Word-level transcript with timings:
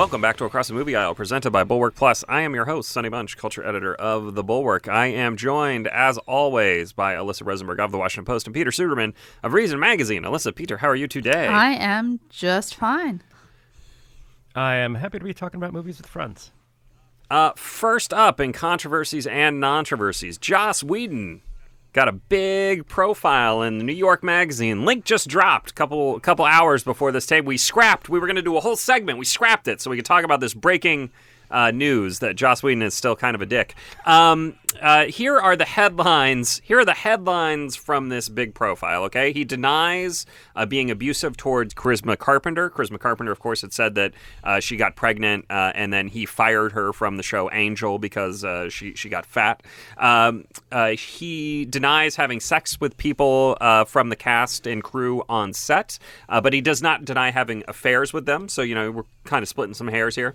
welcome 0.00 0.22
back 0.22 0.38
to 0.38 0.46
Across 0.46 0.68
the 0.68 0.72
Movie 0.72 0.96
Aisle, 0.96 1.14
presented 1.14 1.50
by 1.50 1.62
Bulwark 1.62 1.94
Plus. 1.94 2.24
I 2.26 2.40
am 2.40 2.54
your 2.54 2.64
host, 2.64 2.88
Sonny 2.88 3.10
Bunch, 3.10 3.36
culture 3.36 3.62
editor 3.62 3.94
of 3.96 4.34
The 4.34 4.42
Bulwark. 4.42 4.88
I 4.88 5.08
am 5.08 5.36
joined, 5.36 5.86
as 5.88 6.16
always, 6.26 6.94
by 6.94 7.12
Alyssa 7.12 7.44
Rosenberg 7.44 7.78
of 7.80 7.92
The 7.92 7.98
Washington 7.98 8.24
Post 8.24 8.46
and 8.46 8.54
Peter 8.54 8.70
Suderman 8.70 9.12
of 9.42 9.52
Reason 9.52 9.78
Magazine. 9.78 10.22
Alyssa, 10.22 10.54
Peter, 10.54 10.78
how 10.78 10.88
are 10.88 10.96
you 10.96 11.06
today? 11.06 11.48
I 11.48 11.72
am 11.72 12.18
just 12.30 12.76
fine. 12.76 13.22
I 14.54 14.76
am 14.76 14.94
happy 14.94 15.18
to 15.18 15.24
be 15.24 15.34
talking 15.34 15.60
about 15.60 15.74
movies 15.74 15.98
with 15.98 16.06
friends. 16.06 16.50
Uh, 17.30 17.52
first 17.54 18.14
up 18.14 18.40
in 18.40 18.54
controversies 18.54 19.26
and 19.26 19.60
non-controversies, 19.60 20.38
Joss 20.38 20.82
Whedon 20.82 21.42
got 21.92 22.08
a 22.08 22.12
big 22.12 22.86
profile 22.86 23.62
in 23.62 23.78
the 23.78 23.84
New 23.84 23.92
York 23.94 24.22
Magazine. 24.22 24.84
Link 24.84 25.04
just 25.04 25.28
dropped 25.28 25.70
a 25.70 25.74
couple 25.74 26.20
couple 26.20 26.44
hours 26.44 26.84
before 26.84 27.12
this 27.12 27.26
tape. 27.26 27.44
We 27.44 27.56
scrapped. 27.56 28.08
We 28.08 28.18
were 28.18 28.26
going 28.26 28.36
to 28.36 28.42
do 28.42 28.56
a 28.56 28.60
whole 28.60 28.76
segment. 28.76 29.18
We 29.18 29.24
scrapped 29.24 29.68
it 29.68 29.80
so 29.80 29.90
we 29.90 29.96
could 29.96 30.06
talk 30.06 30.24
about 30.24 30.40
this 30.40 30.54
breaking 30.54 31.10
uh, 31.50 31.70
news 31.70 32.20
that 32.20 32.36
Joss 32.36 32.62
Whedon 32.62 32.82
is 32.82 32.94
still 32.94 33.16
kind 33.16 33.34
of 33.34 33.40
a 33.40 33.46
dick. 33.46 33.74
Um, 34.06 34.54
uh, 34.80 35.06
here 35.06 35.38
are 35.38 35.56
the 35.56 35.64
headlines. 35.64 36.60
Here 36.64 36.78
are 36.78 36.84
the 36.84 36.94
headlines 36.94 37.76
from 37.76 38.08
this 38.08 38.28
big 38.28 38.54
profile. 38.54 39.02
Okay, 39.04 39.32
he 39.32 39.44
denies 39.44 40.26
uh, 40.54 40.64
being 40.64 40.90
abusive 40.90 41.36
towards 41.36 41.74
Charisma 41.74 42.16
Carpenter. 42.16 42.70
Charisma 42.70 42.98
Carpenter, 42.98 43.32
of 43.32 43.40
course, 43.40 43.62
had 43.62 43.72
said 43.72 43.94
that 43.96 44.14
uh, 44.44 44.60
she 44.60 44.76
got 44.76 44.96
pregnant, 44.96 45.46
uh, 45.50 45.72
and 45.74 45.92
then 45.92 46.08
he 46.08 46.24
fired 46.24 46.72
her 46.72 46.92
from 46.92 47.16
the 47.16 47.22
show 47.22 47.50
Angel 47.50 47.98
because 47.98 48.44
uh, 48.44 48.68
she 48.68 48.94
she 48.94 49.08
got 49.08 49.26
fat. 49.26 49.62
Um, 49.98 50.44
he 50.96 51.64
denies 51.64 52.16
having 52.16 52.40
sex 52.40 52.80
with 52.80 52.96
people 52.96 53.56
from 53.86 54.08
the 54.08 54.16
cast 54.16 54.66
and 54.66 54.82
crew 54.82 55.22
on 55.28 55.52
set, 55.52 55.98
but 56.28 56.52
he 56.52 56.60
does 56.60 56.80
not 56.80 57.04
deny 57.04 57.30
having 57.30 57.64
affairs 57.66 58.12
with 58.12 58.26
them. 58.26 58.48
So 58.48 58.62
you 58.62 58.74
know 58.74 58.90
we're 58.90 59.04
kind 59.24 59.42
of 59.42 59.48
splitting 59.48 59.74
some 59.74 59.88
hairs 59.88 60.14
here. 60.14 60.34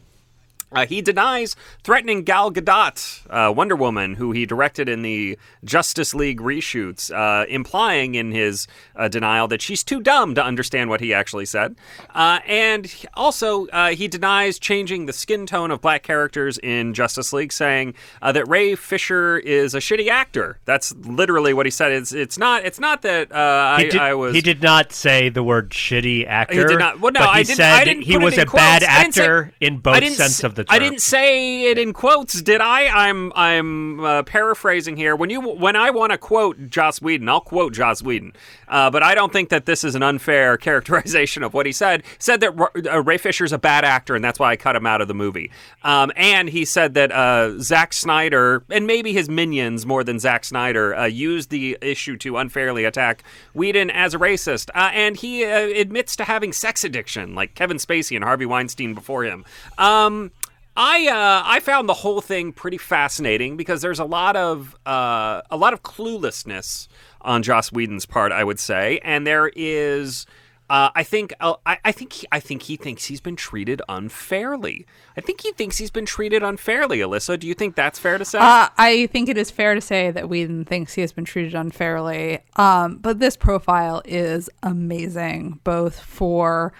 Uh, 0.75 0.85
he 0.85 1.01
denies 1.01 1.55
threatening 1.83 2.23
Gal 2.23 2.51
Gadot, 2.51 3.21
uh, 3.29 3.51
Wonder 3.51 3.75
Woman, 3.75 4.15
who 4.15 4.31
he 4.31 4.45
directed 4.45 4.89
in 4.89 5.01
the 5.01 5.37
Justice 5.63 6.13
League 6.13 6.39
reshoots, 6.39 7.11
uh, 7.11 7.45
implying 7.47 8.15
in 8.15 8.31
his 8.31 8.67
uh, 8.95 9.07
denial 9.07 9.47
that 9.47 9.61
she's 9.61 9.83
too 9.83 10.01
dumb 10.01 10.35
to 10.35 10.43
understand 10.43 10.89
what 10.89 10.99
he 10.99 11.13
actually 11.13 11.45
said. 11.45 11.75
Uh, 12.13 12.39
and 12.45 12.93
also, 13.13 13.67
uh, 13.67 13.89
he 13.89 14.07
denies 14.07 14.59
changing 14.59 15.05
the 15.05 15.13
skin 15.13 15.45
tone 15.45 15.71
of 15.71 15.81
black 15.81 16.03
characters 16.03 16.57
in 16.59 16.93
Justice 16.93 17.31
League, 17.31 17.53
saying 17.53 17.93
that 18.21 18.47
Ray 18.47 18.75
Fisher 18.75 19.37
is 19.37 19.73
a 19.73 19.79
shitty 19.79 20.09
actor. 20.09 20.59
That's 20.65 20.93
literally 20.95 21.53
what 21.53 21.65
he 21.65 21.71
said. 21.71 21.91
It's 21.91 22.11
it's 22.11 22.37
not 22.37 22.65
it's 22.65 22.79
not 22.79 23.01
that 23.03 23.33
I, 23.33 23.83
did, 23.83 23.95
I, 23.95 24.13
was. 24.13 24.35
He 24.35 24.41
did 24.41 24.61
not 24.61 24.91
say 24.91 25.29
the 25.29 25.43
word 25.43 25.69
shitty 25.69 26.27
actor. 26.27 26.59
He 26.59 26.65
did 26.65 26.79
not. 26.79 26.99
Well, 26.99 27.11
no, 27.11 27.21
I 27.21 27.43
didn't. 27.43 27.57
Said 27.57 27.71
I 27.71 27.83
didn't 27.85 28.03
he 28.03 28.17
was 28.17 28.37
a 28.37 28.45
quotes. 28.45 28.61
bad 28.61 28.83
actor 28.83 29.53
say, 29.59 29.67
in 29.67 29.77
both 29.77 30.05
sense 30.09 30.43
of 30.43 30.55
the 30.55 30.64
term. 30.66 30.75
I 30.75 30.80
didn't 30.80 31.02
say 31.02 31.63
it 31.71 31.77
in 31.77 31.94
quotes, 31.94 32.41
did 32.41 32.61
I? 32.61 32.88
I'm 32.88 33.31
I'm 33.35 33.99
uh, 33.99 34.23
paraphrasing 34.23 34.97
here. 34.97 35.16
When 35.16 35.30
you 35.30 35.41
when 35.41 35.75
I 35.75 35.89
want 35.91 36.11
to 36.11 36.17
quote 36.17 36.69
Joss 36.69 37.02
Whedon, 37.02 37.30
I'll 37.30 37.41
quote 37.41 37.73
Joss 37.73 38.02
Whedon. 38.02 38.33
Uh, 38.67 38.89
but 38.89 39.03
I 39.03 39.16
don't 39.16 39.31
think 39.31 39.49
that 39.49 39.66
this 39.66 39.83
is 39.83 39.95
an 39.95 40.03
unfair 40.03 40.57
characterization 40.66 41.44
of 41.44 41.53
what 41.53 41.66
he 41.66 41.72
said. 41.72 42.03
Said 42.19 42.41
that 42.41 42.91
uh, 42.91 43.02
Ray 43.03 43.17
Fisher's 43.17 43.53
a 43.53 43.57
bad 43.57 43.85
actor, 43.85 44.16
and 44.16 44.23
that's 44.23 44.39
why 44.39 44.52
I 44.52 44.55
cut 44.55 44.75
him 44.75 44.85
out 44.85 45.02
of 45.02 45.07
the 45.07 45.13
movie. 45.13 45.52
Um, 45.83 46.11
and 46.16 46.49
he 46.49 46.66
said 46.66 46.94
that 46.95 47.11
uh, 47.11 47.59
Zack 47.59 47.94
Snyder 47.94 48.63
and 48.69 48.88
maybe 48.88 49.13
his 49.13 49.29
minions 49.29 49.85
more 49.85 50.03
than 50.03 50.19
Zack 50.19 50.45
Snyder 50.45 50.95
uh, 50.95 51.05
used 51.05 51.50
the 51.50 51.77
issue 51.81 52.17
to 52.17 52.38
unfairly 52.38 52.85
attack 52.85 53.23
Whedon 53.53 53.89
as 53.89 54.13
a 54.13 54.17
racist. 54.17 54.69
Uh, 54.73 54.89
and 54.94 55.17
he 55.17 55.44
admits 55.44 56.16
to 56.16 56.23
having 56.23 56.53
sex 56.53 56.84
addiction, 56.84 57.35
like 57.35 57.56
Kevin 57.56 57.78
Spacey 57.78 58.16
and 58.16 58.23
Harvey 58.23 58.45
Weinstein 58.45 58.94
before 58.94 59.23
him. 59.23 59.45
Um, 59.78 60.31
I 60.78 61.08
uh, 61.08 61.44
I 61.46 61.59
found 61.62 61.88
the 61.88 61.94
whole 61.94 62.22
thing 62.22 62.52
pretty 62.52 62.78
fascinating 62.78 63.56
because 63.56 63.81
there's 63.81 64.00
a 64.00 64.06
lot 64.06 64.36
of 64.36 64.75
uh, 64.86 65.41
a 65.50 65.58
lot 65.58 65.74
of 65.74 65.84
cluelessness 65.84 66.88
on 67.22 67.44
Joss 67.44 67.72
Whedon's 67.72 68.06
part, 68.06 68.31
I 68.31 68.44
would 68.44 68.59
say, 68.59 69.00
and 69.03 69.25
there 69.25 69.52
is. 69.56 70.25
Uh, 70.68 70.90
I 70.96 71.03
think 71.03 71.31
uh, 71.40 71.53
I, 71.63 71.78
I, 71.86 71.91
think 71.91 72.12
he, 72.12 72.28
I 72.31 72.40
think 72.40 72.63
he 72.63 72.75
thinks 72.75 73.06
he's 73.06 73.22
been 73.22 73.36
treated 73.36 73.84
unfairly. 73.88 74.88
I 75.16 75.22
think 75.22 75.41
he 75.41 75.52
thinks 75.52 75.78
he's 75.78 75.91
been 75.91 76.08
treated 76.08 76.41
unfairly. 76.41 76.97
Alyssa, 76.97 77.38
do 77.38 77.46
you 77.46 77.53
think 77.53 77.75
that's 77.75 78.00
fair 78.00 78.18
to 78.18 78.25
say? 78.25 78.40
Uh, 78.40 78.69
I 78.75 79.06
think 79.12 79.30
it 79.30 79.38
is 79.38 79.52
fair 79.52 79.75
to 79.75 79.81
say 79.81 80.09
that 80.09 80.28
Whedon 80.28 80.66
thinks 80.66 80.96
he 80.96 81.02
has 81.02 81.13
been 81.13 81.24
treated 81.24 81.53
unfairly. 81.53 82.40
Um, 82.56 82.97
but 82.97 83.19
this 83.19 83.38
profile 83.38 84.02
is 84.06 84.50
amazing, 84.63 85.59
both 85.63 86.00
for 86.00 86.74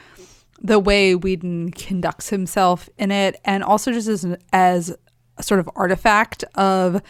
the 0.62 0.80
way 0.80 1.16
Whedon 1.16 1.72
conducts 1.72 2.30
himself 2.30 2.90
in 2.98 3.12
it, 3.12 3.40
and 3.46 3.64
also 3.64 3.92
just 3.92 4.08
as 4.08 4.26
as 4.54 4.96
a 5.38 5.44
sort 5.44 5.60
of 5.60 5.70
artifact 5.76 6.44
of 6.56 7.02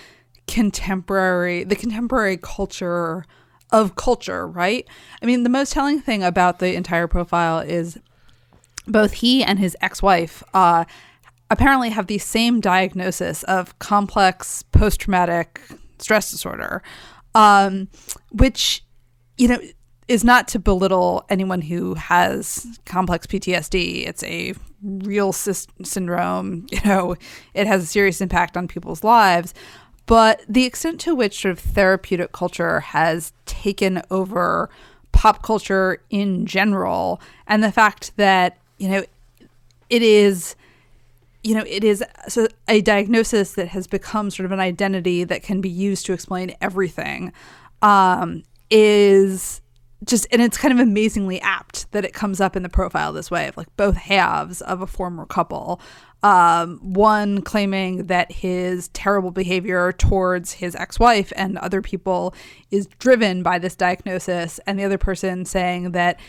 contemporary 0.48 1.64
the 1.64 1.76
contemporary 1.76 2.38
culture 2.38 3.26
of 3.72 3.96
culture, 3.96 4.48
right? 4.48 4.88
I 5.22 5.26
mean, 5.26 5.44
the 5.44 5.50
most 5.50 5.74
telling 5.74 6.00
thing 6.00 6.24
about 6.24 6.60
the 6.60 6.76
entire 6.76 7.08
profile 7.08 7.60
is 7.60 7.98
both 8.88 9.14
he 9.14 9.44
and 9.44 9.58
his 9.58 9.76
ex-wife 9.82 10.44
uh, 10.54 10.86
apparently 11.50 11.90
have 11.90 12.08
the 12.08 12.20
same 12.20 12.62
diagnosis 12.62 13.44
of 13.44 13.78
complex 13.80 14.64
post-traumatic 14.64 15.60
stress 15.98 16.32
disorder, 16.32 16.84
um, 17.34 17.88
which 18.32 18.84
you 19.38 19.48
know 19.48 19.60
is 20.08 20.24
not 20.24 20.48
to 20.50 20.60
belittle 20.60 21.26
anyone 21.30 21.62
who 21.62 21.96
has 21.96 22.80
complex 22.86 23.26
PTSD. 23.26 24.08
It's 24.08 24.24
a 24.24 24.54
real 24.84 25.34
sy- 25.34 25.68
syndrome. 25.84 26.68
You 26.72 26.82
know, 26.86 27.16
it 27.54 27.68
has 27.68 27.84
a 27.84 27.88
serious 27.88 28.22
impact 28.22 28.56
on 28.58 28.68
people's 28.68 29.04
lives. 29.04 29.54
But 30.06 30.44
the 30.48 30.66
extent 30.66 31.00
to 31.02 31.16
which 31.16 31.42
sort 31.42 31.52
of 31.54 31.60
therapeutic 31.60 32.32
culture 32.32 32.80
has 32.82 33.34
taken 33.46 34.02
over 34.12 34.70
pop 35.12 35.42
culture 35.42 36.02
in 36.10 36.46
general, 36.46 37.20
and 37.48 37.64
the 37.64 37.72
fact 37.72 38.16
that, 38.18 38.58
you 38.78 38.90
know, 38.90 39.04
it 39.90 40.02
is 40.02 40.56
you 41.44 41.54
know, 41.54 41.64
it 41.68 41.84
is 41.84 42.04
a 42.68 42.82
diagnosis 42.82 43.54
that 43.54 43.68
has 43.68 43.86
become 43.86 44.32
sort 44.32 44.46
of 44.46 44.52
an 44.52 44.60
identity 44.60 45.24
that 45.24 45.44
can 45.44 45.62
be 45.62 45.70
used 45.70 46.04
to 46.08 46.14
explain 46.14 46.56
everything, 46.60 47.32
um, 47.84 48.42
is 48.72 49.62
just 50.06 50.28
and 50.32 50.42
it's 50.42 50.58
kind 50.58 50.74
of 50.74 50.80
amazingly 50.80 51.40
apt 51.42 51.92
that 51.92 52.06
it 52.06 52.14
comes 52.14 52.40
up 52.40 52.56
in 52.56 52.64
the 52.64 52.70
profile 52.70 53.12
this 53.14 53.32
way 53.32 53.48
of 53.48 53.58
like 53.58 53.74
both 53.76 53.96
halves 53.96 54.62
of 54.62 54.82
a 54.82 54.88
former 54.88 55.26
couple 55.26 55.82
um, 56.24 56.80
one 56.82 57.42
claiming 57.42 58.08
that 58.08 58.32
his 58.32 58.88
terrible 58.90 59.30
behavior 59.30 59.92
towards 59.92 60.54
his 60.54 60.76
ex-wife 60.76 61.32
and 61.36 61.58
other 61.60 61.82
people 61.82 62.34
is 62.72 62.88
driven 62.98 63.44
by 63.44 63.60
this 63.60 63.76
diagnosis 63.76 64.60
and 64.66 64.80
the 64.80 64.84
other 64.84 64.98
person 64.98 65.46
saying 65.46 65.92
that 65.92 66.20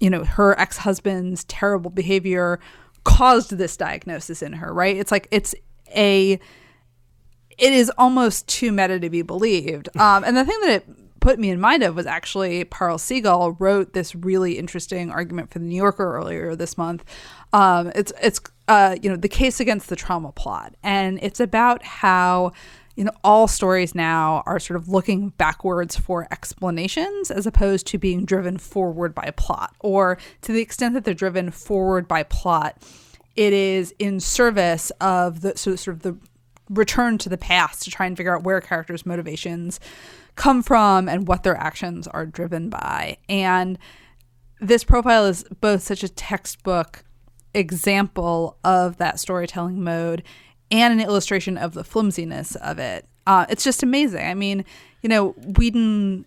you 0.00 0.10
know 0.10 0.24
her 0.24 0.58
ex-husband's 0.58 1.44
terrible 1.44 1.90
behavior 1.90 2.58
caused 3.04 3.52
this 3.52 3.76
diagnosis 3.76 4.42
in 4.42 4.54
her 4.54 4.72
right? 4.72 4.96
It's 4.96 5.12
like 5.12 5.28
it's 5.30 5.54
a 5.94 6.38
it 7.58 7.72
is 7.72 7.90
almost 7.98 8.46
too 8.46 8.70
meta 8.70 9.00
to 9.00 9.10
be 9.10 9.22
believed. 9.22 9.88
Um, 9.98 10.22
and 10.24 10.36
the 10.36 10.44
thing 10.44 10.60
that 10.60 10.70
it 10.70 10.86
put 11.28 11.38
me 11.38 11.50
in 11.50 11.60
mind 11.60 11.82
of 11.82 11.94
was 11.94 12.06
actually 12.06 12.64
Parul 12.64 12.96
Sehgal 12.96 13.54
wrote 13.58 13.92
this 13.92 14.14
really 14.14 14.56
interesting 14.56 15.10
argument 15.10 15.50
for 15.50 15.58
the 15.58 15.66
New 15.66 15.76
Yorker 15.76 16.16
earlier 16.16 16.56
this 16.56 16.78
month. 16.78 17.04
Um, 17.52 17.92
it's 17.94 18.14
it's 18.22 18.40
uh, 18.66 18.96
you 19.02 19.10
know 19.10 19.16
the 19.16 19.28
case 19.28 19.60
against 19.60 19.90
the 19.90 19.96
trauma 19.96 20.32
plot, 20.32 20.74
and 20.82 21.18
it's 21.20 21.38
about 21.38 21.82
how 21.82 22.52
you 22.96 23.04
know 23.04 23.12
all 23.22 23.46
stories 23.46 23.94
now 23.94 24.42
are 24.46 24.58
sort 24.58 24.78
of 24.78 24.88
looking 24.88 25.28
backwards 25.36 25.98
for 25.98 26.26
explanations 26.30 27.30
as 27.30 27.46
opposed 27.46 27.86
to 27.88 27.98
being 27.98 28.24
driven 28.24 28.56
forward 28.56 29.14
by 29.14 29.30
plot, 29.36 29.76
or 29.80 30.16
to 30.40 30.52
the 30.52 30.62
extent 30.62 30.94
that 30.94 31.04
they're 31.04 31.12
driven 31.12 31.50
forward 31.50 32.08
by 32.08 32.22
plot, 32.22 32.82
it 33.36 33.52
is 33.52 33.94
in 33.98 34.18
service 34.18 34.90
of 35.02 35.42
the 35.42 35.58
so 35.58 35.76
sort 35.76 35.94
of 35.94 36.02
the 36.04 36.16
return 36.70 37.18
to 37.18 37.28
the 37.28 37.38
past 37.38 37.82
to 37.82 37.90
try 37.90 38.06
and 38.06 38.16
figure 38.16 38.34
out 38.34 38.44
where 38.44 38.62
characters' 38.62 39.04
motivations 39.04 39.78
come 40.38 40.62
from 40.62 41.08
and 41.08 41.28
what 41.28 41.42
their 41.42 41.56
actions 41.56 42.06
are 42.08 42.24
driven 42.24 42.70
by. 42.70 43.18
And 43.28 43.78
this 44.60 44.84
profile 44.84 45.26
is 45.26 45.44
both 45.60 45.82
such 45.82 46.02
a 46.02 46.08
textbook 46.08 47.04
example 47.52 48.56
of 48.64 48.96
that 48.98 49.20
storytelling 49.20 49.82
mode 49.82 50.22
and 50.70 50.92
an 50.92 51.00
illustration 51.00 51.58
of 51.58 51.74
the 51.74 51.84
flimsiness 51.84 52.54
of 52.56 52.78
it. 52.78 53.06
Uh, 53.26 53.46
it's 53.48 53.64
just 53.64 53.82
amazing. 53.82 54.24
I 54.24 54.34
mean, 54.34 54.64
you 55.02 55.08
know, 55.08 55.30
Whedon 55.58 56.24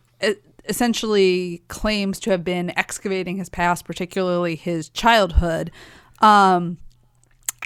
essentially 0.67 1.63
claims 1.67 2.19
to 2.19 2.31
have 2.31 2.43
been 2.43 2.77
excavating 2.77 3.37
his 3.37 3.49
past, 3.49 3.85
particularly 3.85 4.55
his 4.55 4.89
childhood. 4.89 5.71
Um, 6.19 6.77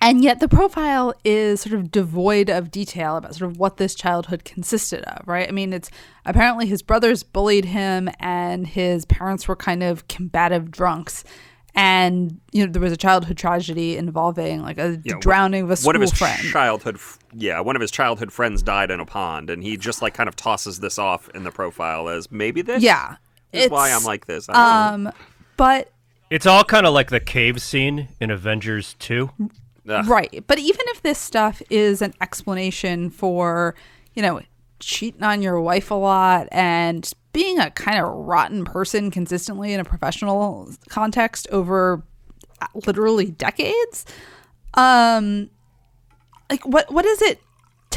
and 0.07 0.23
yet 0.23 0.39
the 0.39 0.47
profile 0.47 1.13
is 1.23 1.61
sort 1.61 1.73
of 1.73 1.91
devoid 1.91 2.49
of 2.49 2.71
detail 2.71 3.17
about 3.17 3.35
sort 3.35 3.51
of 3.51 3.57
what 3.57 3.77
this 3.77 3.95
childhood 3.95 4.43
consisted 4.45 5.03
of, 5.03 5.27
right? 5.27 5.47
I 5.47 5.51
mean, 5.51 5.73
it's 5.73 5.89
apparently 6.25 6.65
his 6.67 6.81
brothers 6.81 7.23
bullied 7.23 7.65
him 7.65 8.09
and 8.19 8.65
his 8.67 9.05
parents 9.05 9.47
were 9.47 9.55
kind 9.55 9.83
of 9.83 10.07
combative 10.07 10.71
drunks. 10.71 11.23
and 11.77 12.39
you 12.53 12.65
know 12.65 12.71
there 12.71 12.81
was 12.81 12.93
a 12.93 12.97
childhood 12.97 13.37
tragedy 13.37 13.97
involving 13.97 14.61
like 14.61 14.77
a 14.77 15.01
Yeah, 15.03 15.15
drowning 15.19 15.63
of 15.63 15.71
a 15.71 15.75
school 15.75 15.89
one 15.89 15.95
of 15.97 16.01
his 16.01 16.13
friend. 16.13 16.39
childhood 16.51 16.97
yeah 17.33 17.59
one 17.59 17.75
of 17.75 17.81
his 17.81 17.91
childhood 17.91 18.31
friends 18.31 18.63
died 18.63 18.91
in 18.91 19.01
a 19.01 19.05
pond 19.05 19.49
and 19.49 19.61
he 19.61 19.75
just 19.75 20.01
like 20.01 20.13
kind 20.13 20.29
of 20.29 20.37
tosses 20.37 20.79
this 20.79 20.97
off 20.97 21.27
in 21.35 21.43
the 21.43 21.51
profile 21.51 22.07
as 22.07 22.31
maybe 22.31 22.61
this 22.61 22.81
yeah, 22.81 23.17
is 23.51 23.69
why 23.69 23.91
i'm 23.91 24.05
like 24.05 24.25
this 24.25 24.47
I 24.47 24.53
don't 24.53 25.03
know. 25.03 25.09
um, 25.09 25.13
but 25.57 25.91
It's 26.29 26.45
all 26.45 26.63
kind 26.63 26.85
of 26.85 26.93
like 26.93 27.09
the 27.09 27.19
cave 27.19 27.61
scene 27.61 28.07
in 28.21 28.31
Avengers 28.31 28.95
2. 28.99 29.29
Ugh. 29.87 30.07
Right. 30.07 30.43
But 30.47 30.59
even 30.59 30.81
if 30.89 31.01
this 31.03 31.19
stuff 31.19 31.61
is 31.69 32.01
an 32.01 32.13
explanation 32.21 33.09
for, 33.09 33.75
you 34.13 34.21
know, 34.21 34.41
cheating 34.79 35.23
on 35.23 35.41
your 35.41 35.59
wife 35.61 35.91
a 35.91 35.95
lot 35.95 36.47
and 36.51 37.09
being 37.33 37.59
a 37.59 37.69
kind 37.71 37.99
of 37.99 38.09
rotten 38.09 38.65
person 38.65 39.11
consistently 39.11 39.73
in 39.73 39.79
a 39.79 39.85
professional 39.85 40.69
context 40.89 41.47
over 41.51 42.03
uh, 42.61 42.67
literally 42.85 43.31
decades, 43.31 44.05
um 44.73 45.49
like 46.49 46.65
what 46.65 46.91
what 46.91 47.05
is 47.05 47.21
it 47.21 47.39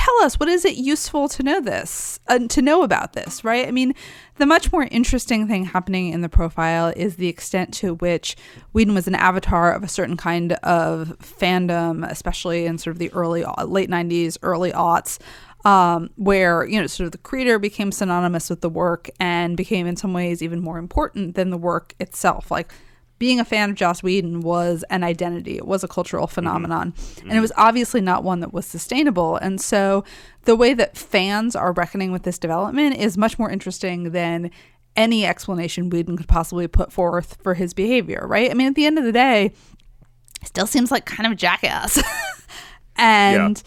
tell 0.08 0.24
us 0.24 0.40
what 0.40 0.48
is 0.48 0.64
it 0.64 0.76
useful 0.76 1.28
to 1.28 1.42
know 1.42 1.60
this 1.60 2.20
uh, 2.28 2.38
to 2.48 2.62
know 2.62 2.82
about 2.82 3.12
this 3.12 3.44
right? 3.44 3.66
I 3.66 3.70
mean 3.70 3.94
the 4.36 4.46
much 4.46 4.72
more 4.72 4.84
interesting 4.90 5.48
thing 5.48 5.64
happening 5.64 6.12
in 6.12 6.20
the 6.20 6.28
profile 6.28 6.92
is 6.96 7.16
the 7.16 7.28
extent 7.28 7.74
to 7.74 7.94
which 7.94 8.36
whedon 8.72 8.94
was 8.94 9.06
an 9.06 9.14
avatar 9.14 9.72
of 9.72 9.82
a 9.82 9.88
certain 9.88 10.16
kind 10.16 10.52
of 10.52 11.16
fandom 11.20 12.08
especially 12.08 12.66
in 12.66 12.78
sort 12.78 12.94
of 12.94 12.98
the 12.98 13.12
early 13.12 13.44
late 13.64 13.90
90s 13.90 14.38
early 14.42 14.72
aughts 14.72 15.18
um, 15.64 16.10
where 16.16 16.64
you 16.64 16.80
know 16.80 16.86
sort 16.86 17.06
of 17.06 17.12
the 17.12 17.18
creator 17.18 17.58
became 17.58 17.92
synonymous 17.92 18.48
with 18.48 18.60
the 18.60 18.70
work 18.70 19.10
and 19.18 19.56
became 19.56 19.86
in 19.86 19.96
some 19.96 20.12
ways 20.12 20.42
even 20.42 20.60
more 20.60 20.78
important 20.78 21.34
than 21.34 21.50
the 21.50 21.58
work 21.58 21.94
itself. 21.98 22.50
Like 22.50 22.72
being 23.18 23.40
a 23.40 23.44
fan 23.44 23.70
of 23.70 23.76
Joss 23.76 24.02
Whedon 24.02 24.40
was 24.40 24.84
an 24.90 25.02
identity. 25.02 25.56
It 25.56 25.66
was 25.66 25.82
a 25.82 25.88
cultural 25.88 26.26
mm-hmm. 26.26 26.34
phenomenon. 26.34 26.82
And 26.82 27.26
it 27.26 27.32
mm-hmm. 27.32 27.40
was 27.40 27.52
obviously 27.56 28.00
not 28.00 28.24
one 28.24 28.40
that 28.40 28.52
was 28.52 28.66
sustainable. 28.66 29.36
And 29.36 29.60
so 29.60 30.04
the 30.44 30.56
way 30.56 30.74
that 30.74 30.96
fans 30.96 31.56
are 31.56 31.72
reckoning 31.72 32.12
with 32.12 32.22
this 32.22 32.38
development 32.38 32.96
is 32.96 33.18
much 33.18 33.38
more 33.38 33.50
interesting 33.50 34.12
than 34.12 34.50
any 34.96 35.24
explanation 35.24 35.90
Whedon 35.90 36.16
could 36.16 36.28
possibly 36.28 36.66
put 36.66 36.92
forth 36.92 37.38
for 37.42 37.54
his 37.54 37.72
behavior, 37.72 38.24
right? 38.26 38.50
I 38.50 38.54
mean, 38.54 38.66
at 38.66 38.74
the 38.74 38.86
end 38.86 38.98
of 38.98 39.04
the 39.04 39.12
day, 39.12 39.52
still 40.44 40.66
seems 40.66 40.90
like 40.90 41.04
kind 41.04 41.26
of 41.26 41.32
a 41.32 41.36
jackass. 41.36 42.02
and 42.96 43.62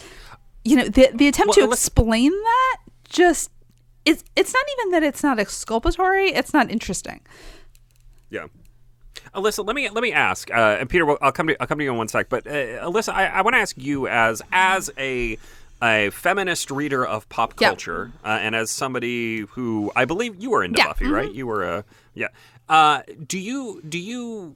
you 0.63 0.75
know, 0.75 0.86
the 0.86 1.09
the 1.13 1.27
attempt 1.27 1.56
Well, 1.57 1.68
to 1.68 1.71
explain 1.71 2.31
that 2.31 2.77
just 3.09 3.50
it's 4.06 4.24
it's 4.36 4.53
not 4.53 4.63
even 4.77 4.92
that 4.92 5.03
it's 5.03 5.24
not 5.24 5.39
exculpatory, 5.39 6.30
it's 6.30 6.53
not 6.53 6.69
interesting. 6.69 7.21
Yeah. 8.30 8.48
Alyssa, 9.33 9.66
let 9.66 9.75
me 9.75 9.89
let 9.89 10.01
me 10.01 10.12
ask, 10.12 10.51
uh, 10.51 10.78
and 10.80 10.89
Peter, 10.89 11.10
I'll 11.24 11.31
come 11.31 11.48
to 11.48 11.62
I'll 11.62 11.68
come 11.68 11.78
to 11.78 11.83
you 11.83 11.92
in 11.92 11.98
one 11.98 12.07
sec. 12.10 12.28
But 12.30 12.45
uh, 12.45 12.51
Alyssa, 12.86 13.13
I, 13.13 13.28
I 13.28 13.42
want 13.42 13.54
to 13.56 13.60
ask 13.60 13.78
you 13.78 14.07
as 14.07 14.42
as 14.51 14.89
a 14.98 15.38
a 15.81 16.10
feminist 16.12 16.69
reader 16.69 17.06
of 17.06 17.28
pop 17.30 17.54
Yeah. 17.60 17.69
culture, 17.69 18.12
uh, 18.25 18.28
and 18.42 18.56
as 18.56 18.69
somebody 18.69 19.39
who 19.42 19.92
I 19.95 20.06
believe 20.06 20.36
you 20.42 20.51
were 20.51 20.63
into 20.63 20.80
Yeah, 20.80 20.88
Buffy, 20.88 21.07
right? 21.07 21.31
You 21.31 21.48
were 21.48 21.63
a 21.63 21.86
yeah. 22.13 22.28
Uh, 22.68 23.01
do 23.25 23.39
you 23.39 23.81
do 23.88 23.98
you 23.98 24.56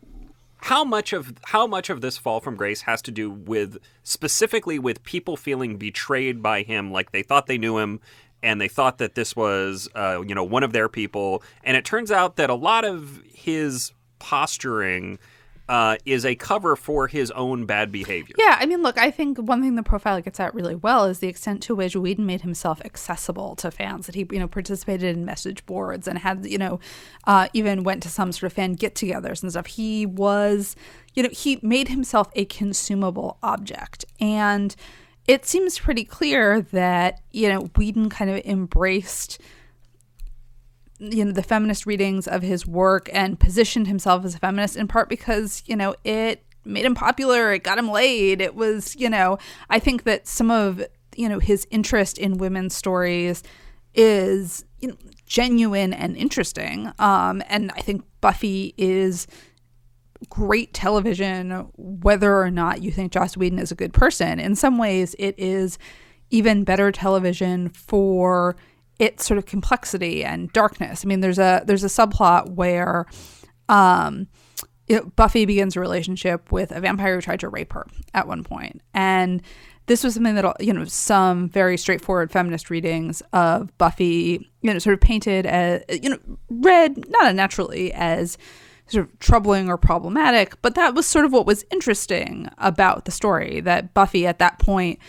how 0.58 0.84
much 0.84 1.14
of 1.14 1.34
how 1.46 1.66
much 1.68 1.90
of 1.90 2.02
this 2.02 2.18
fall 2.18 2.40
from 2.42 2.56
grace 2.56 2.82
has 2.82 3.02
to 3.04 3.12
do 3.12 3.30
with 3.30 3.78
specifically 4.04 4.78
with 4.78 5.04
people 5.04 5.38
feeling 5.38 5.78
betrayed 5.78 6.42
by 6.44 6.64
him, 6.64 6.92
like 6.92 7.12
they 7.12 7.24
thought 7.24 7.48
they 7.48 7.58
knew 7.58 7.78
him, 7.78 8.02
and 8.44 8.60
they 8.60 8.68
thought 8.68 8.98
that 8.98 9.16
this 9.16 9.36
was 9.38 9.88
uh, 9.96 10.22
you 10.28 10.36
know 10.36 10.44
one 10.44 10.64
of 10.64 10.74
their 10.74 10.90
people, 10.90 11.42
and 11.64 11.78
it 11.78 11.86
turns 11.86 12.12
out 12.12 12.36
that 12.36 12.50
a 12.50 12.56
lot 12.56 12.84
of 12.84 13.22
his 13.34 13.92
posturing 14.26 15.20
uh, 15.70 15.98
is 16.06 16.26
a 16.26 16.36
cover 16.36 16.76
for 16.76 17.08
his 17.08 17.30
own 17.32 17.66
bad 17.66 17.92
behavior. 17.92 18.36
Yeah, 18.38 18.58
I 18.60 18.66
mean, 18.66 18.82
look, 18.82 18.98
I 18.98 19.12
think 19.12 19.38
one 19.38 19.62
thing 19.62 19.76
the 19.76 19.84
profile 19.84 20.20
gets 20.22 20.40
at 20.40 20.54
really 20.54 20.76
well 20.76 21.06
is 21.06 21.20
the 21.20 21.28
extent 21.28 21.62
to 21.64 21.76
which 21.76 21.96
Whedon 21.96 22.26
made 22.26 22.42
himself 22.42 22.82
accessible 22.84 23.56
to 23.58 23.72
fans. 23.72 24.08
That 24.08 24.16
he, 24.16 24.28
you 24.32 24.40
know, 24.40 24.48
participated 24.48 25.16
in 25.16 25.26
message 25.26 25.66
boards 25.66 26.08
and 26.08 26.20
had, 26.20 26.46
you 26.46 26.58
know, 26.58 26.80
uh, 27.26 27.48
even 27.54 27.84
went 27.84 28.04
to 28.04 28.10
some 28.10 28.32
sort 28.32 28.52
of 28.52 28.54
fan 28.54 28.74
get-togethers 28.74 29.44
and 29.44 29.52
stuff. 29.52 29.68
He 29.68 30.06
was, 30.06 30.76
you 31.14 31.24
know, 31.24 31.30
he 31.32 31.60
made 31.62 31.88
himself 31.88 32.30
a 32.36 32.46
consumable 32.46 33.38
object, 33.44 34.06
and 34.20 34.76
it 35.28 35.46
seems 35.46 35.80
pretty 35.80 36.04
clear 36.04 36.62
that 36.62 37.22
you 37.32 37.50
know 37.50 37.62
Whedon 37.76 38.10
kind 38.10 38.30
of 38.30 38.38
embraced 38.46 39.40
you 41.00 41.26
know 41.26 41.32
the 41.32 41.44
feminist 41.44 41.86
readings 41.86 42.28
of 42.28 42.42
his 42.42 42.66
work 42.66 43.10
and 43.14 43.40
positioned 43.40 43.88
himself 43.88 44.26
as 44.26 44.36
a 44.36 44.40
feminist 44.40 44.76
in 44.76 44.88
part 44.88 45.10
because 45.10 45.64
you 45.66 45.76
know 45.76 45.96
it 46.04 46.44
made 46.64 46.86
him 46.86 46.96
popular 46.96 47.54
it 47.54 47.64
got 47.64 47.78
him 47.78 47.90
laid 47.90 48.42
it 48.42 48.56
was 48.56 48.96
you 48.96 49.10
know 49.10 49.38
i 49.70 49.78
think 49.78 50.04
that 50.04 50.28
some 50.28 50.50
of 50.50 50.84
you 51.16 51.30
know 51.30 51.40
his 51.40 51.68
interest 51.70 52.18
in 52.18 52.38
women's 52.38 52.76
stories 52.76 53.44
is 53.94 54.66
you 54.80 54.88
know 54.88 54.96
genuine 55.26 55.94
and 55.94 56.16
interesting 56.18 56.92
um 57.00 57.42
and 57.48 57.72
i 57.76 57.82
think 57.82 58.04
buffy 58.22 58.74
is 58.78 59.28
great 60.30 60.74
television 60.74 61.68
whether 61.76 62.40
or 62.40 62.50
not 62.50 62.82
you 62.82 62.92
think 62.92 63.12
Joss 63.12 63.38
Whedon 63.38 63.60
is 63.60 63.72
a 63.72 63.76
good 63.76 63.94
person. 63.94 64.40
In 64.40 64.56
some 64.56 64.78
ways 64.78 65.16
it 65.20 65.36
is 65.38 65.78
even 66.30 66.64
better 66.64 66.92
television 66.92 67.70
for 67.70 68.56
its 69.00 69.26
sort 69.26 69.38
of 69.38 69.46
complexity 69.46 70.24
and 70.24 70.52
darkness. 70.54 71.04
I 71.04 71.08
mean 71.08 71.22
there's 71.22 71.40
a 71.40 71.64
there's 71.66 71.84
a 71.84 71.88
subplot 71.88 72.52
where 72.52 73.06
um 73.70 74.28
you 74.88 74.98
know, 74.98 75.12
Buffy 75.16 75.46
begins 75.46 75.76
a 75.76 75.80
relationship 75.80 76.52
with 76.52 76.72
a 76.72 76.80
vampire 76.80 77.16
who 77.16 77.22
tried 77.22 77.40
to 77.40 77.50
rape 77.50 77.74
her 77.74 77.88
at 78.14 78.28
one. 78.28 78.44
And 78.94 79.42
this 79.88 80.04
was 80.04 80.16
something 80.16 80.36
that 80.36 80.62
you 80.62 80.74
know 80.74 80.86
some 80.86 81.50
very 81.50 81.78
straightforward 81.78 82.32
feminist 82.32 82.70
readings 82.70 83.22
of 83.34 83.76
Buffy, 83.78 84.50
you 84.62 84.74
know, 84.74 84.80
sort 84.80 84.94
of 84.94 85.02
painted 85.02 85.46
as 85.46 85.84
you 85.90 86.10
know 86.10 86.20
read 86.50 87.10
not 87.10 87.28
unnaturally 87.28 87.94
as 87.94 88.38
sort 88.88 89.06
of 89.06 89.20
troubling 89.20 89.68
or 89.70 89.78
problematic, 89.78 90.60
but 90.62 90.76
that 90.76 90.94
was 90.94 91.08
sort 91.08 91.26
of 91.26 91.34
what 91.34 91.46
was 91.46 91.66
interesting 91.72 92.48
about 92.60 93.06
the 93.06 93.12
story 93.12 93.60
that 93.62 93.94
Buffy 93.94 94.28
at 94.28 94.40
that 94.40 94.60
point 94.60 95.00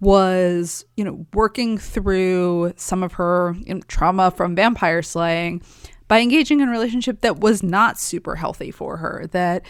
was, 0.00 0.84
you 0.96 1.04
know, 1.04 1.26
working 1.32 1.78
through 1.78 2.72
some 2.76 3.02
of 3.02 3.14
her 3.14 3.54
you 3.64 3.74
know, 3.74 3.80
trauma 3.88 4.30
from 4.30 4.54
vampire 4.54 5.02
slaying 5.02 5.62
by 6.08 6.20
engaging 6.20 6.60
in 6.60 6.68
a 6.68 6.72
relationship 6.72 7.20
that 7.22 7.40
was 7.40 7.62
not 7.62 7.98
super 7.98 8.36
healthy 8.36 8.70
for 8.70 8.98
her, 8.98 9.26
that, 9.32 9.62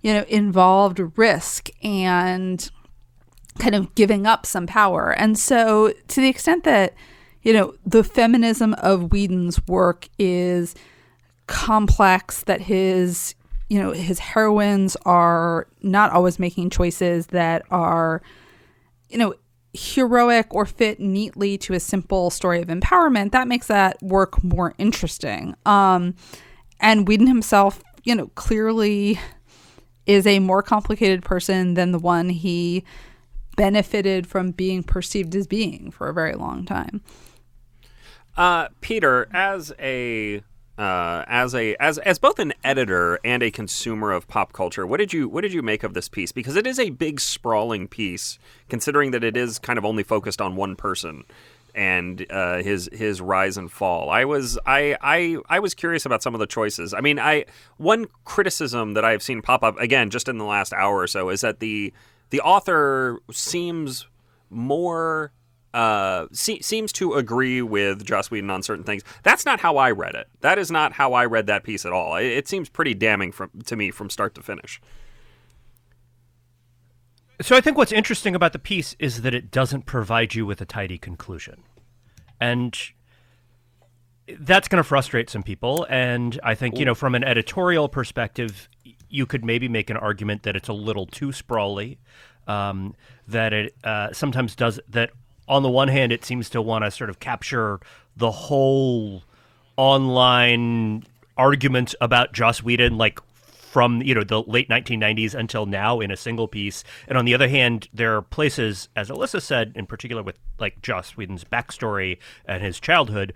you 0.00 0.12
know, 0.12 0.24
involved 0.28 1.00
risk 1.16 1.68
and 1.82 2.70
kind 3.58 3.74
of 3.74 3.94
giving 3.94 4.26
up 4.26 4.46
some 4.46 4.66
power. 4.66 5.12
And 5.12 5.38
so, 5.38 5.92
to 6.08 6.20
the 6.20 6.28
extent 6.28 6.64
that, 6.64 6.94
you 7.42 7.52
know, 7.52 7.74
the 7.86 8.02
feminism 8.02 8.74
of 8.74 9.12
Whedon's 9.12 9.64
work 9.66 10.08
is 10.18 10.74
complex, 11.46 12.42
that 12.44 12.62
his, 12.62 13.34
you 13.68 13.80
know, 13.80 13.92
his 13.92 14.18
heroines 14.18 14.96
are 15.04 15.68
not 15.82 16.10
always 16.10 16.38
making 16.38 16.70
choices 16.70 17.28
that 17.28 17.62
are, 17.70 18.22
you 19.08 19.18
know, 19.18 19.34
heroic 19.74 20.46
or 20.54 20.64
fit 20.64 21.00
neatly 21.00 21.58
to 21.58 21.74
a 21.74 21.80
simple 21.80 22.30
story 22.30 22.62
of 22.62 22.68
empowerment, 22.68 23.32
that 23.32 23.48
makes 23.48 23.66
that 23.66 24.00
work 24.02 24.42
more 24.42 24.74
interesting. 24.78 25.54
Um, 25.66 26.14
and 26.80 27.06
Whedon 27.06 27.26
himself, 27.26 27.82
you 28.04 28.14
know, 28.14 28.28
clearly 28.34 29.18
is 30.06 30.26
a 30.26 30.38
more 30.38 30.62
complicated 30.62 31.22
person 31.22 31.74
than 31.74 31.92
the 31.92 31.98
one 31.98 32.28
he 32.28 32.84
benefited 33.56 34.26
from 34.26 34.50
being 34.50 34.82
perceived 34.82 35.34
as 35.34 35.46
being 35.46 35.90
for 35.90 36.08
a 36.08 36.14
very 36.14 36.34
long 36.34 36.64
time. 36.64 37.02
Uh, 38.36 38.68
Peter, 38.80 39.28
as 39.32 39.72
a 39.78 40.42
uh, 40.76 41.24
as 41.28 41.54
a 41.54 41.76
as 41.76 41.98
as 41.98 42.18
both 42.18 42.38
an 42.38 42.52
editor 42.64 43.18
and 43.24 43.42
a 43.42 43.50
consumer 43.50 44.12
of 44.12 44.26
pop 44.26 44.52
culture, 44.52 44.86
what 44.86 44.98
did 44.98 45.12
you 45.12 45.28
what 45.28 45.42
did 45.42 45.52
you 45.52 45.62
make 45.62 45.84
of 45.84 45.94
this 45.94 46.08
piece? 46.08 46.32
Because 46.32 46.56
it 46.56 46.66
is 46.66 46.78
a 46.78 46.90
big 46.90 47.20
sprawling 47.20 47.86
piece, 47.86 48.38
considering 48.68 49.12
that 49.12 49.22
it 49.22 49.36
is 49.36 49.58
kind 49.58 49.78
of 49.78 49.84
only 49.84 50.02
focused 50.02 50.40
on 50.40 50.56
one 50.56 50.74
person 50.74 51.24
and 51.74 52.24
uh, 52.30 52.62
his 52.62 52.88
his 52.92 53.20
rise 53.20 53.56
and 53.56 53.70
fall. 53.70 54.10
I 54.10 54.24
was 54.24 54.58
I, 54.66 54.96
I 55.00 55.36
I 55.48 55.58
was 55.58 55.74
curious 55.74 56.06
about 56.06 56.22
some 56.22 56.34
of 56.34 56.40
the 56.40 56.46
choices. 56.46 56.94
I 56.94 57.00
mean, 57.00 57.18
I 57.18 57.44
one 57.76 58.06
criticism 58.24 58.94
that 58.94 59.04
I 59.04 59.10
have 59.12 59.22
seen 59.22 59.42
pop 59.42 59.62
up 59.62 59.78
again 59.78 60.10
just 60.10 60.28
in 60.28 60.38
the 60.38 60.44
last 60.44 60.72
hour 60.72 60.98
or 60.98 61.06
so 61.06 61.28
is 61.28 61.40
that 61.40 61.60
the 61.60 61.92
the 62.30 62.40
author 62.40 63.20
seems 63.30 64.06
more 64.50 65.32
uh, 65.74 66.28
se- 66.32 66.60
seems 66.60 66.92
to 66.92 67.14
agree 67.14 67.60
with 67.60 68.04
Joss 68.04 68.30
Whedon 68.30 68.48
on 68.48 68.62
certain 68.62 68.84
things. 68.84 69.02
That's 69.24 69.44
not 69.44 69.60
how 69.60 69.76
I 69.76 69.90
read 69.90 70.14
it. 70.14 70.28
That 70.40 70.56
is 70.58 70.70
not 70.70 70.92
how 70.92 71.12
I 71.12 71.26
read 71.26 71.48
that 71.48 71.64
piece 71.64 71.84
at 71.84 71.92
all. 71.92 72.16
It, 72.16 72.26
it 72.26 72.48
seems 72.48 72.68
pretty 72.68 72.94
damning 72.94 73.32
from 73.32 73.50
to 73.66 73.74
me 73.74 73.90
from 73.90 74.08
start 74.08 74.34
to 74.36 74.42
finish. 74.42 74.80
So 77.42 77.56
I 77.56 77.60
think 77.60 77.76
what's 77.76 77.90
interesting 77.90 78.36
about 78.36 78.52
the 78.52 78.60
piece 78.60 78.94
is 79.00 79.22
that 79.22 79.34
it 79.34 79.50
doesn't 79.50 79.84
provide 79.84 80.36
you 80.36 80.46
with 80.46 80.60
a 80.60 80.64
tidy 80.64 80.96
conclusion. 80.96 81.64
And 82.40 82.78
that's 84.38 84.68
going 84.68 84.82
to 84.82 84.88
frustrate 84.88 85.28
some 85.28 85.42
people 85.42 85.86
and 85.90 86.38
I 86.44 86.54
think, 86.54 86.78
you 86.78 86.84
know, 86.84 86.94
from 86.94 87.16
an 87.16 87.24
editorial 87.24 87.88
perspective, 87.88 88.68
you 89.08 89.26
could 89.26 89.44
maybe 89.44 89.68
make 89.68 89.90
an 89.90 89.96
argument 89.96 90.44
that 90.44 90.54
it's 90.54 90.68
a 90.68 90.72
little 90.72 91.06
too 91.06 91.32
sprawly, 91.32 91.98
um, 92.46 92.94
that 93.26 93.52
it 93.52 93.74
uh, 93.82 94.12
sometimes 94.12 94.54
does 94.54 94.78
that. 94.88 95.10
On 95.48 95.62
the 95.62 95.70
one 95.70 95.88
hand, 95.88 96.12
it 96.12 96.24
seems 96.24 96.48
to 96.50 96.62
want 96.62 96.84
to 96.84 96.90
sort 96.90 97.10
of 97.10 97.20
capture 97.20 97.80
the 98.16 98.30
whole 98.30 99.22
online 99.76 101.04
argument 101.36 101.94
about 102.00 102.32
Joss 102.32 102.62
Whedon, 102.62 102.96
like 102.96 103.20
from 103.74 104.00
you 104.02 104.14
know 104.14 104.22
the 104.22 104.40
late 104.42 104.68
1990s 104.68 105.34
until 105.34 105.66
now 105.66 105.98
in 105.98 106.12
a 106.12 106.16
single 106.16 106.46
piece. 106.46 106.84
And 107.08 107.18
on 107.18 107.24
the 107.24 107.34
other 107.34 107.48
hand, 107.48 107.88
there 107.92 108.16
are 108.16 108.22
places, 108.22 108.88
as 108.94 109.08
Alyssa 109.10 109.42
said, 109.42 109.72
in 109.74 109.86
particular 109.86 110.22
with 110.22 110.38
like 110.60 110.80
Joss 110.80 111.16
Whedon's 111.16 111.42
backstory 111.42 112.18
and 112.46 112.62
his 112.62 112.78
childhood, 112.78 113.34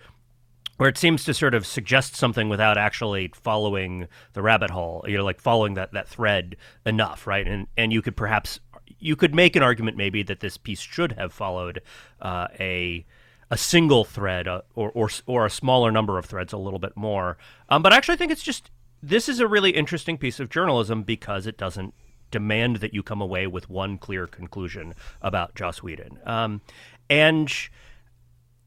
where 0.77 0.89
it 0.89 0.97
seems 0.97 1.25
to 1.25 1.35
sort 1.35 1.55
of 1.55 1.67
suggest 1.67 2.15
something 2.15 2.49
without 2.49 2.79
actually 2.79 3.33
following 3.35 4.07
the 4.35 4.43
rabbit 4.43 4.71
hole. 4.71 5.05
You 5.09 5.19
know, 5.19 5.25
like 5.25 5.41
following 5.41 5.75
that 5.75 5.93
that 5.93 6.07
thread 6.07 6.57
enough, 6.87 7.27
right? 7.27 7.47
And 7.47 7.67
and 7.77 7.93
you 7.93 8.01
could 8.01 8.17
perhaps 8.17 8.61
you 8.99 9.17
could 9.17 9.35
make 9.35 9.57
an 9.57 9.63
argument 9.63 9.97
maybe 9.97 10.23
that 10.23 10.41
this 10.41 10.57
piece 10.57 10.81
should 10.81 11.13
have 11.13 11.33
followed 11.33 11.83
uh, 12.21 12.49
a 12.59 13.05
a 13.51 13.57
single 13.57 14.05
thread 14.05 14.47
uh, 14.47 14.63
or, 14.75 14.91
or 14.91 15.09
or 15.27 15.47
a 15.47 15.51
smaller 15.51 15.91
number 15.91 16.19
of 16.19 16.27
threads 16.27 16.53
a 16.53 16.59
little 16.59 16.79
bit 16.79 16.97
more. 16.97 17.39
Um, 17.69 17.83
but 17.83 17.93
I 17.93 17.97
actually 17.97 18.17
think 18.17 18.33
it's 18.33 18.43
just 18.43 18.71
this 19.03 19.29
is 19.29 19.41
a 19.41 19.47
really 19.47 19.71
interesting 19.71 20.19
piece 20.19 20.41
of 20.41 20.51
journalism 20.51 21.03
because 21.03 21.47
it 21.47 21.57
doesn't 21.57 21.95
demand 22.31 22.77
that 22.77 22.93
you 22.93 23.03
come 23.03 23.21
away 23.21 23.47
with 23.47 23.71
one 23.71 23.97
clear 23.97 24.27
conclusion 24.27 24.95
about 25.23 25.55
Joss 25.55 25.83
Whedon. 25.83 26.19
Um, 26.27 26.61
and 27.09 27.53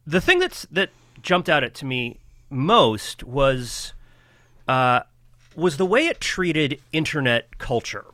the 0.05 0.21
thing 0.21 0.39
that's 0.39 0.65
that 0.71 0.89
jumped 1.21 1.50
out 1.50 1.63
at 1.63 1.73
to 1.75 1.85
me 1.85 2.19
most 2.50 3.23
was 3.23 3.93
uh, 4.67 5.01
was 5.55 5.77
the 5.77 5.85
way 5.85 6.07
it 6.07 6.19
treated 6.19 6.79
internet 6.91 7.57
culture. 7.57 8.05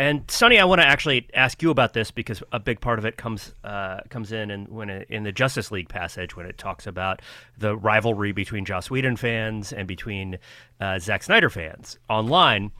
And 0.00 0.30
Sonny, 0.30 0.58
I 0.58 0.64
want 0.64 0.80
to 0.80 0.86
actually 0.86 1.28
ask 1.34 1.60
you 1.60 1.68
about 1.70 1.92
this 1.92 2.10
because 2.10 2.42
a 2.52 2.58
big 2.58 2.80
part 2.80 2.98
of 2.98 3.04
it 3.04 3.18
comes 3.18 3.52
uh, 3.62 4.00
comes 4.08 4.32
in 4.32 4.50
and 4.50 4.66
when 4.68 4.88
it, 4.88 5.06
in 5.10 5.24
the 5.24 5.30
Justice 5.30 5.70
League 5.70 5.90
passage 5.90 6.34
when 6.34 6.46
it 6.46 6.56
talks 6.56 6.86
about 6.86 7.20
the 7.58 7.76
rivalry 7.76 8.32
between 8.32 8.64
Joss 8.64 8.90
Whedon 8.90 9.16
fans 9.16 9.74
and 9.74 9.86
between 9.86 10.38
uh, 10.80 10.98
Zack 11.00 11.22
Snyder 11.22 11.50
fans 11.50 11.98
online. 12.08 12.72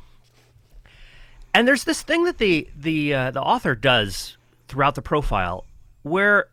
And 1.53 1.69
there's 1.69 1.85
this 1.85 2.01
thing 2.01 2.25
that 2.25 2.39
the 2.39 2.67
the 2.75 3.13
uh, 3.13 3.31
the 3.33 3.43
author 3.43 3.75
does 3.75 4.39
throughout 4.69 4.95
the 4.95 5.03
profile 5.03 5.67
where 6.01 6.47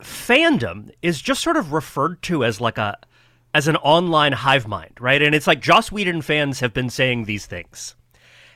fandom 0.00 0.90
is 1.02 1.20
just 1.20 1.42
sort 1.42 1.58
of 1.58 1.74
referred 1.74 2.22
to 2.22 2.46
as 2.46 2.62
like 2.62 2.78
a 2.78 2.96
as 3.52 3.68
an 3.68 3.76
online 3.76 4.32
hive 4.32 4.66
mind, 4.66 4.94
right? 4.98 5.20
And 5.20 5.34
it's 5.34 5.46
like 5.46 5.60
Joss 5.60 5.92
Whedon 5.92 6.22
fans 6.22 6.60
have 6.60 6.72
been 6.72 6.88
saying 6.88 7.26
these 7.26 7.44
things. 7.44 7.94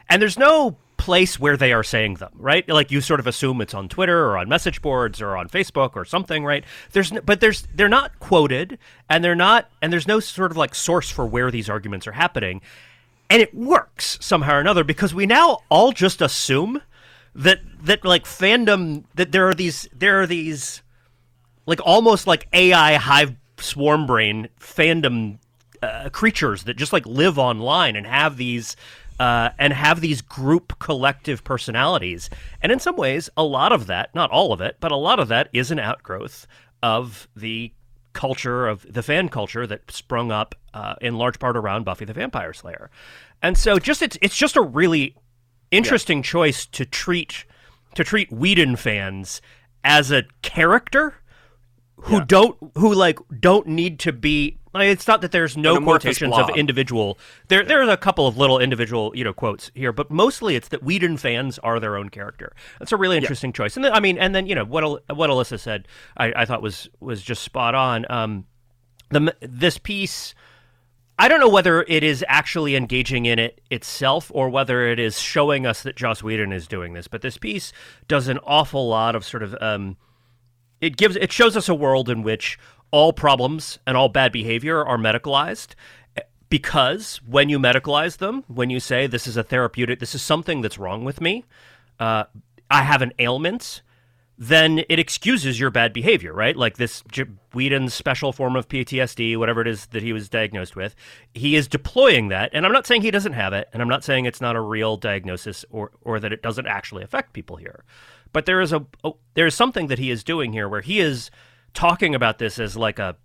And 0.08 0.22
there's 0.22 0.38
no 0.38 0.78
place 0.96 1.38
where 1.38 1.56
they 1.56 1.72
are 1.72 1.82
saying 1.82 2.14
them, 2.14 2.32
right? 2.34 2.68
Like 2.68 2.90
you 2.90 3.00
sort 3.00 3.20
of 3.20 3.26
assume 3.26 3.60
it's 3.60 3.74
on 3.74 3.88
Twitter 3.88 4.26
or 4.26 4.38
on 4.38 4.48
message 4.48 4.82
boards 4.82 5.20
or 5.20 5.36
on 5.36 5.48
Facebook 5.48 5.94
or 5.94 6.04
something, 6.04 6.44
right? 6.44 6.64
There's 6.92 7.12
but 7.24 7.40
there's 7.40 7.66
they're 7.74 7.88
not 7.88 8.18
quoted 8.18 8.78
and 9.08 9.22
they're 9.22 9.34
not 9.34 9.70
and 9.82 9.92
there's 9.92 10.08
no 10.08 10.20
sort 10.20 10.50
of 10.50 10.56
like 10.56 10.74
source 10.74 11.10
for 11.10 11.26
where 11.26 11.50
these 11.50 11.68
arguments 11.68 12.06
are 12.06 12.12
happening. 12.12 12.60
And 13.28 13.42
it 13.42 13.54
works 13.54 14.18
somehow 14.20 14.54
or 14.54 14.60
another 14.60 14.84
because 14.84 15.12
we 15.12 15.26
now 15.26 15.58
all 15.68 15.92
just 15.92 16.22
assume 16.22 16.80
that 17.34 17.60
that 17.82 18.04
like 18.04 18.24
fandom 18.24 19.04
that 19.14 19.32
there 19.32 19.48
are 19.48 19.54
these 19.54 19.88
there 19.92 20.20
are 20.22 20.26
these 20.26 20.82
like 21.66 21.80
almost 21.84 22.26
like 22.26 22.48
AI 22.52 22.94
hive 22.94 23.36
swarm 23.58 24.06
brain 24.06 24.48
fandom 24.60 25.38
uh, 25.82 26.08
creatures 26.10 26.64
that 26.64 26.76
just 26.76 26.92
like 26.92 27.04
live 27.06 27.38
online 27.38 27.96
and 27.96 28.06
have 28.06 28.36
these 28.36 28.76
uh, 29.18 29.50
and 29.58 29.72
have 29.72 30.00
these 30.00 30.20
group 30.20 30.78
collective 30.78 31.44
personalities. 31.44 32.28
And 32.60 32.70
in 32.70 32.80
some 32.80 32.96
ways, 32.96 33.30
a 33.36 33.44
lot 33.44 33.72
of 33.72 33.86
that, 33.86 34.14
not 34.14 34.30
all 34.30 34.52
of 34.52 34.60
it, 34.60 34.76
but 34.80 34.92
a 34.92 34.96
lot 34.96 35.18
of 35.18 35.28
that 35.28 35.48
is 35.52 35.70
an 35.70 35.78
outgrowth 35.78 36.46
of 36.82 37.28
the 37.34 37.72
culture 38.12 38.66
of 38.66 38.86
the 38.90 39.02
fan 39.02 39.28
culture 39.28 39.66
that 39.66 39.90
sprung 39.90 40.32
up 40.32 40.54
uh, 40.72 40.94
in 41.00 41.16
large 41.16 41.38
part 41.38 41.56
around 41.56 41.84
Buffy 41.84 42.04
the 42.04 42.14
Vampire 42.14 42.52
Slayer. 42.52 42.90
And 43.42 43.56
so 43.58 43.78
just 43.78 44.02
it's 44.02 44.16
it's 44.22 44.36
just 44.36 44.56
a 44.56 44.62
really 44.62 45.14
interesting 45.70 46.18
yeah. 46.18 46.24
choice 46.24 46.66
to 46.66 46.86
treat 46.86 47.44
to 47.94 48.04
treat 48.04 48.32
Whedon 48.32 48.76
fans 48.76 49.42
as 49.84 50.10
a 50.10 50.24
character 50.42 51.14
who 52.02 52.16
yeah. 52.16 52.24
don't 52.26 52.56
who 52.76 52.94
like 52.94 53.18
don't 53.40 53.66
need 53.66 53.98
to 54.00 54.12
be 54.12 54.58
like, 54.74 54.88
it's 54.88 55.06
not 55.08 55.22
that 55.22 55.32
there's 55.32 55.56
no 55.56 55.80
quotations 55.80 56.30
blob. 56.30 56.50
of 56.50 56.56
individual 56.56 57.18
there 57.48 57.62
yeah. 57.62 57.68
there's 57.68 57.88
a 57.88 57.96
couple 57.96 58.26
of 58.26 58.36
little 58.36 58.58
individual 58.58 59.12
you 59.14 59.24
know 59.24 59.32
quotes 59.32 59.70
here 59.74 59.92
but 59.92 60.10
mostly 60.10 60.56
it's 60.56 60.68
that 60.68 60.82
Whedon 60.82 61.16
fans 61.16 61.58
are 61.60 61.80
their 61.80 61.96
own 61.96 62.10
character 62.10 62.52
that's 62.78 62.92
a 62.92 62.96
really 62.96 63.16
interesting 63.16 63.50
yeah. 63.50 63.56
choice 63.56 63.76
and 63.76 63.84
then, 63.84 63.92
I 63.92 64.00
mean 64.00 64.18
and 64.18 64.34
then 64.34 64.46
you 64.46 64.54
know 64.54 64.64
what 64.64 64.84
what 65.14 65.30
Alyssa 65.30 65.58
said 65.58 65.88
I, 66.16 66.32
I 66.36 66.44
thought 66.44 66.62
was 66.62 66.88
was 67.00 67.22
just 67.22 67.42
spot 67.42 67.74
on 67.74 68.04
um 68.10 68.46
the 69.10 69.34
this 69.40 69.78
piece 69.78 70.34
I 71.18 71.28
don't 71.28 71.40
know 71.40 71.48
whether 71.48 71.82
it 71.82 72.04
is 72.04 72.22
actually 72.28 72.76
engaging 72.76 73.24
in 73.24 73.38
it 73.38 73.62
itself 73.70 74.30
or 74.34 74.50
whether 74.50 74.86
it 74.86 74.98
is 74.98 75.18
showing 75.18 75.64
us 75.64 75.82
that 75.84 75.96
Joss 75.96 76.22
Whedon 76.22 76.52
is 76.52 76.66
doing 76.66 76.92
this 76.92 77.08
but 77.08 77.22
this 77.22 77.38
piece 77.38 77.72
does 78.06 78.28
an 78.28 78.38
awful 78.44 78.86
lot 78.86 79.16
of 79.16 79.24
sort 79.24 79.42
of 79.42 79.56
um 79.62 79.96
it 80.80 80.96
gives 80.96 81.16
it 81.16 81.32
shows 81.32 81.56
us 81.56 81.68
a 81.68 81.74
world 81.74 82.08
in 82.08 82.22
which 82.22 82.58
all 82.90 83.12
problems 83.12 83.78
and 83.86 83.96
all 83.96 84.08
bad 84.08 84.32
behavior 84.32 84.84
are 84.84 84.98
medicalized 84.98 85.74
because 86.48 87.16
when 87.26 87.48
you 87.48 87.58
medicalize 87.58 88.18
them, 88.18 88.44
when 88.46 88.70
you 88.70 88.80
say 88.80 89.06
this 89.06 89.26
is 89.26 89.36
a 89.36 89.42
therapeutic, 89.42 89.98
this 89.98 90.14
is 90.14 90.22
something 90.22 90.60
that's 90.60 90.78
wrong 90.78 91.04
with 91.04 91.20
me, 91.20 91.44
uh, 91.98 92.24
I 92.70 92.82
have 92.82 93.02
an 93.02 93.12
ailment, 93.18 93.82
then 94.38 94.84
it 94.88 94.98
excuses 94.98 95.58
your 95.58 95.70
bad 95.70 95.92
behavior, 95.92 96.32
right? 96.32 96.56
Like 96.56 96.76
this 96.76 97.02
J- 97.10 97.24
Whedon's 97.54 97.94
special 97.94 98.32
form 98.32 98.54
of 98.54 98.68
PTSD, 98.68 99.36
whatever 99.36 99.60
it 99.60 99.66
is 99.66 99.86
that 99.86 100.02
he 100.02 100.12
was 100.12 100.28
diagnosed 100.28 100.76
with, 100.76 100.94
he 101.32 101.56
is 101.56 101.66
deploying 101.66 102.28
that. 102.28 102.50
And 102.52 102.66
I'm 102.66 102.72
not 102.72 102.86
saying 102.86 103.02
he 103.02 103.10
doesn't 103.10 103.32
have 103.32 103.52
it, 103.52 103.68
and 103.72 103.80
I'm 103.80 103.88
not 103.88 104.04
saying 104.04 104.26
it's 104.26 104.40
not 104.40 104.56
a 104.56 104.60
real 104.60 104.96
diagnosis 104.96 105.64
or, 105.70 105.90
or 106.02 106.20
that 106.20 106.32
it 106.32 106.42
doesn't 106.42 106.66
actually 106.66 107.02
affect 107.02 107.32
people 107.32 107.56
here. 107.56 107.82
But 108.36 108.44
there 108.44 108.60
is 108.60 108.70
a, 108.70 108.84
a 109.02 109.12
there 109.32 109.46
is 109.46 109.54
something 109.54 109.86
that 109.86 109.98
he 109.98 110.10
is 110.10 110.22
doing 110.22 110.52
here 110.52 110.68
where 110.68 110.82
he 110.82 111.00
is 111.00 111.30
talking 111.72 112.14
about 112.14 112.36
this 112.36 112.58
as 112.58 112.76
like 112.76 112.98
a 112.98 113.16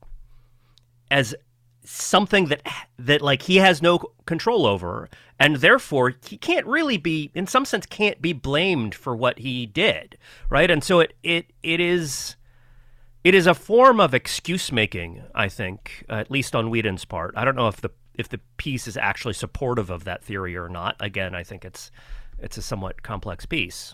as 1.12 1.36
something 1.84 2.46
that 2.46 2.66
that 2.98 3.22
like 3.22 3.42
he 3.42 3.58
has 3.58 3.82
no 3.82 4.00
control 4.26 4.66
over 4.66 5.10
and 5.38 5.58
therefore 5.58 6.14
he 6.26 6.38
can't 6.38 6.66
really 6.66 6.96
be 6.96 7.30
in 7.36 7.46
some 7.46 7.66
sense 7.66 7.86
can't 7.86 8.22
be 8.22 8.32
blamed 8.32 8.96
for 8.96 9.14
what 9.14 9.40
he 9.40 9.66
did 9.66 10.18
right? 10.50 10.72
And 10.72 10.82
so 10.82 11.02
it 11.02 11.14
it 11.24 11.48
it 11.62 11.82
is 11.82 12.38
it 13.26 13.36
is 13.36 13.48
a 13.48 13.54
form 13.54 14.00
of 14.00 14.14
excuse 14.14 14.72
making 14.72 15.24
i 15.36 15.50
think 15.50 16.06
at 16.08 16.32
least 16.32 16.56
on 16.56 16.70
Whedon's 16.70 17.04
part. 17.04 17.34
I 17.36 17.44
don't 17.44 17.58
know 17.58 17.68
if 17.68 17.82
the 17.82 17.90
if 18.18 18.30
the 18.30 18.40
piece 18.56 18.88
is 18.88 18.96
actually 18.96 19.34
supportive 19.34 19.90
of 19.90 20.06
that 20.06 20.24
theory 20.24 20.56
or 20.56 20.70
not. 20.70 20.96
Again 21.02 21.36
i 21.36 21.44
think 21.44 21.66
it's 21.66 21.92
it's 22.40 22.58
a 22.58 22.62
somewhat 22.62 23.04
complex 23.04 23.46
piece 23.46 23.94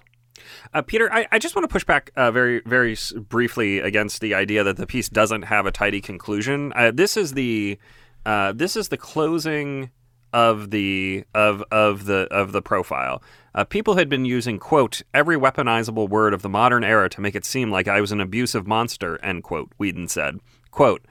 uh, 0.73 0.81
Peter, 0.81 1.11
I, 1.11 1.27
I, 1.31 1.39
just 1.39 1.55
want 1.55 1.63
to 1.63 1.71
push 1.71 1.83
back 1.83 2.11
uh, 2.15 2.31
very, 2.31 2.61
very 2.65 2.97
briefly 3.29 3.79
against 3.79 4.21
the 4.21 4.33
idea 4.33 4.63
that 4.63 4.77
the 4.77 4.87
piece 4.87 5.09
doesn't 5.09 5.43
have 5.43 5.65
a 5.65 5.71
tidy 5.71 6.01
conclusion. 6.01 6.73
Uh, 6.75 6.91
this 6.93 7.17
is 7.17 7.33
the 7.33 7.77
uh, 8.25 8.51
this 8.53 8.75
is 8.75 8.89
the 8.89 8.97
closing 8.97 9.89
of 10.33 10.71
the 10.71 11.23
of 11.33 11.63
of 11.71 12.05
the 12.05 12.27
of 12.31 12.51
the 12.51 12.61
profile. 12.61 13.21
Uh, 13.55 13.63
people 13.63 13.95
had 13.95 14.09
been 14.09 14.25
using 14.25 14.59
quote 14.59 15.01
every 15.13 15.37
weaponizable 15.37 16.09
word 16.09 16.33
of 16.33 16.41
the 16.41 16.49
modern 16.49 16.83
era 16.83 17.09
to 17.09 17.21
make 17.21 17.35
it 17.35 17.45
seem 17.45 17.71
like 17.71 17.87
I 17.87 18.01
was 18.01 18.11
an 18.11 18.21
abusive 18.21 18.67
monster. 18.67 19.19
End 19.23 19.43
quote. 19.43 19.71
Whedon 19.77 20.07
said. 20.07 20.39
Quote. 20.71 21.05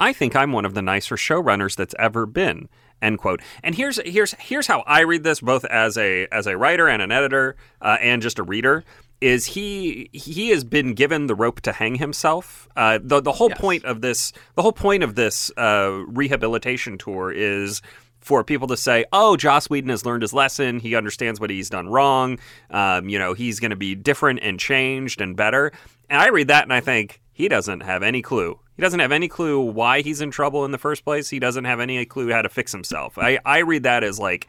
I 0.00 0.12
think 0.12 0.36
I'm 0.36 0.52
one 0.52 0.64
of 0.64 0.74
the 0.74 0.82
nicer 0.82 1.16
showrunners 1.16 1.74
that's 1.74 1.94
ever 1.98 2.24
been 2.24 2.68
end 3.00 3.18
quote 3.18 3.40
and 3.62 3.74
here's 3.74 4.00
here's 4.04 4.32
here's 4.34 4.66
how 4.66 4.80
i 4.86 5.00
read 5.00 5.22
this 5.22 5.40
both 5.40 5.64
as 5.66 5.96
a 5.96 6.26
as 6.32 6.46
a 6.46 6.56
writer 6.56 6.88
and 6.88 7.02
an 7.02 7.12
editor 7.12 7.56
uh, 7.82 7.96
and 8.00 8.22
just 8.22 8.38
a 8.38 8.42
reader 8.42 8.84
is 9.20 9.46
he 9.46 10.08
he 10.12 10.50
has 10.50 10.64
been 10.64 10.94
given 10.94 11.26
the 11.26 11.34
rope 11.34 11.60
to 11.60 11.72
hang 11.72 11.96
himself 11.96 12.68
uh, 12.76 12.98
the 13.02 13.20
the 13.20 13.32
whole 13.32 13.50
yes. 13.50 13.60
point 13.60 13.84
of 13.84 14.00
this 14.00 14.32
the 14.54 14.62
whole 14.62 14.72
point 14.72 15.02
of 15.02 15.14
this 15.14 15.50
uh, 15.56 16.02
rehabilitation 16.06 16.98
tour 16.98 17.32
is 17.32 17.82
for 18.20 18.44
people 18.44 18.66
to 18.68 18.76
say, 18.76 19.04
"Oh, 19.12 19.36
Joss 19.36 19.70
Whedon 19.70 19.90
has 19.90 20.04
learned 20.04 20.22
his 20.22 20.32
lesson. 20.32 20.80
He 20.80 20.94
understands 20.94 21.40
what 21.40 21.50
he's 21.50 21.70
done 21.70 21.88
wrong. 21.88 22.38
Um, 22.70 23.08
you 23.08 23.18
know, 23.18 23.32
he's 23.32 23.60
going 23.60 23.70
to 23.70 23.76
be 23.76 23.94
different 23.94 24.40
and 24.42 24.60
changed 24.60 25.20
and 25.20 25.36
better." 25.36 25.72
And 26.10 26.20
I 26.20 26.28
read 26.28 26.48
that 26.48 26.64
and 26.64 26.72
I 26.72 26.80
think 26.80 27.20
he 27.32 27.48
doesn't 27.48 27.80
have 27.80 28.02
any 28.02 28.22
clue. 28.22 28.58
He 28.78 28.82
doesn't 28.82 29.00
have 29.00 29.10
any 29.10 29.26
clue 29.26 29.60
why 29.60 30.02
he's 30.02 30.20
in 30.20 30.30
trouble 30.30 30.64
in 30.64 30.70
the 30.70 30.78
first 30.78 31.04
place. 31.04 31.28
He 31.28 31.40
doesn't 31.40 31.64
have 31.64 31.80
any 31.80 32.04
clue 32.04 32.30
how 32.30 32.42
to 32.42 32.48
fix 32.48 32.70
himself. 32.70 33.18
I, 33.18 33.40
I 33.44 33.58
read 33.58 33.82
that 33.82 34.04
as 34.04 34.20
like 34.20 34.46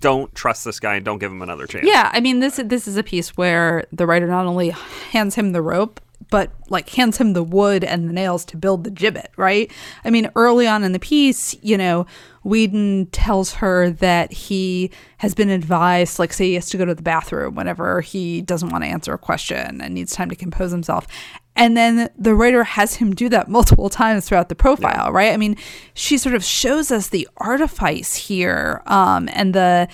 don't 0.00 0.34
trust 0.34 0.64
this 0.64 0.80
guy 0.80 0.96
and 0.96 1.04
don't 1.04 1.18
give 1.18 1.30
him 1.30 1.42
another 1.42 1.66
chance. 1.66 1.86
Yeah, 1.86 2.10
I 2.10 2.20
mean 2.20 2.40
this 2.40 2.58
this 2.64 2.88
is 2.88 2.96
a 2.96 3.02
piece 3.02 3.36
where 3.36 3.84
the 3.92 4.06
writer 4.06 4.26
not 4.26 4.46
only 4.46 4.70
hands 4.70 5.34
him 5.34 5.52
the 5.52 5.60
rope, 5.60 6.00
but 6.30 6.50
like 6.70 6.88
hands 6.88 7.18
him 7.18 7.34
the 7.34 7.42
wood 7.42 7.84
and 7.84 8.08
the 8.08 8.14
nails 8.14 8.46
to 8.46 8.56
build 8.56 8.84
the 8.84 8.90
gibbet, 8.90 9.28
right? 9.36 9.70
I 10.04 10.10
mean, 10.10 10.30
early 10.34 10.66
on 10.66 10.82
in 10.82 10.92
the 10.92 10.98
piece, 10.98 11.54
you 11.62 11.76
know, 11.76 12.06
Whedon 12.44 13.06
tells 13.12 13.54
her 13.54 13.90
that 13.90 14.32
he 14.32 14.90
has 15.18 15.34
been 15.34 15.50
advised, 15.50 16.18
like, 16.18 16.32
say 16.32 16.46
he 16.46 16.54
has 16.54 16.70
to 16.70 16.78
go 16.78 16.84
to 16.84 16.94
the 16.94 17.02
bathroom 17.02 17.54
whenever 17.54 18.00
he 18.00 18.40
doesn't 18.40 18.70
want 18.70 18.84
to 18.84 18.88
answer 18.88 19.12
a 19.12 19.18
question 19.18 19.80
and 19.80 19.94
needs 19.94 20.12
time 20.12 20.30
to 20.30 20.36
compose 20.36 20.70
himself. 20.70 21.06
And 21.58 21.76
then 21.76 22.08
the 22.16 22.36
writer 22.36 22.62
has 22.62 22.94
him 22.94 23.12
do 23.14 23.28
that 23.30 23.48
multiple 23.48 23.90
times 23.90 24.28
throughout 24.28 24.48
the 24.48 24.54
profile, 24.54 25.06
yeah. 25.06 25.10
right? 25.10 25.32
I 25.32 25.36
mean, 25.36 25.56
she 25.92 26.16
sort 26.16 26.36
of 26.36 26.44
shows 26.44 26.92
us 26.92 27.08
the 27.08 27.28
artifice 27.36 28.14
here 28.14 28.80
um, 28.86 29.28
and 29.32 29.52
the 29.54 29.88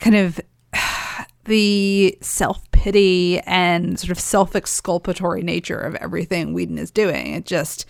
kind 0.00 0.16
of 0.16 0.40
the 1.44 2.18
self 2.20 2.68
pity 2.72 3.38
and 3.46 3.98
sort 3.98 4.10
of 4.10 4.18
self 4.18 4.56
exculpatory 4.56 5.42
nature 5.42 5.78
of 5.78 5.94
everything 5.96 6.52
Whedon 6.52 6.78
is 6.78 6.90
doing. 6.90 7.34
It 7.34 7.46
just, 7.46 7.86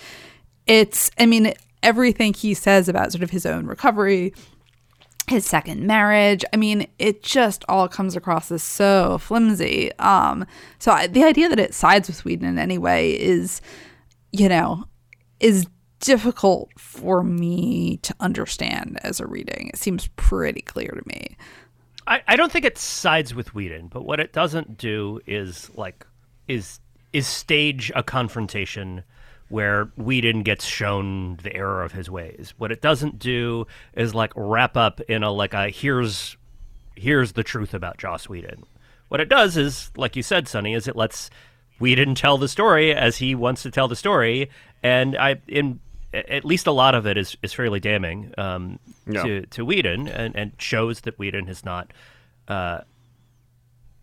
it's, 0.66 1.10
I 1.18 1.24
mean, 1.24 1.54
everything 1.82 2.34
he 2.34 2.52
says 2.52 2.90
about 2.90 3.10
sort 3.10 3.22
of 3.22 3.30
his 3.30 3.46
own 3.46 3.66
recovery, 3.66 4.34
his 5.28 5.46
second 5.46 5.86
marriage. 5.86 6.44
I 6.52 6.56
mean, 6.56 6.86
it 6.98 7.22
just 7.22 7.64
all 7.68 7.88
comes 7.88 8.16
across 8.16 8.50
as 8.52 8.62
so 8.62 9.18
flimsy. 9.18 9.90
Um, 9.98 10.46
so 10.78 10.92
I, 10.92 11.06
the 11.06 11.24
idea 11.24 11.48
that 11.48 11.58
it 11.58 11.74
sides 11.74 12.08
with 12.08 12.24
Whedon 12.24 12.46
in 12.46 12.58
any 12.58 12.78
way 12.78 13.18
is, 13.18 13.60
you 14.32 14.48
know, 14.48 14.84
is 15.40 15.66
difficult 16.00 16.70
for 16.78 17.22
me 17.22 17.98
to 17.98 18.14
understand 18.20 18.98
as 19.02 19.20
a 19.20 19.26
reading. 19.26 19.70
It 19.72 19.78
seems 19.78 20.08
pretty 20.16 20.60
clear 20.60 20.88
to 20.88 21.02
me. 21.06 21.36
I, 22.06 22.22
I 22.28 22.36
don't 22.36 22.52
think 22.52 22.66
it 22.66 22.76
sides 22.76 23.34
with 23.34 23.54
Whedon, 23.54 23.88
but 23.88 24.04
what 24.04 24.20
it 24.20 24.32
doesn't 24.32 24.76
do 24.76 25.20
is 25.26 25.70
like 25.74 26.06
is 26.48 26.80
is 27.14 27.26
stage 27.26 27.90
a 27.94 28.02
confrontation 28.02 29.04
where 29.48 29.86
Whedon 29.96 30.42
gets 30.42 30.64
shown 30.64 31.36
the 31.42 31.54
error 31.54 31.82
of 31.82 31.92
his 31.92 32.10
ways. 32.10 32.54
What 32.56 32.72
it 32.72 32.80
doesn't 32.80 33.18
do 33.18 33.66
is 33.94 34.14
like 34.14 34.32
wrap 34.34 34.76
up 34.76 35.00
in 35.02 35.22
a 35.22 35.30
like 35.30 35.54
a 35.54 35.68
here's 35.68 36.36
here's 36.96 37.32
the 37.32 37.42
truth 37.42 37.74
about 37.74 37.98
Joss 37.98 38.28
Whedon. 38.28 38.64
What 39.08 39.20
it 39.20 39.28
does 39.28 39.56
is, 39.56 39.90
like 39.96 40.16
you 40.16 40.22
said, 40.22 40.48
Sonny, 40.48 40.74
is 40.74 40.88
it 40.88 40.96
lets 40.96 41.30
Whedon 41.78 42.14
tell 42.14 42.38
the 42.38 42.48
story 42.48 42.94
as 42.94 43.16
he 43.18 43.34
wants 43.34 43.62
to 43.62 43.70
tell 43.70 43.88
the 43.88 43.96
story, 43.96 44.50
and 44.82 45.16
I 45.16 45.36
in 45.46 45.80
at 46.12 46.44
least 46.44 46.66
a 46.66 46.72
lot 46.72 46.94
of 46.94 47.06
it 47.06 47.18
is, 47.18 47.36
is 47.42 47.52
fairly 47.52 47.80
damning 47.80 48.32
um, 48.38 48.78
yeah. 49.06 49.22
to 49.22 49.46
to 49.46 49.64
Whedon 49.64 50.08
and, 50.08 50.34
and 50.36 50.52
shows 50.58 51.02
that 51.02 51.18
Whedon 51.18 51.46
has 51.48 51.64
not 51.64 51.92
uh, 52.48 52.80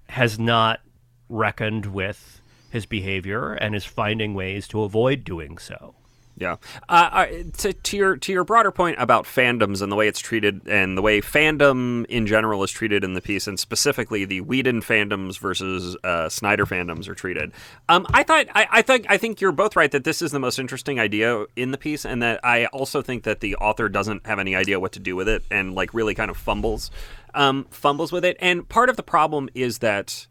has 0.09 0.37
not 0.37 0.81
reckoned 1.29 1.85
with 1.87 2.40
his 2.71 2.85
behavior 2.85 3.53
and 3.53 3.75
is 3.75 3.85
finding 3.85 4.33
ways 4.33 4.67
to 4.69 4.81
avoid 4.81 5.23
doing 5.23 5.57
so. 5.57 5.93
Yeah. 6.37 6.55
Uh, 6.89 7.27
to, 7.57 7.73
to, 7.73 7.97
your 7.97 8.17
to 8.17 8.31
your 8.31 8.43
broader 8.43 8.71
point 8.71 8.95
about 8.99 9.25
fandoms 9.25 9.81
and 9.81 9.91
the 9.91 9.95
way 9.95 10.07
it's 10.07 10.19
treated, 10.19 10.67
and 10.67 10.97
the 10.97 11.01
way 11.01 11.21
fandom 11.21 12.05
in 12.07 12.25
general 12.25 12.63
is 12.63 12.71
treated 12.71 13.03
in 13.03 13.13
the 13.13 13.21
piece, 13.21 13.45
and 13.45 13.59
specifically 13.59 14.25
the 14.25 14.41
Whedon 14.41 14.81
fandoms 14.81 15.37
versus 15.37 15.95
uh, 16.03 16.29
Snyder 16.29 16.65
fandoms 16.65 17.07
are 17.07 17.13
treated. 17.13 17.51
Um, 17.89 18.07
I 18.09 18.23
thought 18.23 18.47
I, 18.55 18.67
I 18.71 18.81
think 18.81 19.05
I 19.07 19.17
think 19.17 19.39
you're 19.39 19.51
both 19.51 19.75
right 19.75 19.91
that 19.91 20.03
this 20.03 20.21
is 20.21 20.31
the 20.31 20.39
most 20.39 20.57
interesting 20.57 20.99
idea 20.99 21.45
in 21.55 21.69
the 21.69 21.77
piece, 21.77 22.05
and 22.05 22.23
that 22.23 22.39
I 22.43 22.65
also 22.67 23.03
think 23.03 23.23
that 23.23 23.41
the 23.41 23.55
author 23.57 23.87
doesn't 23.87 24.25
have 24.25 24.39
any 24.39 24.55
idea 24.55 24.79
what 24.79 24.93
to 24.93 24.99
do 24.99 25.15
with 25.15 25.27
it, 25.27 25.43
and 25.51 25.75
like 25.75 25.93
really 25.93 26.15
kind 26.15 26.31
of 26.31 26.37
fumbles, 26.37 26.89
um, 27.35 27.67
fumbles 27.69 28.11
with 28.11 28.25
it. 28.25 28.37
And 28.39 28.67
part 28.67 28.89
of 28.89 28.95
the 28.95 29.03
problem 29.03 29.49
is 29.53 29.79
that 29.79 30.25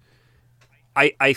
I, 1.01 1.15
I 1.19 1.35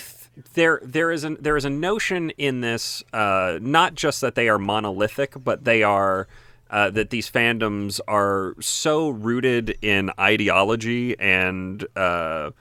there 0.55 0.81
there 0.83 1.09
is 1.09 1.23
a 1.23 1.35
there 1.35 1.55
is 1.55 1.63
a 1.63 1.69
notion 1.69 2.31
in 2.31 2.59
this 2.59 3.01
uh, 3.13 3.59
not 3.61 3.95
just 3.95 4.19
that 4.19 4.35
they 4.35 4.49
are 4.49 4.59
monolithic, 4.59 5.41
but 5.41 5.63
they 5.63 5.83
are 5.83 6.27
uh, 6.69 6.89
that 6.89 7.11
these 7.11 7.31
fandoms 7.31 8.01
are 8.05 8.55
so 8.59 9.07
rooted 9.07 9.77
in 9.81 10.11
ideology 10.19 11.17
and 11.17 11.85
uh, 11.95 12.51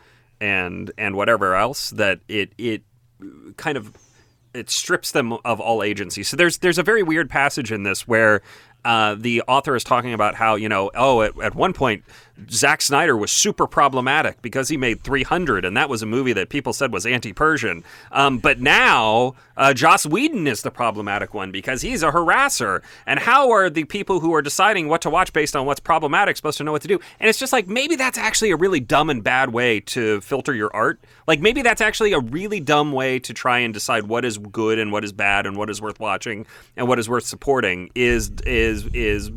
and 0.41 0.93
and 0.97 1.17
whatever 1.17 1.57
else 1.57 1.91
that 1.91 2.21
it 2.29 2.53
it 2.57 2.83
kind 3.57 3.77
of 3.77 3.93
it 4.55 4.71
strips 4.71 5.11
them 5.11 5.33
of 5.45 5.61
all 5.61 5.83
agency. 5.83 6.23
So 6.23 6.37
there's 6.37 6.59
there's 6.59 6.79
a 6.79 6.85
very 6.85 7.03
weird 7.03 7.29
passage 7.29 7.73
in 7.73 7.83
this 7.83 8.07
where 8.07 8.43
uh, 8.85 9.17
the 9.19 9.43
author 9.43 9.75
is 9.75 9.83
talking 9.83 10.13
about 10.13 10.37
how 10.37 10.55
you 10.55 10.69
know 10.69 10.93
oh 10.95 11.23
at, 11.23 11.37
at 11.41 11.57
one 11.57 11.73
point 11.73 12.05
Zack 12.51 12.83
Snyder 12.83 13.17
was 13.17 13.31
super 13.31 13.67
problematic 13.67 14.41
because 14.43 14.69
he 14.69 14.77
made 14.77 15.03
300, 15.03 15.65
and 15.65 15.77
that 15.77 15.89
was 15.89 16.03
a 16.03 16.07
movie 16.07 16.33
that 16.33 16.49
people 16.49 16.73
said 16.73 16.93
was 16.93 17.07
anti-Persian. 17.07 17.85
Um, 18.11 18.39
but 18.39 18.61
now 18.61 19.35
uh, 19.57 19.75
Joss 19.75 20.07
Whedon 20.07 20.47
is 20.47 20.63
the 20.63 20.71
problematic 20.71 21.35
one 21.35 21.51
because 21.51 21.83
he's 21.83 22.03
a 22.03 22.11
harasser. 22.11 22.83
And 23.07 23.21
how 23.21 23.51
are 23.51 23.69
the 23.69 23.85
people 23.85 24.21
who 24.21 24.35
are 24.35 24.43
deciding 24.43 24.89
what 24.89 25.03
to 25.03 25.11
watch 25.11 25.33
based 25.33 25.55
on 25.55 25.67
what's 25.67 25.81
problematic 25.81 26.37
supposed 26.37 26.59
to 26.59 26.65
know 26.65 26.73
what 26.73 26.83
to 26.83 26.89
do? 26.89 26.99
And 27.21 27.29
it's 27.29 27.39
just 27.39 27.53
like 27.53 27.69
maybe 27.69 27.97
that's 27.97 28.19
actually 28.19 28.51
a 28.51 28.57
really 28.57 28.81
dumb 28.81 29.11
and 29.11 29.23
bad 29.23 29.53
way 29.53 29.81
to 29.81 30.21
filter 30.23 30.55
your 30.55 30.75
art. 30.75 31.01
Like 31.27 31.41
maybe 31.41 31.63
that's 31.63 31.81
actually 31.81 32.13
a 32.13 32.21
really 32.21 32.61
dumb 32.61 32.93
way 32.93 33.19
to 33.21 33.35
try 33.35 33.59
and 33.59 33.75
decide 33.75 34.05
what 34.05 34.25
is 34.25 34.39
good 34.39 34.79
and 34.79 34.91
what 34.93 35.05
is 35.05 35.13
bad 35.13 35.47
and 35.47 35.57
what 35.57 35.71
is 35.71 35.81
worth 35.81 36.01
watching 36.01 36.47
and 36.77 36.89
what 36.89 36.99
is 36.99 37.09
worth 37.09 37.25
supporting. 37.25 37.91
Is 37.95 38.31
is 38.47 38.87
is 38.95 39.31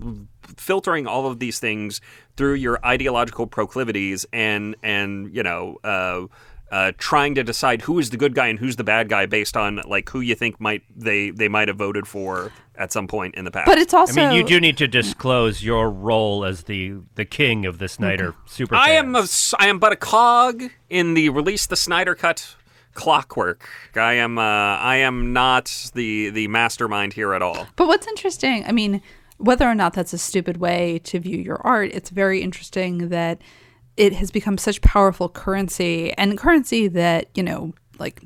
filtering 0.57 1.07
all 1.07 1.27
of 1.27 1.39
these 1.39 1.59
things 1.59 2.01
through 2.37 2.53
your 2.53 2.79
ideological 2.85 3.47
proclivities 3.47 4.25
and 4.33 4.75
and 4.83 5.33
you 5.35 5.43
know 5.43 5.77
uh, 5.83 6.25
uh, 6.71 6.91
trying 6.97 7.35
to 7.35 7.43
decide 7.43 7.81
who 7.81 7.99
is 7.99 8.09
the 8.09 8.17
good 8.17 8.33
guy 8.33 8.47
and 8.47 8.59
who's 8.59 8.75
the 8.75 8.83
bad 8.83 9.07
guy 9.07 9.25
based 9.25 9.55
on 9.55 9.81
like 9.87 10.09
who 10.09 10.19
you 10.19 10.35
think 10.35 10.59
might 10.59 10.83
they 10.95 11.29
they 11.29 11.47
might 11.47 11.67
have 11.67 11.77
voted 11.77 12.07
for 12.07 12.51
at 12.75 12.91
some 12.91 13.07
point 13.07 13.35
in 13.35 13.45
the 13.45 13.51
past. 13.51 13.67
But 13.67 13.77
it's 13.77 13.93
also 13.93 14.21
I 14.21 14.29
mean 14.29 14.37
you 14.37 14.43
do 14.43 14.59
need 14.59 14.77
to 14.77 14.87
disclose 14.87 15.63
your 15.63 15.89
role 15.89 16.43
as 16.43 16.63
the 16.63 16.95
the 17.15 17.25
king 17.25 17.65
of 17.65 17.77
the 17.77 17.87
Snyder 17.87 18.31
mm-hmm. 18.31 18.47
super. 18.47 18.75
I 18.75 18.91
am 18.91 19.15
a, 19.15 19.25
I 19.59 19.67
am 19.67 19.79
but 19.79 19.91
a 19.91 19.95
cog 19.95 20.63
in 20.89 21.13
the 21.13 21.29
release 21.29 21.67
the 21.67 21.75
Snyder 21.75 22.15
cut 22.15 22.55
clockwork. 22.95 23.69
I 23.95 24.13
am 24.13 24.39
uh, 24.39 24.41
I 24.41 24.97
am 24.97 25.33
not 25.33 25.91
the 25.93 26.31
the 26.31 26.47
mastermind 26.47 27.13
here 27.13 27.33
at 27.33 27.43
all. 27.43 27.67
But 27.75 27.87
what's 27.87 28.07
interesting, 28.07 28.65
I 28.65 28.71
mean, 28.71 29.01
whether 29.37 29.69
or 29.69 29.75
not 29.75 29.93
that's 29.93 30.13
a 30.13 30.17
stupid 30.17 30.57
way 30.57 30.99
to 30.99 31.19
view 31.19 31.37
your 31.37 31.61
art, 31.65 31.91
it's 31.93 32.09
very 32.09 32.41
interesting 32.41 33.09
that 33.09 33.41
it 33.97 34.13
has 34.13 34.31
become 34.31 34.57
such 34.57 34.81
powerful 34.81 35.29
currency 35.29 36.11
and 36.13 36.37
currency 36.37 36.87
that, 36.87 37.29
you 37.35 37.43
know, 37.43 37.73
like 37.97 38.21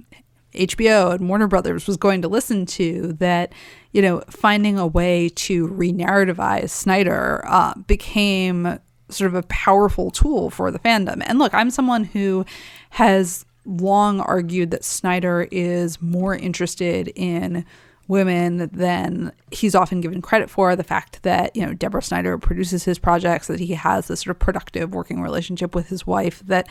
HBO 0.54 1.14
and 1.14 1.30
Warner 1.30 1.48
Brothers 1.48 1.88
was 1.88 1.98
going 1.98 2.22
to 2.24 2.28
listen 2.28 2.66
to 2.68 3.14
that, 3.14 3.54
you 3.92 4.02
know, 4.02 4.22
finding 4.30 4.80
a 4.80 4.88
way 4.88 5.30
to 5.30 5.68
re 5.68 5.92
narrativize 5.92 6.70
Snyder 6.70 7.44
uh, 7.46 7.76
became 7.76 8.80
sort 9.10 9.28
of 9.28 9.36
a 9.36 9.44
powerful 9.44 10.12
tool 10.12 10.50
for 10.50 10.72
the 10.72 10.80
fandom. 10.80 11.24
And 11.26 11.40
look, 11.40 11.54
I'm 11.54 11.70
someone 11.72 12.04
who 12.04 12.46
has 12.92 13.46
long 13.66 14.20
argued 14.20 14.72
that 14.72 14.84
Snyder 14.84 15.48
is 15.52 16.02
more 16.02 16.36
interested 16.36 17.12
in 17.16 17.66
women 18.10 18.70
than 18.74 19.32
he's 19.52 19.76
often 19.76 20.02
given 20.02 20.22
credit 20.22 20.50
for. 20.50 20.76
The 20.76 20.84
fact 20.84 21.24
that, 21.24 21.56
you 21.56 21.66
know, 21.66 21.74
Deborah 21.74 22.02
Snyder 22.02 22.38
produces 22.38 22.84
his 22.84 23.00
projects, 23.00 23.48
that 23.48 23.60
he 23.60 23.76
has 23.76 24.08
this 24.08 24.22
sort 24.22 24.36
of 24.36 24.40
productive 24.40 24.94
working 24.94 25.22
relationship 25.22 25.76
with 25.76 25.88
his 25.88 26.06
wife 26.06 26.42
that 26.48 26.68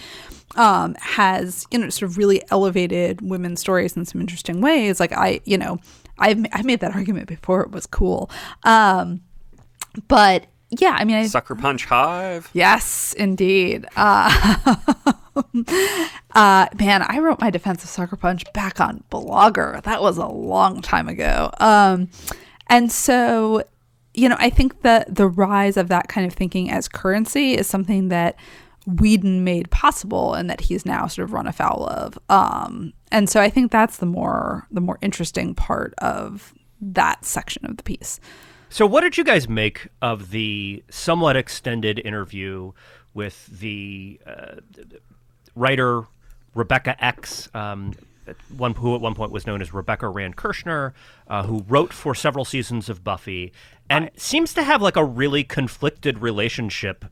um, 0.57 0.95
has, 1.01 1.65
you 1.71 1.79
know, 1.79 1.89
sort 1.89 2.11
of 2.11 2.19
really 2.19 2.43
elevated 2.51 3.23
women's 3.23 3.61
stories 3.61 3.97
in 3.97 4.05
some 4.05 4.21
interesting 4.21 4.61
ways. 4.61 5.01
Like, 5.01 5.13
I, 5.13 5.41
you 5.45 5.57
know, 5.57 5.79
I've, 6.19 6.45
I 6.53 6.63
made 6.63 6.81
that 6.81 6.95
argument 6.95 7.29
before 7.29 7.63
it 7.63 7.71
was 7.71 7.87
cool. 7.87 8.31
Um, 8.65 9.21
but 10.09 10.47
yeah, 10.71 10.97
I 10.99 11.05
mean, 11.05 11.17
I, 11.17 11.27
Sucker 11.27 11.55
Punch 11.55 11.87
Hive. 11.87 12.51
Yes, 12.53 13.15
indeed. 13.15 13.87
Uh, 13.97 14.77
uh, 16.35 16.67
man, 16.79 17.03
I 17.03 17.19
wrote 17.21 17.41
my 17.41 17.51
defense 17.51 17.83
of 17.85 17.91
Sucker 17.91 18.17
Punch 18.17 18.45
back 18.53 18.81
on 18.81 19.03
Blogger. 19.11 19.83
That 19.83 20.03
was 20.03 20.19
a 20.19 20.27
long 20.27 20.83
time 20.83 21.09
ago. 21.09 21.51
Um, 21.59 22.11
and 22.69 22.93
so, 22.93 23.65
you 24.13 24.29
know, 24.29 24.37
I 24.39 24.51
think 24.51 24.83
that 24.83 25.15
the 25.15 25.29
rise 25.29 25.79
of 25.79 25.89
that 25.89 26.09
kind 26.09 26.27
of 26.27 26.35
thinking 26.35 26.71
as 26.71 26.87
currency 26.87 27.55
is 27.55 27.67
something 27.67 28.09
that 28.09 28.37
Whedon 28.87 29.45
made 29.45 29.71
possible 29.71 30.35
and 30.35 30.51
that 30.51 30.63
he's 30.63 30.85
now 30.85 31.07
sort 31.07 31.25
of 31.25 31.33
run 31.33 31.47
afoul 31.47 31.87
of. 31.89 32.19
Um, 32.29 32.93
and 33.11 33.29
so 33.29 33.41
I 33.41 33.49
think 33.49 33.71
that's 33.71 33.99
the 33.99 34.07
more 34.07 34.67
the 34.71 34.81
more 34.81 34.99
interesting 35.01 35.55
part 35.55 35.95
of 35.99 36.55
that 36.81 37.25
section 37.25 37.65
of 37.67 37.77
the 37.77 37.83
piece. 37.83 38.21
So, 38.71 38.87
what 38.87 39.01
did 39.01 39.17
you 39.17 39.25
guys 39.25 39.49
make 39.49 39.89
of 40.03 40.31
the 40.31 40.83
somewhat 40.91 41.37
extended 41.37 41.99
interview 41.99 42.73
with 43.15 43.47
the 43.47 44.21
uh, 44.27 44.57
writer 45.55 46.05
Rebecca 46.55 47.03
X, 47.03 47.49
um, 47.55 47.95
one 48.57 48.75
who 48.75 48.95
at 48.95 49.01
one 49.01 49.15
point 49.15 49.33
was 49.33 49.47
known 49.47 49.63
as 49.63 49.73
Rebecca 49.73 50.09
Rand 50.09 50.37
Kirshner, 50.37 50.93
uh, 51.29 51.45
who 51.45 51.65
wrote 51.67 51.93
for 51.93 52.15
several 52.15 52.45
seasons 52.45 52.91
of 52.91 53.03
Buffy, 53.03 53.53
and 53.89 54.07
I, 54.07 54.11
seems 54.17 54.53
to 54.55 54.63
have 54.63 54.83
like 54.83 54.97
a 54.97 55.05
really 55.05 55.45
conflicted 55.45 56.19
relationship 56.19 57.07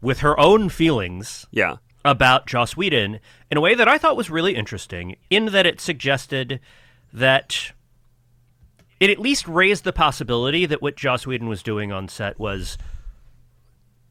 with 0.00 0.20
her 0.20 0.38
own 0.38 0.68
feelings. 0.68 1.46
Yeah. 1.50 1.76
About 2.04 2.46
Joss 2.46 2.76
Whedon 2.76 3.18
in 3.50 3.58
a 3.58 3.60
way 3.60 3.74
that 3.74 3.88
I 3.88 3.98
thought 3.98 4.16
was 4.16 4.30
really 4.30 4.54
interesting, 4.54 5.16
in 5.30 5.46
that 5.46 5.66
it 5.66 5.80
suggested 5.80 6.60
that 7.12 7.72
it 9.00 9.10
at 9.10 9.18
least 9.18 9.46
raised 9.46 9.84
the 9.84 9.92
possibility 9.92 10.66
that 10.66 10.82
what 10.82 10.96
Joss 10.96 11.26
Whedon 11.26 11.48
was 11.48 11.62
doing 11.62 11.92
on 11.92 12.08
set 12.08 12.38
was 12.38 12.78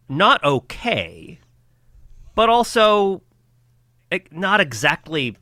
not 0.10 0.44
okay, 0.44 1.40
but 2.36 2.50
also 2.50 3.22
eh, 4.12 4.20
not 4.32 4.62
exactly 4.62 5.36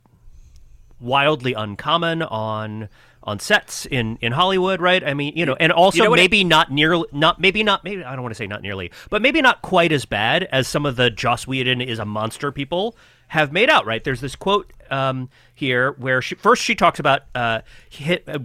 wildly 0.99 1.53
uncommon 1.53 2.21
on 2.23 2.89
on 3.23 3.39
sets 3.39 3.85
in 3.87 4.17
in 4.21 4.31
Hollywood, 4.31 4.81
right? 4.81 5.03
I 5.03 5.13
mean, 5.13 5.33
you 5.35 5.45
know, 5.45 5.55
and 5.59 5.71
also 5.71 5.97
You 5.97 6.09
know 6.09 6.15
maybe 6.15 6.43
not 6.43 6.71
nearly 6.71 7.07
not 7.11 7.39
maybe 7.39 7.63
not 7.63 7.83
maybe 7.83 8.03
I 8.03 8.13
don't 8.13 8.21
want 8.21 8.33
to 8.33 8.37
say 8.37 8.47
not 8.47 8.61
nearly, 8.61 8.91
but 9.09 9.21
maybe 9.21 9.41
not 9.41 9.61
quite 9.61 9.91
as 9.91 10.05
bad 10.05 10.43
as 10.51 10.67
some 10.67 10.85
of 10.85 10.95
the 10.95 11.09
Joss 11.09 11.47
Whedon 11.47 11.81
is 11.81 11.99
a 11.99 12.05
monster 12.05 12.51
people 12.51 12.95
have 13.27 13.51
made 13.51 13.69
out, 13.69 13.85
right? 13.85 14.03
There's 14.03 14.21
this 14.21 14.35
quote 14.35 14.71
um, 14.89 15.29
here 15.53 15.91
where 15.93 16.21
she 16.21 16.35
first 16.35 16.63
she 16.63 16.75
talks 16.75 16.99
about 16.99 17.23
uh, 17.33 17.61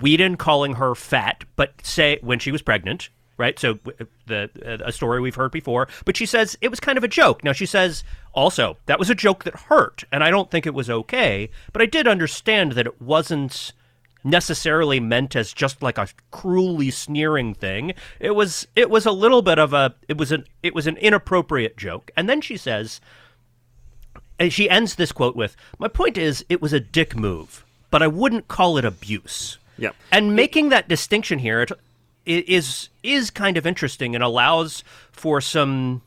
Whedon 0.01 0.37
calling 0.37 0.75
her 0.75 0.95
fat, 0.95 1.45
but 1.57 1.75
say 1.85 2.19
when 2.23 2.39
she 2.39 2.51
was 2.51 2.63
pregnant, 2.63 3.11
right? 3.37 3.59
So 3.59 3.79
the 4.27 4.51
uh, 4.65 4.85
a 4.87 4.93
story 4.93 5.21
we've 5.21 5.35
heard 5.35 5.53
before, 5.53 5.89
but 6.05 6.17
she 6.17 6.27
says 6.27 6.57
it 6.61 6.69
was 6.69 6.81
kind 6.81 6.99
of 6.99 7.05
a 7.05 7.09
joke. 7.09 7.45
Now 7.45 7.53
she 7.53 7.67
says 7.67 8.05
also 8.33 8.77
that 8.87 8.99
was 8.99 9.11
a 9.11 9.15
joke 9.15 9.45
that 9.45 9.55
hurt, 9.55 10.05
and 10.13 10.25
I 10.25 10.31
don't 10.31 10.51
think 10.51 10.67
it 10.67 10.75
was 10.75 10.91
okay, 10.91 11.51
but 11.73 11.83
I 11.83 11.87
did 11.87 12.09
understand 12.09 12.73
that 12.73 12.87
it 12.87 13.01
wasn't 13.01 13.73
necessarily 14.23 15.01
meant 15.01 15.35
as 15.35 15.53
just 15.53 15.83
like 15.83 15.99
a 15.99 16.09
cruelly 16.31 16.91
sneering 16.91 17.55
thing. 17.55 17.95
It 18.19 18.33
was 18.33 18.67
it 18.77 18.91
was 18.91 19.07
a 19.07 19.13
little 19.13 19.43
bit 19.43 19.59
of 19.59 19.73
a 19.73 19.95
it 20.09 20.17
was 20.17 20.33
an 20.33 20.45
it 20.63 20.75
was 20.75 20.87
an 20.87 20.97
inappropriate 20.97 21.77
joke. 21.77 22.11
And 22.17 22.29
then 22.29 22.41
she 22.41 22.57
says 22.57 23.01
and 24.41 24.53
she 24.53 24.69
ends 24.69 24.97
this 24.97 25.13
quote 25.13 25.37
with, 25.37 25.55
"My 25.79 25.87
point 25.87 26.19
is 26.19 26.45
it 26.49 26.61
was 26.61 26.73
a 26.73 26.81
dick 26.81 27.15
move, 27.15 27.65
but 27.91 28.03
I 28.03 28.09
wouldn't 28.09 28.49
call 28.49 28.77
it 28.79 28.85
abuse." 28.85 29.59
Yep. 29.79 29.95
And 30.11 30.35
making 30.35 30.71
that 30.71 30.89
distinction 30.89 31.39
here 31.39 31.67
is 32.27 32.89
is 33.03 33.31
kind 33.31 33.57
of 33.57 33.67
interesting 33.67 34.15
and 34.15 34.25
allows 34.25 34.83
for 35.13 35.41
some 35.41 36.03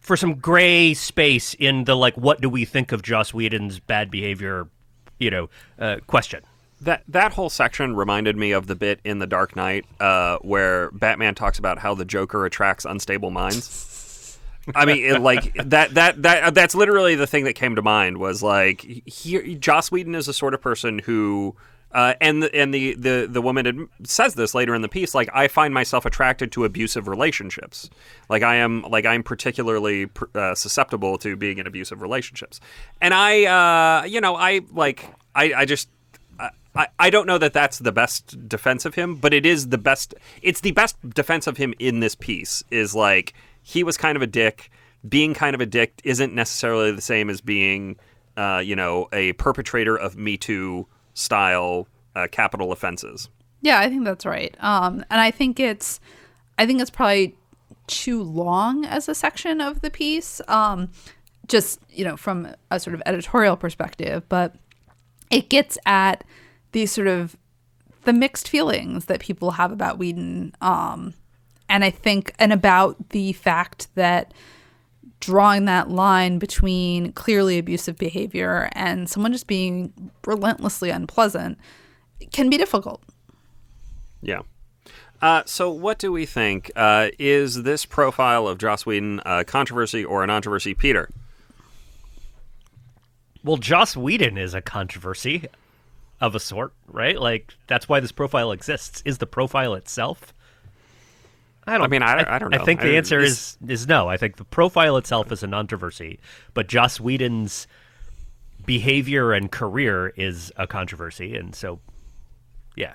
for 0.00 0.16
some 0.16 0.34
gray 0.34 0.92
space 0.92 1.54
in 1.54 1.84
the 1.84 1.96
like 1.96 2.14
what 2.16 2.40
do 2.40 2.48
we 2.48 2.64
think 2.64 2.92
of 2.92 3.02
Joss 3.02 3.32
Whedon's 3.32 3.78
bad 3.78 4.10
behavior, 4.10 4.68
you 5.18 5.30
know, 5.30 5.48
uh, 5.78 5.96
question. 6.06 6.42
That 6.80 7.04
that 7.08 7.32
whole 7.32 7.48
section 7.48 7.96
reminded 7.96 8.36
me 8.36 8.52
of 8.52 8.66
the 8.66 8.74
bit 8.74 9.00
in 9.04 9.18
The 9.18 9.26
Dark 9.26 9.56
Knight 9.56 9.86
uh, 10.00 10.38
where 10.42 10.90
Batman 10.90 11.34
talks 11.34 11.58
about 11.58 11.78
how 11.78 11.94
the 11.94 12.04
Joker 12.04 12.44
attracts 12.44 12.84
unstable 12.84 13.30
minds. 13.30 13.93
I 14.74 14.84
mean, 14.84 15.04
it, 15.04 15.20
like 15.20 15.54
that 15.54 15.94
that 15.94 16.22
that 16.22 16.54
that's 16.54 16.74
literally 16.74 17.14
the 17.14 17.26
thing 17.26 17.44
that 17.44 17.54
came 17.54 17.76
to 17.76 17.82
mind 17.82 18.18
was 18.18 18.42
like 18.42 18.80
here 19.06 19.42
Joss 19.56 19.90
Whedon 19.90 20.14
is 20.14 20.26
the 20.26 20.32
sort 20.32 20.54
of 20.54 20.60
person 20.60 21.00
who 21.00 21.56
uh, 21.92 22.14
and 22.20 22.42
the, 22.42 22.54
and 22.54 22.74
the, 22.74 22.94
the 22.94 23.28
the 23.30 23.40
woman 23.40 23.88
says 24.02 24.34
this 24.34 24.54
later 24.54 24.74
in 24.74 24.82
the 24.82 24.88
piece 24.88 25.14
like 25.14 25.28
I 25.32 25.48
find 25.48 25.72
myself 25.72 26.04
attracted 26.04 26.50
to 26.52 26.64
abusive 26.64 27.06
relationships 27.06 27.88
like 28.28 28.42
I 28.42 28.56
am 28.56 28.82
like 28.82 29.06
I'm 29.06 29.22
particularly 29.22 30.10
uh, 30.34 30.54
susceptible 30.54 31.18
to 31.18 31.36
being 31.36 31.58
in 31.58 31.66
abusive 31.66 32.02
relationships 32.02 32.60
and 33.00 33.14
I 33.14 33.44
uh, 33.44 34.04
you 34.04 34.20
know 34.20 34.34
I 34.34 34.62
like 34.72 35.08
I, 35.34 35.52
I 35.54 35.64
just 35.64 35.88
I, 36.74 36.88
I 36.98 37.10
don't 37.10 37.26
know 37.26 37.38
that 37.38 37.52
that's 37.52 37.78
the 37.78 37.92
best 37.92 38.48
defense 38.48 38.84
of 38.84 38.94
him, 38.94 39.16
but 39.16 39.32
it 39.32 39.46
is 39.46 39.68
the 39.68 39.78
best. 39.78 40.14
It's 40.42 40.60
the 40.60 40.72
best 40.72 40.96
defense 41.10 41.46
of 41.46 41.56
him 41.56 41.74
in 41.78 42.00
this 42.00 42.14
piece. 42.14 42.64
Is 42.70 42.94
like 42.94 43.34
he 43.64 43.82
was 43.82 43.96
kind 43.96 44.14
of 44.14 44.22
a 44.22 44.26
dick. 44.28 44.70
Being 45.06 45.34
kind 45.34 45.54
of 45.54 45.60
a 45.60 45.66
dick 45.66 46.00
isn't 46.04 46.32
necessarily 46.32 46.92
the 46.92 47.00
same 47.00 47.28
as 47.28 47.40
being, 47.40 47.96
uh, 48.36 48.62
you 48.64 48.76
know, 48.76 49.08
a 49.12 49.32
perpetrator 49.32 49.96
of 49.96 50.16
Me 50.16 50.36
Too 50.36 50.86
style 51.14 51.88
uh, 52.14 52.28
capital 52.30 52.70
offenses. 52.70 53.28
Yeah, 53.60 53.80
I 53.80 53.88
think 53.88 54.04
that's 54.04 54.24
right. 54.24 54.54
Um, 54.60 55.04
and 55.10 55.20
I 55.20 55.30
think 55.30 55.58
it's, 55.58 55.98
I 56.58 56.66
think 56.66 56.80
it's 56.80 56.90
probably 56.90 57.34
too 57.86 58.22
long 58.22 58.84
as 58.84 59.08
a 59.08 59.14
section 59.14 59.60
of 59.60 59.80
the 59.80 59.90
piece. 59.90 60.40
Um, 60.46 60.90
just 61.48 61.80
you 61.90 62.04
know, 62.04 62.16
from 62.16 62.54
a 62.70 62.80
sort 62.80 62.94
of 62.94 63.02
editorial 63.06 63.56
perspective, 63.56 64.26
but 64.28 64.54
it 65.30 65.48
gets 65.48 65.76
at 65.86 66.24
these 66.72 66.92
sort 66.92 67.06
of 67.06 67.36
the 68.04 68.12
mixed 68.12 68.48
feelings 68.48 69.06
that 69.06 69.20
people 69.20 69.52
have 69.52 69.72
about 69.72 69.98
Whedon. 69.98 70.54
Um, 70.60 71.14
and 71.68 71.84
I 71.84 71.90
think, 71.90 72.32
and 72.38 72.52
about 72.52 73.10
the 73.10 73.32
fact 73.32 73.88
that 73.94 74.32
drawing 75.20 75.64
that 75.64 75.90
line 75.90 76.38
between 76.38 77.12
clearly 77.12 77.58
abusive 77.58 77.96
behavior 77.96 78.68
and 78.72 79.08
someone 79.08 79.32
just 79.32 79.46
being 79.46 79.92
relentlessly 80.26 80.90
unpleasant 80.90 81.58
can 82.30 82.50
be 82.50 82.58
difficult. 82.58 83.02
Yeah. 84.20 84.42
Uh, 85.22 85.42
so, 85.46 85.70
what 85.70 85.98
do 85.98 86.12
we 86.12 86.26
think? 86.26 86.70
Uh, 86.76 87.08
is 87.18 87.62
this 87.62 87.86
profile 87.86 88.46
of 88.46 88.58
Joss 88.58 88.84
Whedon 88.84 89.22
a 89.24 89.44
controversy 89.44 90.04
or 90.04 90.22
a 90.22 90.26
controversy, 90.26 90.74
Peter? 90.74 91.08
Well, 93.42 93.56
Joss 93.56 93.96
Whedon 93.96 94.36
is 94.36 94.52
a 94.52 94.60
controversy 94.60 95.46
of 96.20 96.34
a 96.34 96.40
sort, 96.40 96.74
right? 96.86 97.18
Like 97.18 97.54
that's 97.66 97.88
why 97.88 98.00
this 98.00 98.12
profile 98.12 98.52
exists. 98.52 99.02
Is 99.06 99.18
the 99.18 99.26
profile 99.26 99.72
itself? 99.72 100.33
I 101.66 101.72
don't. 101.78 101.84
I 101.84 101.88
mean, 101.88 102.02
I- 102.02 102.36
I 102.36 102.38
don't 102.38 102.50
know. 102.50 102.58
I 102.60 102.64
think 102.64 102.80
I- 102.80 102.84
the 102.88 102.96
answer 102.96 103.20
is 103.20 103.56
is 103.66 103.86
no. 103.88 104.08
I 104.08 104.16
think 104.16 104.36
the 104.36 104.44
profile 104.44 104.96
itself 104.96 105.32
is 105.32 105.42
a 105.42 105.48
controversy, 105.48 106.20
but 106.52 106.66
Joss 106.68 107.00
Whedon's 107.00 107.66
behavior 108.66 109.32
and 109.32 109.50
career 109.50 110.08
is 110.16 110.52
a 110.56 110.66
controversy, 110.66 111.36
and 111.36 111.54
so 111.54 111.80
yeah. 112.76 112.94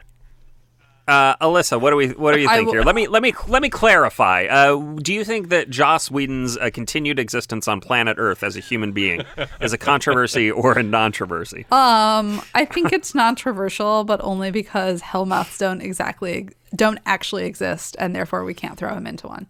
Uh, 1.10 1.36
Alyssa, 1.38 1.82
what 1.82 1.90
do 1.90 1.96
we 1.96 2.10
what 2.10 2.34
do 2.34 2.40
you 2.40 2.48
think 2.48 2.68
will- 2.68 2.74
here? 2.74 2.84
Let 2.84 2.94
me 2.94 3.08
let 3.08 3.24
me 3.24 3.34
let 3.48 3.64
me 3.64 3.70
clarify. 3.70 4.46
Uh, 4.46 4.76
do 4.98 5.12
you 5.12 5.24
think 5.26 5.50
that 5.50 5.72
Joss 5.72 6.12
Whedon's 6.12 6.56
uh, 6.56 6.70
continued 6.72 7.18
existence 7.18 7.68
on 7.68 7.82
planet 7.82 8.18
Earth 8.20 8.44
as 8.44 8.56
a 8.56 8.60
human 8.60 8.92
being 8.92 9.24
is 9.62 9.74
a 9.74 9.78
controversy 9.78 10.52
or 10.52 10.78
a 10.78 10.84
non-controversy? 10.84 11.66
Um, 11.72 12.42
I 12.54 12.66
think 12.66 12.94
it's 12.94 13.16
non-controversial, 13.16 14.04
but 14.04 14.22
only 14.24 14.52
because 14.52 15.02
hellmouths 15.02 15.58
don't 15.58 15.82
exactly 15.82 16.50
don't 16.76 17.00
actually 17.08 17.46
exist, 17.46 17.96
and 17.98 18.16
therefore 18.16 18.44
we 18.44 18.54
can't 18.54 18.78
throw 18.78 18.94
him 18.94 19.08
into 19.08 19.28
one. 19.28 19.48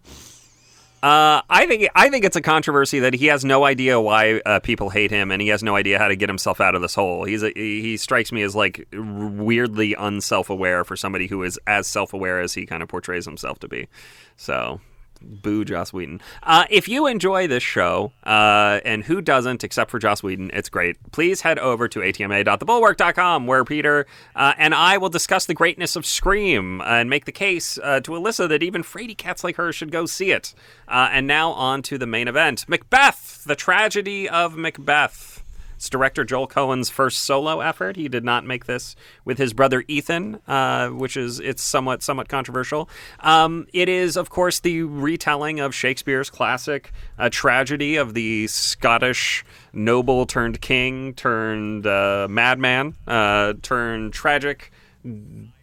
Uh, 1.02 1.40
I 1.48 1.66
think 1.66 1.88
I 1.94 2.10
think 2.10 2.26
it's 2.26 2.36
a 2.36 2.42
controversy 2.42 3.00
that 3.00 3.14
he 3.14 3.26
has 3.26 3.42
no 3.42 3.64
idea 3.64 3.98
why 3.98 4.40
uh, 4.44 4.60
people 4.60 4.90
hate 4.90 5.10
him, 5.10 5.30
and 5.30 5.40
he 5.40 5.48
has 5.48 5.62
no 5.62 5.74
idea 5.74 5.98
how 5.98 6.08
to 6.08 6.16
get 6.16 6.28
himself 6.28 6.60
out 6.60 6.74
of 6.74 6.82
this 6.82 6.94
hole. 6.94 7.24
He's 7.24 7.42
a, 7.42 7.50
he 7.54 7.96
strikes 7.96 8.32
me 8.32 8.42
as 8.42 8.54
like 8.54 8.86
weirdly 8.92 9.94
unself-aware 9.98 10.84
for 10.84 10.96
somebody 10.96 11.26
who 11.26 11.42
is 11.42 11.58
as 11.66 11.86
self-aware 11.86 12.40
as 12.40 12.52
he 12.52 12.66
kind 12.66 12.82
of 12.82 12.90
portrays 12.90 13.24
himself 13.24 13.58
to 13.60 13.68
be. 13.68 13.88
So. 14.36 14.80
Boo, 15.22 15.64
Joss 15.64 15.92
Whedon. 15.92 16.20
Uh, 16.42 16.64
if 16.70 16.88
you 16.88 17.06
enjoy 17.06 17.46
this 17.46 17.62
show, 17.62 18.12
uh, 18.24 18.80
and 18.84 19.04
who 19.04 19.20
doesn't 19.20 19.64
except 19.64 19.90
for 19.90 19.98
Joss 19.98 20.22
Whedon, 20.22 20.50
it's 20.54 20.68
great. 20.68 20.96
Please 21.12 21.40
head 21.42 21.58
over 21.58 21.88
to 21.88 22.02
atma.thebulwark.com 22.02 23.46
where 23.46 23.64
Peter 23.64 24.06
uh, 24.34 24.54
and 24.56 24.74
I 24.74 24.98
will 24.98 25.08
discuss 25.08 25.46
the 25.46 25.54
greatness 25.54 25.96
of 25.96 26.06
Scream 26.06 26.80
and 26.82 27.10
make 27.10 27.24
the 27.24 27.32
case 27.32 27.78
uh, 27.82 28.00
to 28.00 28.12
Alyssa 28.12 28.48
that 28.48 28.62
even 28.62 28.82
fraidy 28.82 29.16
cats 29.16 29.44
like 29.44 29.56
her 29.56 29.72
should 29.72 29.90
go 29.90 30.06
see 30.06 30.30
it. 30.30 30.54
Uh, 30.88 31.08
and 31.12 31.26
now 31.26 31.50
on 31.52 31.82
to 31.82 31.98
the 31.98 32.06
main 32.06 32.28
event 32.28 32.68
Macbeth, 32.68 33.44
the 33.44 33.56
tragedy 33.56 34.28
of 34.28 34.56
Macbeth. 34.56 35.39
It's 35.80 35.88
director 35.88 36.24
Joel 36.24 36.46
Coen's 36.46 36.90
first 36.90 37.22
solo 37.22 37.60
effort. 37.60 37.96
He 37.96 38.06
did 38.06 38.22
not 38.22 38.44
make 38.44 38.66
this 38.66 38.94
with 39.24 39.38
his 39.38 39.54
brother 39.54 39.82
Ethan, 39.88 40.38
uh, 40.46 40.88
which 40.90 41.16
is 41.16 41.40
it's 41.40 41.62
somewhat 41.62 42.02
somewhat 42.02 42.28
controversial. 42.28 42.90
Um, 43.20 43.66
it 43.72 43.88
is, 43.88 44.14
of 44.14 44.28
course, 44.28 44.60
the 44.60 44.82
retelling 44.82 45.58
of 45.58 45.74
Shakespeare's 45.74 46.28
classic 46.28 46.92
uh, 47.18 47.30
tragedy 47.32 47.96
of 47.96 48.12
the 48.12 48.46
Scottish 48.48 49.42
noble 49.72 50.26
turned 50.26 50.60
king 50.60 51.14
turned 51.14 51.86
uh, 51.86 52.26
madman 52.28 52.94
uh, 53.06 53.54
turned 53.62 54.12
tragic 54.12 54.70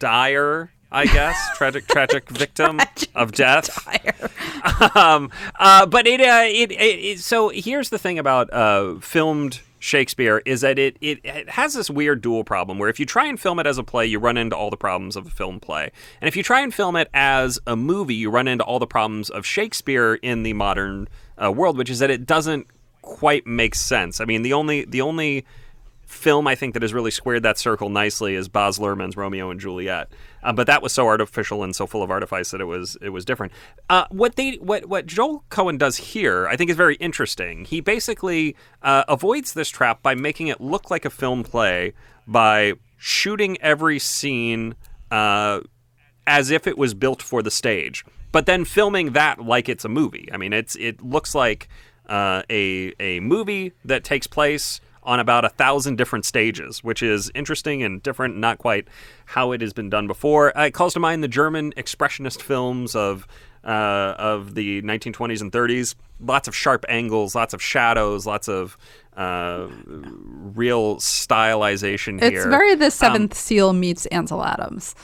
dire 0.00 0.72
I 0.90 1.04
guess 1.04 1.36
tragic, 1.56 1.86
tragic 1.86 2.28
victim 2.30 2.80
of 3.14 3.32
death. 3.32 3.86
um, 4.96 5.30
uh, 5.60 5.86
but 5.86 6.06
it, 6.06 6.20
uh, 6.20 6.44
it, 6.46 6.72
it, 6.72 6.76
it, 6.76 7.20
so 7.20 7.50
here's 7.50 7.90
the 7.90 7.98
thing 7.98 8.18
about 8.18 8.50
uh, 8.52 8.98
filmed 9.00 9.60
Shakespeare 9.78 10.42
is 10.44 10.60
that 10.62 10.78
it, 10.78 10.96
it 11.00 11.20
it 11.24 11.50
has 11.50 11.74
this 11.74 11.88
weird 11.88 12.20
dual 12.20 12.44
problem 12.44 12.78
where 12.78 12.88
if 12.88 12.98
you 12.98 13.06
try 13.06 13.26
and 13.26 13.38
film 13.38 13.58
it 13.58 13.66
as 13.66 13.78
a 13.78 13.84
play, 13.84 14.06
you 14.06 14.18
run 14.18 14.36
into 14.36 14.56
all 14.56 14.70
the 14.70 14.76
problems 14.76 15.16
of 15.16 15.26
a 15.26 15.30
film 15.30 15.60
play, 15.60 15.90
and 16.20 16.28
if 16.28 16.36
you 16.36 16.42
try 16.42 16.60
and 16.60 16.74
film 16.74 16.96
it 16.96 17.08
as 17.14 17.58
a 17.66 17.76
movie, 17.76 18.14
you 18.14 18.30
run 18.30 18.48
into 18.48 18.64
all 18.64 18.78
the 18.78 18.86
problems 18.86 19.30
of 19.30 19.46
Shakespeare 19.46 20.14
in 20.14 20.42
the 20.42 20.52
modern 20.52 21.08
uh, 21.42 21.52
world, 21.52 21.78
which 21.78 21.90
is 21.90 21.98
that 22.00 22.10
it 22.10 22.26
doesn't 22.26 22.66
quite 23.02 23.46
make 23.46 23.74
sense. 23.74 24.20
I 24.20 24.24
mean, 24.24 24.42
the 24.42 24.52
only 24.52 24.84
the 24.84 25.00
only 25.00 25.44
film 26.08 26.46
I 26.46 26.54
think 26.54 26.72
that 26.72 26.82
has 26.82 26.94
really 26.94 27.10
squared 27.10 27.42
that 27.42 27.58
circle 27.58 27.90
nicely 27.90 28.34
is 28.34 28.48
Baz 28.48 28.78
Luhrmann's 28.78 29.16
Romeo 29.16 29.50
and 29.50 29.60
Juliet. 29.60 30.10
Uh, 30.42 30.52
but 30.52 30.66
that 30.66 30.82
was 30.82 30.92
so 30.92 31.06
artificial 31.06 31.62
and 31.62 31.76
so 31.76 31.86
full 31.86 32.02
of 32.02 32.10
artifice 32.10 32.50
that 32.50 32.60
it 32.60 32.64
was 32.64 32.96
it 33.02 33.10
was 33.10 33.24
different. 33.24 33.52
Uh, 33.90 34.06
what 34.10 34.36
they 34.36 34.54
what 34.54 34.86
what 34.86 35.06
Joel 35.06 35.44
Coen 35.50 35.78
does 35.78 35.96
here, 35.96 36.48
I 36.48 36.56
think, 36.56 36.70
is 36.70 36.76
very 36.76 36.96
interesting. 36.96 37.66
He 37.66 37.80
basically 37.80 38.56
uh, 38.82 39.04
avoids 39.06 39.52
this 39.52 39.68
trap 39.68 40.02
by 40.02 40.14
making 40.14 40.48
it 40.48 40.60
look 40.60 40.90
like 40.90 41.04
a 41.04 41.10
film 41.10 41.44
play 41.44 41.92
by 42.26 42.72
shooting 42.96 43.60
every 43.60 43.98
scene 43.98 44.74
uh, 45.10 45.60
as 46.26 46.50
if 46.50 46.66
it 46.66 46.78
was 46.78 46.94
built 46.94 47.22
for 47.22 47.42
the 47.42 47.50
stage, 47.50 48.04
but 48.32 48.46
then 48.46 48.64
filming 48.64 49.12
that 49.12 49.44
like 49.44 49.68
it's 49.68 49.84
a 49.84 49.88
movie. 49.88 50.28
I 50.32 50.38
mean, 50.38 50.52
it's 50.54 50.74
it 50.76 51.02
looks 51.02 51.34
like 51.34 51.68
uh, 52.08 52.42
a 52.48 52.94
a 52.98 53.20
movie 53.20 53.72
that 53.84 54.04
takes 54.04 54.26
place 54.26 54.80
on 55.08 55.18
about 55.18 55.42
a 55.42 55.48
thousand 55.48 55.96
different 55.96 56.26
stages, 56.26 56.84
which 56.84 57.02
is 57.02 57.32
interesting 57.34 57.82
and 57.82 58.02
different, 58.02 58.36
not 58.36 58.58
quite 58.58 58.86
how 59.24 59.52
it 59.52 59.62
has 59.62 59.72
been 59.72 59.88
done 59.88 60.06
before. 60.06 60.56
Uh, 60.56 60.66
it 60.66 60.74
calls 60.74 60.92
to 60.92 61.00
mind 61.00 61.24
the 61.24 61.28
German 61.28 61.72
expressionist 61.72 62.42
films 62.42 62.94
of 62.94 63.26
uh, 63.64 64.14
of 64.18 64.54
the 64.54 64.82
1920s 64.82 65.40
and 65.40 65.50
30s. 65.50 65.94
Lots 66.20 66.46
of 66.46 66.54
sharp 66.54 66.84
angles, 66.90 67.34
lots 67.34 67.54
of 67.54 67.62
shadows, 67.62 68.26
lots 68.26 68.48
of 68.48 68.76
uh, 69.16 69.66
real 69.86 70.96
stylization 70.96 72.20
here. 72.20 72.40
It's 72.40 72.46
very 72.46 72.74
the 72.74 72.90
Seventh 72.90 73.32
Seal 73.32 73.72
meets 73.72 74.04
Ansel 74.06 74.44
Adams. 74.44 74.94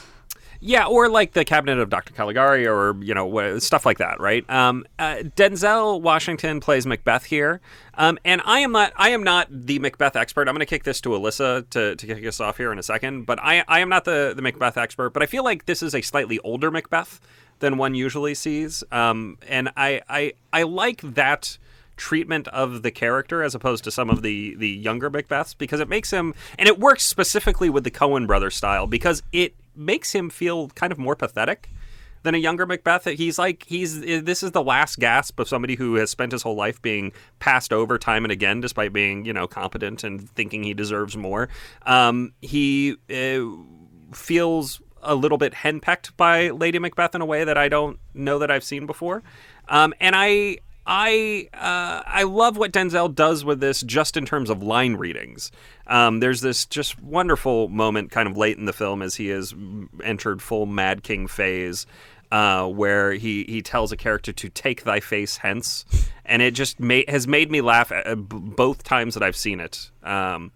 Yeah, 0.66 0.86
or 0.86 1.10
like 1.10 1.34
the 1.34 1.44
Cabinet 1.44 1.78
of 1.78 1.90
Dr. 1.90 2.14
Caligari, 2.14 2.66
or 2.66 2.96
you 3.02 3.12
know 3.12 3.58
stuff 3.58 3.84
like 3.84 3.98
that, 3.98 4.18
right? 4.18 4.48
Um, 4.48 4.86
uh, 4.98 5.16
Denzel 5.36 6.00
Washington 6.00 6.58
plays 6.58 6.86
Macbeth 6.86 7.26
here, 7.26 7.60
um, 7.98 8.18
and 8.24 8.40
I 8.46 8.60
am 8.60 8.72
not. 8.72 8.94
I 8.96 9.10
am 9.10 9.22
not 9.22 9.48
the 9.50 9.78
Macbeth 9.78 10.16
expert. 10.16 10.48
I'm 10.48 10.54
going 10.54 10.60
to 10.60 10.66
kick 10.66 10.84
this 10.84 11.02
to 11.02 11.10
Alyssa 11.10 11.68
to, 11.68 11.96
to 11.96 12.06
kick 12.06 12.24
us 12.24 12.40
off 12.40 12.56
here 12.56 12.72
in 12.72 12.78
a 12.78 12.82
second, 12.82 13.26
but 13.26 13.38
I 13.40 13.62
I 13.68 13.80
am 13.80 13.90
not 13.90 14.06
the 14.06 14.32
the 14.34 14.40
Macbeth 14.40 14.78
expert. 14.78 15.10
But 15.10 15.22
I 15.22 15.26
feel 15.26 15.44
like 15.44 15.66
this 15.66 15.82
is 15.82 15.94
a 15.94 16.00
slightly 16.00 16.38
older 16.38 16.70
Macbeth 16.70 17.20
than 17.58 17.76
one 17.76 17.94
usually 17.94 18.34
sees, 18.34 18.82
um, 18.90 19.36
and 19.46 19.68
I 19.76 20.00
I 20.08 20.32
I 20.50 20.62
like 20.62 21.02
that 21.02 21.58
treatment 21.96 22.48
of 22.48 22.82
the 22.82 22.90
character 22.90 23.42
as 23.42 23.54
opposed 23.54 23.84
to 23.84 23.90
some 23.90 24.08
of 24.08 24.22
the 24.22 24.54
the 24.54 24.70
younger 24.70 25.10
Macbeths 25.10 25.54
because 25.58 25.80
it 25.80 25.90
makes 25.90 26.10
him 26.10 26.34
and 26.58 26.66
it 26.68 26.80
works 26.80 27.04
specifically 27.04 27.68
with 27.68 27.84
the 27.84 27.90
Coen 27.90 28.26
brother 28.26 28.50
style 28.50 28.86
because 28.86 29.22
it 29.30 29.54
makes 29.76 30.12
him 30.12 30.30
feel 30.30 30.68
kind 30.68 30.92
of 30.92 30.98
more 30.98 31.16
pathetic 31.16 31.70
than 32.24 32.34
a 32.34 32.38
younger 32.38 32.66
Macbeth. 32.66 33.04
He's 33.04 33.38
like 33.38 33.64
he's 33.64 34.00
this 34.00 34.42
is 34.42 34.50
the 34.50 34.62
last 34.62 34.98
gasp 34.98 35.38
of 35.38 35.48
somebody 35.48 35.76
who 35.76 35.94
has 35.94 36.10
spent 36.10 36.32
his 36.32 36.42
whole 36.42 36.56
life 36.56 36.82
being 36.82 37.12
passed 37.38 37.72
over 37.72 37.96
time 37.98 38.24
and 38.24 38.32
again, 38.32 38.60
despite 38.60 38.92
being 38.92 39.24
you 39.24 39.32
know 39.32 39.46
competent 39.46 40.02
and 40.02 40.28
thinking 40.30 40.64
he 40.64 40.74
deserves 40.74 41.16
more. 41.16 41.48
Um, 41.82 42.32
he 42.42 42.96
uh, 43.10 43.44
feels 44.14 44.80
a 45.02 45.14
little 45.14 45.38
bit 45.38 45.52
henpecked 45.52 46.16
by 46.16 46.48
Lady 46.48 46.78
Macbeth 46.78 47.14
in 47.14 47.20
a 47.20 47.26
way 47.26 47.44
that 47.44 47.58
I 47.58 47.68
don't 47.68 48.00
know 48.14 48.38
that 48.38 48.50
I've 48.50 48.64
seen 48.64 48.86
before, 48.86 49.22
um, 49.68 49.94
and 50.00 50.16
I. 50.16 50.58
I 50.86 51.48
uh, 51.54 52.02
I 52.06 52.24
love 52.24 52.56
what 52.56 52.72
Denzel 52.72 53.14
does 53.14 53.44
with 53.44 53.60
this, 53.60 53.80
just 53.80 54.16
in 54.16 54.26
terms 54.26 54.50
of 54.50 54.62
line 54.62 54.94
readings. 54.96 55.50
Um, 55.86 56.20
there's 56.20 56.40
this 56.42 56.66
just 56.66 57.00
wonderful 57.02 57.68
moment, 57.68 58.10
kind 58.10 58.28
of 58.28 58.36
late 58.36 58.58
in 58.58 58.66
the 58.66 58.72
film, 58.72 59.00
as 59.00 59.14
he 59.14 59.28
has 59.28 59.54
entered 60.02 60.42
full 60.42 60.66
Mad 60.66 61.02
King 61.02 61.26
phase, 61.26 61.86
uh, 62.30 62.66
where 62.66 63.12
he 63.12 63.44
he 63.44 63.62
tells 63.62 63.92
a 63.92 63.96
character 63.96 64.32
to 64.32 64.48
take 64.50 64.84
thy 64.84 65.00
face 65.00 65.38
hence, 65.38 65.86
and 66.24 66.42
it 66.42 66.52
just 66.52 66.78
ma- 66.78 67.00
has 67.08 67.26
made 67.26 67.50
me 67.50 67.62
laugh 67.62 67.90
uh, 67.90 68.14
b- 68.14 68.36
both 68.38 68.82
times 68.82 69.14
that 69.14 69.22
I've 69.22 69.36
seen 69.36 69.60
it. 69.60 69.90
Um, 70.02 70.52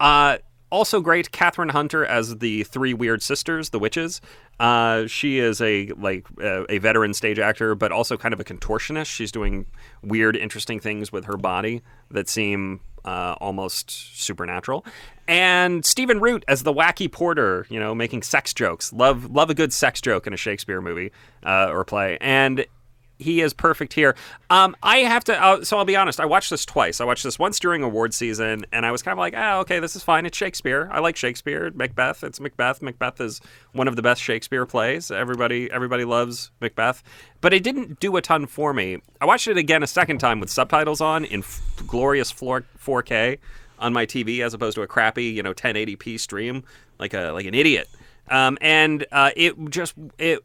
uh, 0.00 0.38
also 0.70 1.00
great, 1.00 1.30
Kathryn 1.30 1.70
Hunter 1.70 2.04
as 2.04 2.38
the 2.38 2.64
three 2.64 2.94
weird 2.94 3.22
sisters, 3.22 3.70
the 3.70 3.78
witches. 3.78 4.20
Uh, 4.58 5.06
she 5.06 5.38
is 5.38 5.60
a 5.60 5.88
like 5.98 6.26
uh, 6.42 6.64
a 6.68 6.78
veteran 6.78 7.14
stage 7.14 7.38
actor, 7.38 7.74
but 7.74 7.92
also 7.92 8.16
kind 8.16 8.32
of 8.32 8.40
a 8.40 8.44
contortionist. 8.44 9.06
She's 9.06 9.30
doing 9.30 9.66
weird, 10.02 10.36
interesting 10.36 10.80
things 10.80 11.12
with 11.12 11.26
her 11.26 11.36
body 11.36 11.82
that 12.10 12.28
seem 12.28 12.80
uh, 13.04 13.36
almost 13.40 13.90
supernatural. 14.20 14.84
And 15.28 15.84
Stephen 15.84 16.20
Root 16.20 16.44
as 16.48 16.62
the 16.62 16.72
wacky 16.72 17.10
porter, 17.10 17.66
you 17.68 17.80
know, 17.80 17.94
making 17.94 18.22
sex 18.22 18.52
jokes. 18.52 18.92
Love 18.92 19.30
love 19.30 19.50
a 19.50 19.54
good 19.54 19.72
sex 19.72 20.00
joke 20.00 20.26
in 20.26 20.32
a 20.32 20.36
Shakespeare 20.36 20.80
movie 20.80 21.12
uh, 21.44 21.68
or 21.70 21.84
play. 21.84 22.18
And 22.20 22.66
he 23.18 23.40
is 23.40 23.52
perfect 23.52 23.92
here. 23.92 24.14
Um, 24.50 24.76
I 24.82 24.98
have 24.98 25.24
to, 25.24 25.42
uh, 25.42 25.64
so 25.64 25.78
I'll 25.78 25.84
be 25.84 25.96
honest. 25.96 26.20
I 26.20 26.26
watched 26.26 26.50
this 26.50 26.64
twice. 26.64 27.00
I 27.00 27.04
watched 27.04 27.24
this 27.24 27.38
once 27.38 27.58
during 27.58 27.82
award 27.82 28.14
season, 28.14 28.66
and 28.72 28.84
I 28.84 28.90
was 28.90 29.02
kind 29.02 29.12
of 29.12 29.18
like, 29.18 29.34
oh, 29.36 29.60
okay, 29.60 29.80
this 29.80 29.96
is 29.96 30.02
fine. 30.02 30.26
It's 30.26 30.36
Shakespeare. 30.36 30.88
I 30.92 31.00
like 31.00 31.16
Shakespeare. 31.16 31.70
Macbeth. 31.74 32.22
It's 32.22 32.40
Macbeth. 32.40 32.82
Macbeth 32.82 33.20
is 33.20 33.40
one 33.72 33.88
of 33.88 33.96
the 33.96 34.02
best 34.02 34.20
Shakespeare 34.22 34.66
plays. 34.66 35.10
Everybody, 35.10 35.70
everybody 35.70 36.04
loves 36.04 36.50
Macbeth. 36.60 37.02
But 37.40 37.52
it 37.52 37.62
didn't 37.62 38.00
do 38.00 38.16
a 38.16 38.22
ton 38.22 38.46
for 38.46 38.72
me. 38.72 38.98
I 39.20 39.26
watched 39.26 39.48
it 39.48 39.56
again 39.56 39.82
a 39.82 39.86
second 39.86 40.18
time 40.18 40.40
with 40.40 40.50
subtitles 40.50 41.00
on 41.00 41.24
in 41.24 41.40
f- 41.40 41.62
glorious 41.86 42.32
4K 42.32 43.38
on 43.78 43.92
my 43.92 44.06
TV, 44.06 44.40
as 44.40 44.54
opposed 44.54 44.74
to 44.76 44.82
a 44.82 44.86
crappy, 44.86 45.26
you 45.26 45.42
know, 45.42 45.54
1080p 45.54 46.18
stream, 46.18 46.64
like 46.98 47.14
a 47.14 47.30
like 47.30 47.46
an 47.46 47.54
idiot. 47.54 47.88
Um, 48.28 48.58
and 48.60 49.06
uh, 49.12 49.30
it 49.36 49.54
just 49.70 49.94
it 50.18 50.40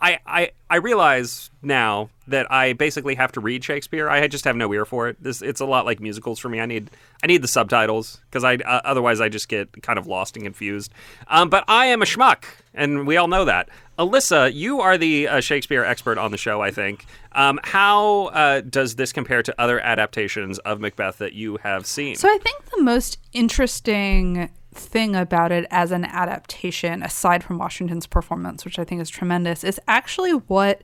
I, 0.00 0.18
I 0.26 0.50
I 0.70 0.76
realize 0.76 1.50
now 1.62 2.10
that 2.26 2.50
I 2.50 2.72
basically 2.72 3.14
have 3.16 3.32
to 3.32 3.40
read 3.40 3.64
Shakespeare. 3.64 4.08
I 4.08 4.26
just 4.28 4.44
have 4.44 4.56
no 4.56 4.72
ear 4.72 4.84
for 4.84 5.08
it. 5.08 5.22
This 5.22 5.42
it's 5.42 5.60
a 5.60 5.66
lot 5.66 5.84
like 5.84 6.00
musicals 6.00 6.38
for 6.38 6.48
me. 6.48 6.60
I 6.60 6.66
need 6.66 6.90
I 7.22 7.26
need 7.26 7.42
the 7.42 7.48
subtitles 7.48 8.20
because 8.30 8.44
I 8.44 8.54
uh, 8.56 8.80
otherwise 8.84 9.20
I 9.20 9.28
just 9.28 9.48
get 9.48 9.82
kind 9.82 9.98
of 9.98 10.06
lost 10.06 10.36
and 10.36 10.44
confused. 10.44 10.92
Um, 11.26 11.50
but 11.50 11.64
I 11.68 11.86
am 11.86 12.02
a 12.02 12.04
schmuck, 12.04 12.44
and 12.74 13.06
we 13.06 13.16
all 13.16 13.28
know 13.28 13.44
that. 13.44 13.68
Alyssa, 13.98 14.54
you 14.54 14.80
are 14.80 14.96
the 14.96 15.26
uh, 15.28 15.40
Shakespeare 15.40 15.84
expert 15.84 16.18
on 16.18 16.30
the 16.30 16.38
show. 16.38 16.60
I 16.60 16.70
think. 16.70 17.06
Um, 17.32 17.60
how 17.62 18.26
uh, 18.26 18.62
does 18.62 18.96
this 18.96 19.12
compare 19.12 19.42
to 19.42 19.54
other 19.60 19.80
adaptations 19.80 20.58
of 20.60 20.80
Macbeth 20.80 21.18
that 21.18 21.34
you 21.34 21.58
have 21.58 21.86
seen? 21.86 22.16
So 22.16 22.28
I 22.28 22.38
think 22.38 22.64
the 22.70 22.82
most 22.82 23.18
interesting 23.32 24.50
thing 24.78 25.16
about 25.16 25.52
it 25.52 25.66
as 25.70 25.90
an 25.90 26.04
adaptation, 26.04 27.02
aside 27.02 27.44
from 27.44 27.58
Washington's 27.58 28.06
performance, 28.06 28.64
which 28.64 28.78
I 28.78 28.84
think 28.84 29.00
is 29.00 29.10
tremendous, 29.10 29.64
is 29.64 29.80
actually 29.88 30.32
what 30.32 30.82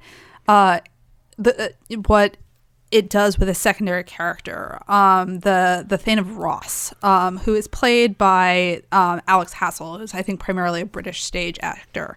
uh, 0.49 0.81
the 1.39 1.73
uh, 1.91 1.97
what 2.07 2.37
it 2.91 3.11
does 3.11 3.39
with 3.39 3.49
a 3.49 3.55
secondary 3.55 4.05
character, 4.05 4.81
um, 4.89 5.41
the 5.41 5.85
the 5.87 5.99
Thane 5.99 6.19
of 6.19 6.37
Ross, 6.37 6.93
um, 7.03 7.39
who 7.39 7.55
is 7.55 7.67
played 7.67 8.17
by 8.17 8.83
um, 8.93 9.21
Alex 9.27 9.55
Hassell, 9.55 9.99
who's 9.99 10.15
I 10.15 10.23
think 10.23 10.41
primarily 10.41 10.83
a 10.83 10.87
British 10.87 11.23
stage 11.23 11.59
actor, 11.63 12.17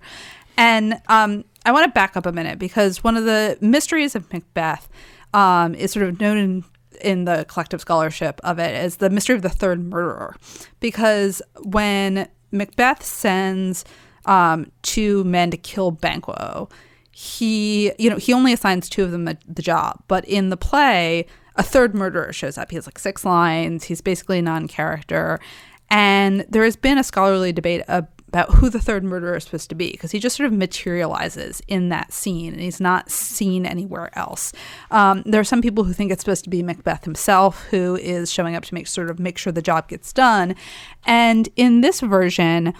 and 0.58 1.02
um, 1.08 1.46
I 1.66 1.72
want 1.72 1.86
to 1.86 1.92
back 1.92 2.16
up 2.16 2.26
a 2.26 2.32
minute 2.32 2.60
because 2.60 3.04
one 3.04 3.18
of 3.18 3.26
the 3.26 3.58
mysteries 3.62 4.16
of 4.16 4.32
Macbeth 4.32 4.88
um, 5.34 5.76
is 5.76 5.92
sort 5.92 6.08
of 6.08 6.20
known 6.20 6.38
in 6.38 6.63
in 7.02 7.26
the 7.26 7.46
collective 7.48 7.82
scholarship 7.82 8.40
of 8.44 8.60
it 8.60 8.76
is 8.84 8.98
the 8.98 9.10
mystery 9.10 9.36
of 9.36 9.42
the 9.42 9.50
third 9.50 9.84
murderer. 9.84 10.36
Because 10.80 11.42
when 11.64 12.28
Macbeth 12.52 13.04
sends 13.04 13.86
um, 14.26 14.72
two 14.82 15.24
men 15.24 15.52
to 15.52 15.58
kill 15.58 15.92
Banquo, 15.92 16.70
he, 17.12 17.92
you 17.98 18.10
know, 18.10 18.18
he 18.18 18.34
only 18.34 18.54
assigns 18.54 18.90
two 18.90 19.04
of 19.04 19.12
them 19.12 19.26
the 19.26 19.62
job. 19.62 20.04
But 20.08 20.26
in 20.26 20.50
the 20.50 20.58
play, 20.58 21.26
a 21.56 21.64
third 21.64 21.96
murderer 21.96 22.32
shows 22.32 22.58
up. 22.58 22.70
He 22.70 22.76
has 22.76 22.86
like 22.86 23.00
six 23.00 23.26
lines. 23.26 23.86
He's 23.86 24.02
basically 24.02 24.40
a 24.40 24.44
non-character. 24.44 25.40
And 25.90 26.46
there 26.50 26.64
has 26.64 26.76
been 26.76 26.98
a 26.98 27.04
scholarly 27.04 27.52
debate 27.52 27.82
about 27.88 28.10
who 28.56 28.70
the 28.70 28.80
third 28.80 29.04
murderer 29.04 29.38
is 29.38 29.46
supposed 29.46 29.70
to 29.70 29.76
be 29.76 29.92
because 29.92 30.12
he 30.12 30.20
just 30.20 30.36
sort 30.36 30.48
of 30.48 30.54
materializes 30.54 31.62
in 31.68 31.90
that 31.90 32.12
scene 32.12 32.54
and 32.54 32.62
he's 32.62 32.82
not 32.82 33.10
seen 33.10 33.66
anywhere 33.66 34.10
else. 34.18 34.52
Um, 34.92 35.24
there 35.26 35.40
are 35.40 35.46
some 35.46 35.62
people 35.62 35.86
who 35.86 35.94
think 35.94 36.12
it's 36.12 36.24
supposed 36.24 36.44
to 36.44 36.50
be 36.50 36.62
Macbeth 36.62 37.06
himself 37.06 37.66
who 37.68 37.96
is 37.96 38.32
showing 38.32 38.56
up 38.56 38.66
to 38.66 38.74
make 38.74 38.88
sort 38.88 39.10
of 39.10 39.20
make 39.20 39.38
sure 39.38 39.54
the 39.54 39.62
job 39.62 39.88
gets 39.88 40.12
done. 40.12 40.56
And 41.06 41.48
in 41.56 41.82
this 41.82 42.02
version, 42.02 42.74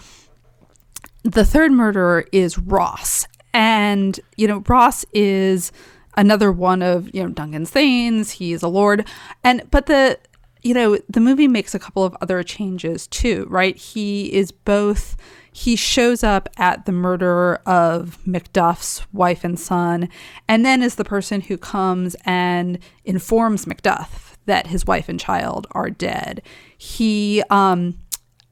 the 1.22 1.44
third 1.44 1.72
murderer 1.72 2.26
is 2.30 2.58
Ross. 2.58 3.26
And, 3.54 4.20
you 4.36 4.46
know, 4.46 4.62
Ross 4.68 5.04
is 5.12 5.72
another 6.16 6.52
one 6.52 6.82
of, 6.82 7.12
you 7.14 7.22
know, 7.22 7.30
Duncan's 7.30 7.70
Thanes. 7.70 8.32
He's 8.32 8.62
a 8.62 8.68
lord. 8.68 9.06
And, 9.42 9.62
but 9.70 9.86
the, 9.86 10.18
you 10.62 10.74
know, 10.74 10.98
the 11.08 11.20
movie 11.20 11.48
makes 11.48 11.74
a 11.74 11.78
couple 11.78 12.04
of 12.04 12.16
other 12.20 12.42
changes 12.42 13.06
too, 13.06 13.46
right? 13.48 13.76
He 13.76 14.32
is 14.32 14.52
both 14.52 15.16
he 15.58 15.74
shows 15.74 16.22
up 16.22 16.48
at 16.56 16.86
the 16.86 16.92
murder 16.92 17.56
of 17.66 18.16
Macduff's 18.24 19.02
wife 19.12 19.42
and 19.42 19.58
son, 19.58 20.08
and 20.46 20.64
then 20.64 20.84
is 20.84 20.94
the 20.94 21.04
person 21.04 21.40
who 21.40 21.58
comes 21.58 22.14
and 22.24 22.78
informs 23.04 23.64
Macduff 23.64 24.36
that 24.46 24.68
his 24.68 24.86
wife 24.86 25.08
and 25.08 25.18
child 25.18 25.66
are 25.72 25.90
dead. 25.90 26.42
He, 26.76 27.42
um, 27.50 27.98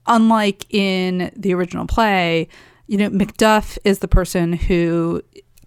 unlike 0.09 0.67
in 0.69 1.31
the 1.37 1.55
original 1.55 1.87
play, 1.87 2.49
you 2.89 2.99
know, 2.99 3.09
Macduff 3.11 3.79
is 3.85 4.01
the 4.01 4.09
person 4.09 4.55
who 4.55 5.23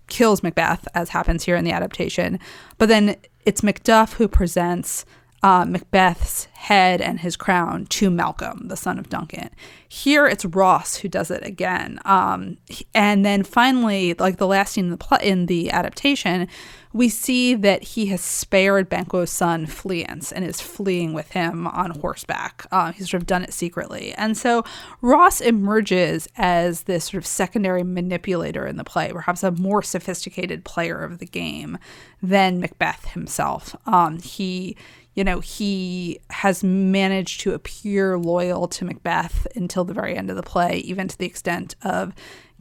kills 0.07 0.43
Macbeth, 0.43 0.89
as 0.93 1.07
happens 1.07 1.45
here 1.45 1.55
in 1.55 1.63
the 1.63 1.71
adaptation, 1.71 2.37
but 2.77 2.89
then 2.89 3.15
it's 3.45 3.61
Macduff 3.61 4.15
who 4.15 4.27
presents 4.27 5.05
uh, 5.41 5.65
Macbeth's 5.65 6.45
head 6.53 7.01
and 7.01 7.21
his 7.21 7.37
crown 7.37 7.85
to 7.85 8.09
Malcolm, 8.09 8.67
the 8.67 8.75
son 8.75 8.99
of 8.99 9.09
Duncan. 9.09 9.49
Here 9.87 10.27
it's 10.27 10.45
Ross 10.45 10.97
who 10.97 11.07
does 11.07 11.31
it 11.31 11.43
again. 11.45 11.99
Um, 12.03 12.57
and 12.93 13.25
then 13.25 13.43
finally, 13.43 14.13
like 14.15 14.37
the 14.37 14.47
last 14.47 14.73
scene 14.73 14.85
in 14.85 14.91
the 14.91 14.97
pl- 14.97 15.17
in 15.23 15.45
the 15.45 15.71
adaptation, 15.71 16.47
we 16.91 17.07
see 17.07 17.53
that 17.55 17.83
he 17.83 18.07
has 18.07 18.19
spared 18.19 18.89
Banquo's 18.89 19.29
son 19.29 19.67
Fleance 19.67 20.33
and 20.35 20.43
is 20.43 20.59
fleeing 20.59 21.13
with 21.13 21.31
him 21.31 21.67
on 21.67 21.91
horseback. 21.91 22.65
Uh, 22.71 22.91
he's 22.91 23.09
sort 23.09 23.21
of 23.21 23.27
done 23.27 23.43
it 23.43 23.53
secretly. 23.53 24.13
And 24.13 24.35
so 24.35 24.63
Ross 25.01 25.39
emerges 25.39 26.27
as 26.35 26.83
this 26.83 27.05
sort 27.05 27.23
of 27.23 27.27
secondary 27.27 27.83
manipulator 27.83 28.65
in 28.65 28.77
the 28.77 28.83
play, 28.83 29.11
perhaps 29.13 29.43
a 29.43 29.51
more 29.51 29.83
sophisticated 29.83 30.65
player 30.65 30.99
of 31.01 31.19
the 31.19 31.25
game 31.25 31.77
than 32.21 32.59
Macbeth 32.59 33.05
himself. 33.09 33.75
Um, 33.85 34.19
he 34.19 34.75
you 35.19 35.25
know, 35.25 35.41
he 35.41 36.17
has 36.29 36.63
managed 36.63 37.41
to 37.41 37.53
appear 37.53 38.17
loyal 38.17 38.69
to 38.69 38.85
Macbeth 38.85 39.45
until 39.53 39.83
the 39.83 39.93
very 39.93 40.15
end 40.15 40.29
of 40.29 40.37
the 40.37 40.41
play, 40.41 40.77
even 40.77 41.09
to 41.09 41.17
the 41.17 41.25
extent 41.25 41.75
of 41.81 42.13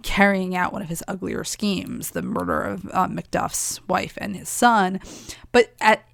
carrying 0.02 0.56
out 0.56 0.72
one 0.72 0.82
of 0.82 0.88
his 0.88 1.04
uglier 1.06 1.44
schemes, 1.44 2.10
the 2.10 2.20
murder 2.20 2.60
of 2.60 2.84
uh, 2.92 3.06
Macduff's 3.06 3.80
wife 3.86 4.18
and 4.20 4.34
his 4.34 4.48
son. 4.48 4.98
But 5.52 5.72
at, 5.80 6.04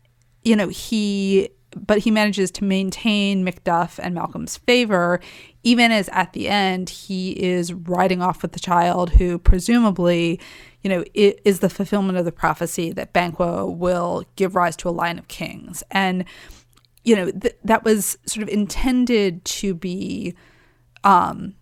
you 0.43 0.55
know, 0.55 0.69
he 0.69 1.49
but 1.75 2.01
he 2.01 2.11
manages 2.11 2.51
to 2.51 2.65
maintain 2.65 3.43
Macduff 3.43 3.99
and 3.99 4.15
Malcolm's 4.15 4.59
favor, 4.59 5.21
even 5.63 5.93
as 5.93 6.11
at 6.11 6.35
the 6.35 6.51
end 6.51 6.91
he 6.91 7.43
is 7.43 7.73
riding 7.73 8.21
off 8.21 8.43
with 8.43 8.53
the 8.53 8.61
child 8.61 9.13
who 9.13 9.39
presumably, 9.39 10.39
you 10.85 10.91
know, 10.91 11.03
it 11.15 11.41
is 11.45 11.61
the 11.61 11.71
fulfillment 11.71 12.19
of 12.19 12.25
the 12.25 12.33
prophecy 12.33 12.93
that 12.93 13.13
Banquo 13.13 13.69
will 13.69 14.25
give 14.37 14.55
rise 14.55 14.77
to 14.77 14.89
a 14.89 14.91
line 14.91 15.19
of 15.19 15.27
kings. 15.27 15.83
And, 15.91 16.27
you 17.03 17.17
know, 17.17 17.31
th- 17.31 17.57
that 17.65 17.85
was 17.85 18.19
sort 18.27 18.43
of 18.43 18.49
intended 18.51 19.45
to 19.47 19.75
be 19.75 20.35
um, 21.03 21.55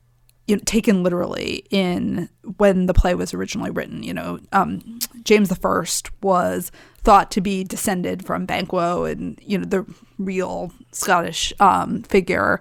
you 0.46 0.56
know, 0.56 0.62
taken 0.64 1.02
literally 1.02 1.64
in 1.70 2.28
when 2.56 2.87
the 2.87 2.94
play 2.94 3.14
was 3.14 3.32
originally 3.32 3.70
written. 3.70 4.02
You 4.02 4.12
know, 4.12 4.38
um, 4.52 4.98
James 5.22 5.56
First 5.56 6.11
was 6.22 6.72
thought 7.04 7.30
to 7.32 7.40
be 7.40 7.64
descended 7.64 8.24
from 8.24 8.44
Banquo 8.44 9.04
and 9.04 9.40
you 9.42 9.58
know 9.58 9.64
the 9.64 9.87
real 10.18 10.72
Scottish 10.90 11.52
um, 11.61 12.02
figure 12.02 12.61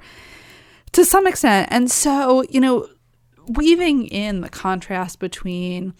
to 0.91 1.03
some 1.05 1.25
extent, 1.25 1.69
and 1.71 1.89
so 1.89 2.43
you 2.49 2.59
know, 2.59 2.87
weaving 3.47 4.07
in 4.07 4.41
the 4.41 4.49
contrast 4.49 5.19
between 5.19 5.93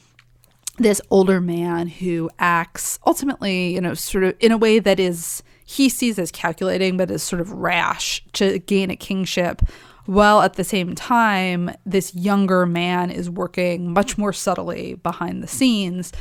this 0.82 1.02
older 1.10 1.40
man 1.40 1.88
who 1.88 2.30
acts 2.40 3.00
ultimately, 3.06 3.74
you 3.74 3.82
know, 3.82 3.94
sort 3.94 4.24
of 4.24 4.36
in 4.40 4.52
a 4.52 4.58
way 4.58 4.80
that 4.80 5.00
is 5.00 5.44
he 5.66 5.88
sees 5.88 6.20
as 6.20 6.32
calculating, 6.32 6.98
but 6.98 7.10
is 7.10 7.24
sort 7.24 7.42
of 7.42 7.52
rash 7.52 8.24
to 8.34 8.60
gain 8.60 8.90
a 8.90 8.96
kingship 8.96 9.62
while 10.06 10.42
at 10.42 10.54
the 10.56 10.64
same 10.64 10.96
time, 10.96 11.72
this 11.86 12.14
younger 12.16 12.66
man 12.66 13.12
is 13.12 13.30
working 13.30 13.94
much 13.94 14.18
more 14.18 14.34
subtly 14.34 14.96
behind 14.96 15.44
the 15.44 15.48
scenes. 15.48 16.12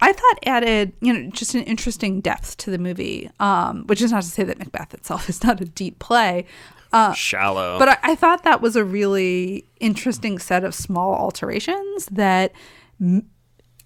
I 0.00 0.12
thought 0.12 0.38
added, 0.44 0.92
you 1.00 1.12
know, 1.12 1.30
just 1.30 1.54
an 1.54 1.62
interesting 1.62 2.20
depth 2.20 2.56
to 2.58 2.70
the 2.70 2.78
movie, 2.78 3.30
um, 3.40 3.84
which 3.86 4.02
is 4.02 4.12
not 4.12 4.22
to 4.24 4.28
say 4.28 4.42
that 4.44 4.58
Macbeth 4.58 4.94
itself 4.94 5.28
is 5.28 5.42
not 5.42 5.60
a 5.60 5.64
deep 5.64 5.98
play. 5.98 6.46
Uh, 6.92 7.14
Shallow. 7.14 7.78
But 7.78 7.88
I, 7.88 7.98
I, 8.02 8.14
thought 8.14 8.44
that 8.44 8.60
was 8.60 8.76
a 8.76 8.84
really 8.84 9.64
interesting 9.80 10.38
set 10.38 10.62
of 10.62 10.74
small 10.74 11.14
alterations 11.14 12.04
that 12.06 12.52
m- 13.00 13.26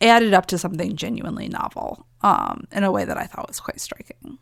added 0.00 0.34
up 0.34 0.46
to 0.46 0.58
something 0.58 0.96
genuinely 0.96 1.48
novel 1.48 2.06
um, 2.22 2.66
in 2.72 2.84
a 2.84 2.92
way 2.92 3.04
that 3.04 3.16
I 3.16 3.24
thought 3.24 3.48
was 3.48 3.60
quite 3.60 3.80
striking. 3.80 4.38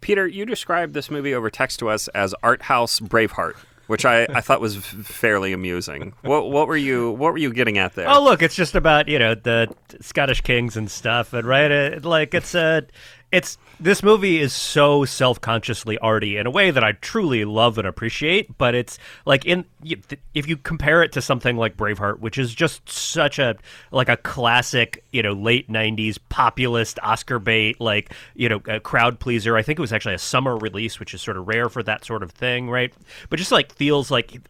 Peter, 0.00 0.26
you 0.26 0.44
described 0.44 0.94
this 0.94 1.10
movie 1.10 1.34
over 1.34 1.48
text 1.48 1.78
to 1.78 1.88
us 1.88 2.08
as 2.08 2.34
art 2.42 2.62
house 2.62 2.98
Braveheart 2.98 3.56
which 3.86 4.04
I, 4.04 4.26
I 4.30 4.40
thought 4.40 4.60
was 4.60 4.76
fairly 4.76 5.52
amusing. 5.52 6.14
What 6.22 6.50
what 6.50 6.66
were 6.66 6.76
you 6.76 7.10
what 7.10 7.32
were 7.32 7.38
you 7.38 7.52
getting 7.52 7.76
at 7.76 7.94
there? 7.94 8.08
Oh, 8.08 8.22
look, 8.22 8.40
it's 8.40 8.54
just 8.54 8.74
about 8.74 9.08
you 9.08 9.18
know 9.18 9.34
the 9.34 9.74
Scottish 10.00 10.40
kings 10.40 10.76
and 10.76 10.90
stuff, 10.90 11.32
and 11.32 11.46
right, 11.46 11.70
it, 11.70 12.04
like 12.04 12.32
it's 12.32 12.54
a 12.54 12.86
it's 13.32 13.56
this 13.80 14.02
movie 14.02 14.38
is 14.38 14.52
so 14.52 15.04
self-consciously 15.06 15.96
arty 15.98 16.36
in 16.36 16.46
a 16.46 16.50
way 16.50 16.70
that 16.70 16.84
I 16.84 16.92
truly 16.92 17.44
love 17.46 17.78
and 17.78 17.88
appreciate. 17.88 18.56
But 18.58 18.74
it's 18.74 18.98
like 19.24 19.46
in 19.46 19.64
if 20.34 20.46
you 20.46 20.58
compare 20.58 21.02
it 21.02 21.12
to 21.12 21.22
something 21.22 21.56
like 21.56 21.76
Braveheart, 21.76 22.20
which 22.20 22.36
is 22.36 22.54
just 22.54 22.88
such 22.88 23.38
a 23.38 23.56
like 23.90 24.10
a 24.10 24.18
classic, 24.18 25.02
you 25.12 25.22
know, 25.22 25.32
late 25.32 25.70
'90s 25.70 26.18
populist 26.28 26.98
Oscar 27.02 27.38
bait, 27.38 27.80
like 27.80 28.12
you 28.34 28.48
know, 28.50 28.60
a 28.68 28.78
crowd 28.78 29.18
pleaser. 29.18 29.56
I 29.56 29.62
think 29.62 29.78
it 29.78 29.82
was 29.82 29.94
actually 29.94 30.14
a 30.14 30.18
summer 30.18 30.56
release, 30.56 31.00
which 31.00 31.14
is 31.14 31.22
sort 31.22 31.38
of 31.38 31.48
rare 31.48 31.70
for 31.70 31.82
that 31.82 32.04
sort 32.04 32.22
of 32.22 32.30
thing, 32.30 32.68
right? 32.68 32.92
But 33.30 33.38
just 33.38 33.50
like 33.50 33.74
feels 33.74 34.10
like 34.10 34.40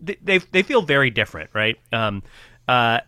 they 0.00 0.38
they 0.38 0.62
feel 0.62 0.82
very 0.82 1.10
different, 1.10 1.50
right? 1.54 1.78
Um, 1.90 2.22
uh, 2.68 3.00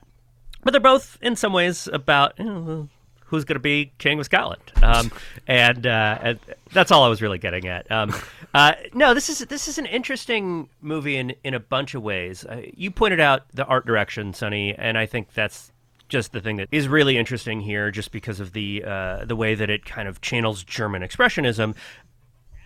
but 0.64 0.70
they're 0.70 0.80
both 0.80 1.18
in 1.20 1.36
some 1.36 1.52
ways 1.52 1.86
about. 1.92 2.38
You 2.38 2.44
know, 2.44 2.88
who's 3.28 3.44
going 3.44 3.56
to 3.56 3.60
be 3.60 3.92
king 3.98 4.18
of 4.18 4.24
Scotland. 4.24 4.62
Um, 4.82 5.12
and, 5.46 5.86
uh, 5.86 6.18
and, 6.22 6.38
that's 6.72 6.90
all 6.90 7.04
I 7.04 7.08
was 7.08 7.22
really 7.22 7.38
getting 7.38 7.66
at. 7.66 7.90
Um, 7.90 8.14
uh, 8.54 8.72
no, 8.92 9.14
this 9.14 9.28
is 9.28 9.38
this 9.40 9.68
is 9.68 9.78
an 9.78 9.86
interesting 9.86 10.68
movie 10.80 11.16
in 11.16 11.34
in 11.44 11.54
a 11.54 11.60
bunch 11.60 11.94
of 11.94 12.02
ways. 12.02 12.44
Uh, 12.44 12.62
you 12.74 12.90
pointed 12.90 13.20
out 13.20 13.44
the 13.54 13.64
art 13.64 13.86
direction, 13.86 14.34
Sonny, 14.34 14.74
and 14.74 14.98
I 14.98 15.06
think 15.06 15.32
that's 15.32 15.72
just 16.08 16.32
the 16.32 16.40
thing 16.40 16.56
that 16.56 16.68
is 16.72 16.88
really 16.88 17.16
interesting 17.16 17.60
here, 17.60 17.90
just 17.90 18.12
because 18.12 18.40
of 18.40 18.52
the 18.52 18.84
uh, 18.84 19.24
the 19.24 19.36
way 19.36 19.54
that 19.54 19.70
it 19.70 19.84
kind 19.84 20.08
of 20.08 20.20
channels 20.20 20.62
German 20.64 21.02
expressionism. 21.02 21.74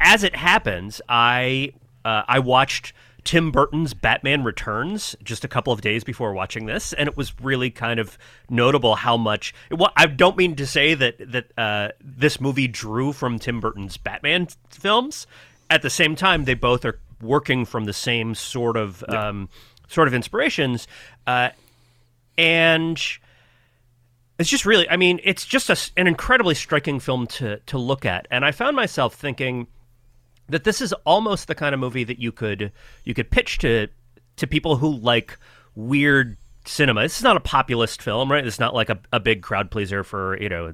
As 0.01 0.25
it 0.25 0.35
happens, 0.35 1.01
I 1.09 1.73
uh, 2.05 2.23
I 2.27 2.39
watched 2.41 2.93
Tim 3.25 3.51
Burton's 3.51 3.95
Batman 3.95 4.43
Returns 4.43 5.15
just 5.23 5.45
a 5.45 5.49
couple 5.49 5.73
of 5.73 5.81
days 5.81 6.03
before 6.03 6.33
watching 6.33 6.67
this, 6.67 6.93
and 6.93 7.09
it 7.09 7.17
was 7.17 7.33
really 7.41 7.71
kind 7.71 8.01
of 8.01 8.19
notable 8.51 8.97
how 8.97 9.17
much. 9.17 9.55
Well, 9.71 9.93
I 9.97 10.07
don't 10.07 10.37
mean 10.37 10.57
to 10.57 10.67
say 10.67 10.95
that 10.95 11.33
that 11.33 11.59
uh, 11.59 11.89
this 12.01 12.41
movie 12.41 12.69
drew 12.69 13.13
from 13.13 13.39
Tim 13.39 13.61
Burton's 13.61 13.97
Batman 13.97 14.49
films. 14.71 15.27
At 15.71 15.83
the 15.83 15.91
same 15.91 16.17
time, 16.17 16.45
they 16.45 16.55
both 16.55 16.85
are 16.85 16.99
working 17.21 17.65
from 17.65 17.85
the 17.85 17.93
same 17.93 18.35
sort 18.35 18.77
of 18.77 19.05
um, 19.09 19.49
sort 19.89 20.09
of 20.09 20.15
inspirations, 20.15 20.89
uh, 21.27 21.51
and 22.37 23.01
it's 24.39 24.51
just 24.51 24.67
really. 24.67 24.89
I 24.91 24.97
mean, 24.97 25.21
it's 25.23 25.47
just 25.47 25.71
a, 25.71 25.79
an 25.97 26.09
incredibly 26.09 26.57
striking 26.57 26.99
film 26.99 27.29
to 27.29 27.59
to 27.59 27.79
look 27.79 28.05
at, 28.05 28.27
and 28.31 28.45
I 28.45 28.51
found 28.51 28.75
myself 28.75 29.15
thinking 29.15 29.69
that 30.53 30.65
this 30.65 30.81
is 30.81 30.93
almost 31.05 31.49
the 31.49 31.55
kind 31.55 31.75
of 31.75 31.81
movie 31.81 32.05
that 32.05 32.19
you 32.19 32.33
could 32.33 32.73
you 33.05 33.15
could 33.15 33.31
pitch 33.31 33.59
to 33.59 33.89
to 34.37 34.47
people 34.47 34.77
who 34.77 34.97
like 34.97 35.39
weird 35.75 36.37
cinema. 36.65 37.03
This 37.03 37.19
is 37.19 37.25
not 37.25 37.37
a 37.37 37.41
populist 37.41 38.03
film, 38.03 38.31
right? 38.31 38.47
It's 38.47 38.61
not 38.61 38.75
like 38.75 38.91
a, 38.91 39.01
a 39.13 39.21
big 39.21 39.43
crowd 39.43 39.71
pleaser 39.71 40.05
for 40.05 40.41
you 40.41 40.49
know 40.49 40.73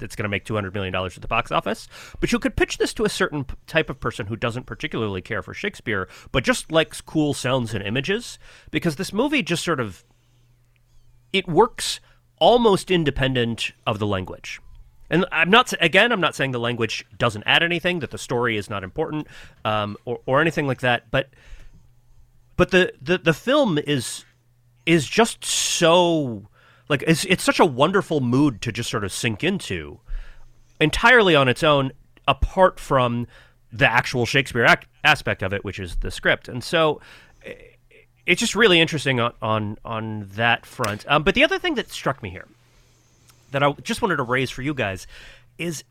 it's 0.00 0.14
going 0.14 0.24
to 0.24 0.28
make 0.28 0.44
two 0.44 0.54
hundred 0.54 0.74
million 0.74 0.92
dollars 0.92 1.16
at 1.16 1.22
the 1.22 1.28
box 1.28 1.50
office. 1.50 1.88
But 2.20 2.32
you 2.32 2.38
could 2.38 2.56
pitch 2.56 2.78
this 2.78 2.94
to 2.94 3.04
a 3.04 3.08
certain 3.08 3.46
type 3.66 3.90
of 3.90 4.00
person 4.00 4.26
who 4.26 4.36
doesn't 4.36 4.66
particularly 4.66 5.20
care 5.20 5.42
for 5.42 5.54
Shakespeare, 5.54 6.08
but 6.32 6.44
just 6.44 6.70
likes 6.70 7.00
cool 7.00 7.34
sounds 7.34 7.74
and 7.74 7.84
images, 7.84 8.38
because 8.70 8.96
this 8.96 9.12
movie 9.12 9.42
just 9.42 9.64
sort 9.64 9.80
of 9.80 10.04
it 11.32 11.48
works 11.48 12.00
almost 12.38 12.90
independent 12.90 13.72
of 13.86 13.98
the 13.98 14.06
language. 14.06 14.60
And 15.14 15.24
I'm 15.30 15.48
not 15.48 15.72
again. 15.80 16.10
I'm 16.10 16.20
not 16.20 16.34
saying 16.34 16.50
the 16.50 16.58
language 16.58 17.06
doesn't 17.16 17.44
add 17.46 17.62
anything, 17.62 18.00
that 18.00 18.10
the 18.10 18.18
story 18.18 18.56
is 18.56 18.68
not 18.68 18.82
important, 18.82 19.28
um, 19.64 19.96
or 20.04 20.18
or 20.26 20.40
anything 20.40 20.66
like 20.66 20.80
that. 20.80 21.08
But 21.12 21.28
but 22.56 22.72
the 22.72 22.92
the, 23.00 23.18
the 23.18 23.32
film 23.32 23.78
is 23.78 24.24
is 24.86 25.06
just 25.06 25.44
so 25.44 26.48
like 26.88 27.04
it's 27.06 27.24
it's 27.26 27.44
such 27.44 27.60
a 27.60 27.64
wonderful 27.64 28.20
mood 28.20 28.60
to 28.62 28.72
just 28.72 28.90
sort 28.90 29.04
of 29.04 29.12
sink 29.12 29.44
into, 29.44 30.00
entirely 30.80 31.36
on 31.36 31.46
its 31.46 31.62
own, 31.62 31.92
apart 32.26 32.80
from 32.80 33.28
the 33.72 33.88
actual 33.88 34.26
Shakespeare 34.26 34.64
act, 34.64 34.88
aspect 35.04 35.44
of 35.44 35.52
it, 35.52 35.64
which 35.64 35.78
is 35.78 35.94
the 35.98 36.10
script. 36.10 36.48
And 36.48 36.64
so 36.64 37.00
it's 38.26 38.40
just 38.40 38.56
really 38.56 38.80
interesting 38.80 39.20
on 39.20 39.32
on, 39.40 39.78
on 39.84 40.28
that 40.34 40.66
front. 40.66 41.04
Um, 41.06 41.22
but 41.22 41.36
the 41.36 41.44
other 41.44 41.60
thing 41.60 41.76
that 41.76 41.88
struck 41.88 42.20
me 42.20 42.30
here 42.30 42.48
that 43.54 43.62
I 43.62 43.72
just 43.82 44.02
wanted 44.02 44.16
to 44.16 44.22
raise 44.22 44.50
for 44.50 44.62
you 44.62 44.74
guys 44.74 45.06
is 45.58 45.84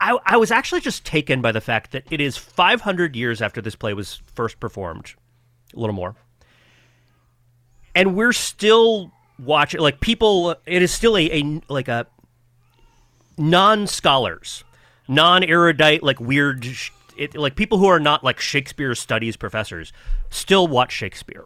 I, 0.00 0.18
I 0.24 0.36
was 0.38 0.50
actually 0.50 0.80
just 0.80 1.04
taken 1.04 1.42
by 1.42 1.52
the 1.52 1.60
fact 1.60 1.92
that 1.92 2.04
it 2.10 2.20
is 2.20 2.36
500 2.36 3.14
years 3.14 3.42
after 3.42 3.60
this 3.60 3.76
play 3.76 3.92
was 3.92 4.22
first 4.34 4.58
performed, 4.58 5.14
a 5.74 5.78
little 5.78 5.94
more, 5.94 6.16
and 7.94 8.16
we're 8.16 8.32
still 8.32 9.12
watching. 9.38 9.80
Like 9.80 10.00
people, 10.00 10.56
it 10.64 10.80
is 10.80 10.90
still 10.90 11.18
a, 11.18 11.30
a 11.30 11.60
like 11.68 11.88
a 11.88 12.06
non 13.36 13.86
scholars, 13.86 14.64
non 15.06 15.44
erudite, 15.44 16.02
like 16.02 16.18
weird, 16.18 16.66
it, 17.18 17.36
like 17.36 17.54
people 17.54 17.76
who 17.76 17.86
are 17.86 18.00
not 18.00 18.24
like 18.24 18.40
Shakespeare 18.40 18.94
studies 18.94 19.36
professors, 19.36 19.92
still 20.30 20.66
watch 20.66 20.92
Shakespeare. 20.92 21.44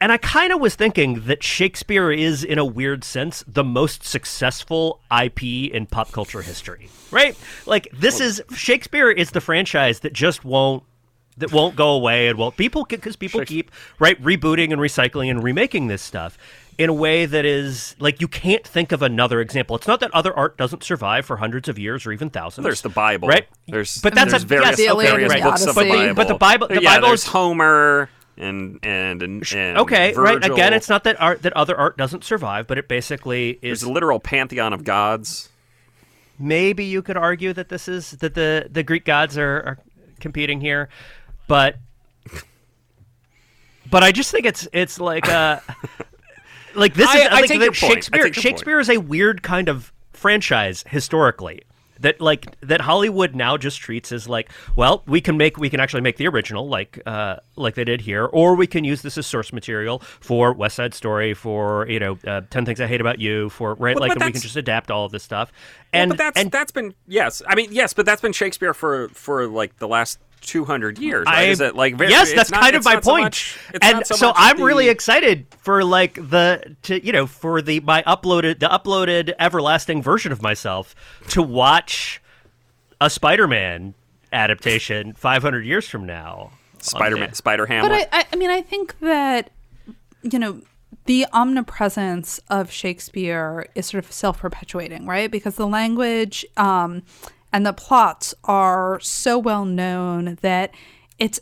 And 0.00 0.12
I 0.12 0.18
kind 0.18 0.52
of 0.52 0.60
was 0.60 0.74
thinking 0.74 1.22
that 1.26 1.42
Shakespeare 1.42 2.10
is, 2.10 2.44
in 2.44 2.58
a 2.58 2.64
weird 2.64 3.02
sense, 3.04 3.42
the 3.46 3.64
most 3.64 4.04
successful 4.04 5.00
IP 5.10 5.42
in 5.42 5.86
pop 5.86 6.12
culture 6.12 6.42
history, 6.42 6.88
right? 7.10 7.36
Like 7.64 7.88
this 7.92 8.20
is 8.20 8.42
Shakespeare 8.54 9.10
is 9.10 9.30
the 9.30 9.40
franchise 9.40 10.00
that 10.00 10.12
just 10.12 10.44
won't 10.44 10.82
that 11.38 11.52
won't 11.52 11.76
go 11.76 11.90
away 11.90 12.28
and 12.28 12.38
won't 12.38 12.56
people 12.56 12.84
because 12.88 13.16
people 13.16 13.44
keep 13.44 13.70
right 13.98 14.20
rebooting 14.22 14.72
and 14.72 14.80
recycling 14.80 15.30
and 15.30 15.42
remaking 15.42 15.86
this 15.86 16.00
stuff 16.02 16.38
in 16.78 16.88
a 16.90 16.94
way 16.94 17.24
that 17.26 17.44
is 17.44 17.94
like 17.98 18.20
you 18.20 18.28
can't 18.28 18.66
think 18.66 18.92
of 18.92 19.02
another 19.02 19.40
example. 19.40 19.76
It's 19.76 19.86
not 19.86 20.00
that 20.00 20.10
other 20.14 20.34
art 20.34 20.58
doesn't 20.58 20.82
survive 20.82 21.24
for 21.24 21.36
hundreds 21.38 21.68
of 21.68 21.78
years 21.78 22.06
or 22.06 22.12
even 22.12 22.30
thousands. 22.30 22.64
There's 22.64 22.82
the 22.82 22.88
Bible, 22.90 23.28
right? 23.28 23.46
There's 23.66 23.98
but 24.00 24.14
that's 24.14 24.30
there's 24.30 24.44
a 24.44 24.46
various, 24.46 24.78
yes, 24.78 24.94
The 24.94 25.02
various 25.02 25.34
books 25.34 25.66
of 25.66 25.74
the 25.74 25.84
Bible. 25.88 26.14
But 26.14 26.28
the 26.28 26.34
Bible- 26.34 26.68
the 26.68 26.82
yeah, 26.82 27.00
Bible 27.00 27.12
is- 27.12 27.26
Homer 27.26 28.10
and 28.36 28.78
and 28.82 29.22
and, 29.22 29.52
and 29.54 29.78
okay, 29.78 30.12
right? 30.14 30.44
Again, 30.44 30.72
it's 30.72 30.88
not 30.88 31.04
that 31.04 31.20
art 31.20 31.42
that 31.42 31.52
other 31.54 31.76
art 31.76 31.96
doesn't 31.96 32.24
survive, 32.24 32.66
but 32.66 32.78
it 32.78 32.88
basically 32.88 33.58
There's 33.62 33.82
is 33.82 33.88
a 33.88 33.92
literal 33.92 34.20
pantheon 34.20 34.72
of 34.72 34.84
gods. 34.84 35.48
maybe 36.38 36.84
you 36.84 37.02
could 37.02 37.16
argue 37.16 37.52
that 37.52 37.68
this 37.68 37.88
is 37.88 38.12
that 38.12 38.34
the 38.34 38.68
the 38.70 38.82
Greek 38.82 39.04
gods 39.04 39.36
are, 39.38 39.56
are 39.62 39.78
competing 40.20 40.60
here, 40.60 40.88
but 41.48 41.76
but 43.90 44.02
I 44.02 44.12
just 44.12 44.30
think 44.30 44.46
it's 44.46 44.68
it's 44.72 44.98
like 45.00 45.28
uh 45.28 45.60
like 46.74 46.94
this 46.94 47.08
I- 47.08 47.18
is 47.18 47.26
I 47.28 47.30
like 47.40 47.46
take 47.46 47.60
that 47.60 47.64
your 47.64 47.72
point. 47.72 48.08
I 48.12 48.18
Shakespeare 48.18 48.32
Shakespeare 48.32 48.80
is 48.80 48.88
a 48.90 48.98
weird 48.98 49.42
kind 49.42 49.68
of 49.68 49.92
franchise 50.12 50.84
historically. 50.88 51.62
That 52.00 52.20
like 52.20 52.58
that 52.60 52.80
Hollywood 52.80 53.34
now 53.34 53.56
just 53.56 53.78
treats 53.78 54.12
as 54.12 54.28
like 54.28 54.50
well 54.74 55.02
we 55.06 55.20
can 55.20 55.36
make 55.36 55.56
we 55.56 55.70
can 55.70 55.80
actually 55.80 56.02
make 56.02 56.16
the 56.16 56.26
original 56.28 56.68
like 56.68 57.00
uh 57.06 57.36
like 57.56 57.74
they 57.74 57.84
did 57.84 58.00
here 58.00 58.26
or 58.26 58.54
we 58.54 58.66
can 58.66 58.84
use 58.84 59.02
this 59.02 59.16
as 59.16 59.26
source 59.26 59.52
material 59.52 60.00
for 60.20 60.52
West 60.52 60.76
Side 60.76 60.94
Story 60.94 61.34
for 61.34 61.88
you 61.88 61.98
know 61.98 62.18
uh, 62.26 62.42
Ten 62.50 62.64
Things 62.64 62.80
I 62.80 62.86
Hate 62.86 63.00
About 63.00 63.18
You 63.18 63.48
for 63.48 63.74
right 63.74 63.94
Well, 63.94 64.08
like 64.08 64.18
but 64.18 64.26
we 64.26 64.32
can 64.32 64.40
just 64.40 64.56
adapt 64.56 64.90
all 64.90 65.04
of 65.04 65.12
this 65.12 65.22
stuff 65.22 65.52
Well, 65.92 66.02
and 66.02 66.08
but 66.10 66.18
that's 66.18 66.40
and 66.40 66.50
that's 66.50 66.72
been 66.72 66.94
yes. 67.06 67.42
I 67.46 67.54
mean 67.54 67.68
yes, 67.72 67.94
but 67.94 68.06
that's 68.06 68.22
been 68.22 68.32
Shakespeare 68.32 68.74
for 68.74 69.08
for 69.10 69.46
like 69.46 69.78
the 69.78 69.88
last 69.88 70.18
two 70.46 70.64
hundred 70.64 70.98
years. 70.98 71.26
Right? 71.26 71.38
I- 71.38 71.50
Is 71.50 71.60
it 71.60 71.74
like 71.76 71.96
very, 71.96 72.10
yes, 72.10 72.32
that's 72.32 72.50
not- 72.50 72.62
kind 72.62 72.76
of 72.76 72.84
my 72.84 72.94
not 72.94 73.04
so 73.04 73.16
much- 73.18 73.58
and 73.82 74.06
so, 74.06 74.14
so 74.14 74.32
I'm 74.34 74.56
the- 74.56 74.64
really 74.64 74.88
excited 74.88 75.46
for 75.58 75.84
like 75.84 76.14
the 76.14 76.76
to 76.84 77.04
you 77.04 77.12
know 77.12 77.26
for 77.26 77.60
the 77.60 77.80
my 77.80 78.02
uploaded 78.04 78.60
the 78.60 78.68
uploaded 78.68 79.34
everlasting 79.38 80.02
version 80.02 80.32
of 80.32 80.40
myself 80.42 80.94
to 81.28 81.42
watch 81.42 82.22
a 83.00 83.10
Spider-Man 83.10 83.92
adaptation 84.32 85.12
500 85.12 85.64
years 85.66 85.88
from 85.88 86.06
now. 86.06 86.52
Spider 86.78 87.16
Man, 87.16 87.28
on 87.30 87.34
Spider 87.34 87.66
Hamlet. 87.66 87.90
But 87.90 88.08
I, 88.14 88.20
I, 88.20 88.24
I 88.32 88.36
mean, 88.36 88.50
I 88.50 88.60
think 88.62 88.98
that 89.00 89.50
you 90.22 90.38
know 90.38 90.62
the 91.06 91.26
omnipresence 91.32 92.40
of 92.50 92.70
Shakespeare 92.70 93.66
is 93.74 93.86
sort 93.86 94.04
of 94.04 94.10
self-perpetuating, 94.12 95.06
right? 95.06 95.30
Because 95.30 95.56
the 95.56 95.66
language 95.66 96.44
um, 96.56 97.02
and 97.56 97.64
the 97.64 97.72
plots 97.72 98.34
are 98.44 99.00
so 99.00 99.38
well 99.38 99.64
known 99.64 100.36
that 100.42 100.74
it's 101.18 101.40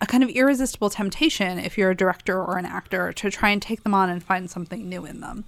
a 0.00 0.06
kind 0.06 0.24
of 0.24 0.28
irresistible 0.30 0.90
temptation 0.90 1.60
if 1.60 1.78
you're 1.78 1.92
a 1.92 1.96
director 1.96 2.42
or 2.42 2.58
an 2.58 2.66
actor 2.66 3.12
to 3.12 3.30
try 3.30 3.50
and 3.50 3.62
take 3.62 3.84
them 3.84 3.94
on 3.94 4.10
and 4.10 4.20
find 4.20 4.50
something 4.50 4.88
new 4.88 5.06
in 5.06 5.20
them. 5.20 5.44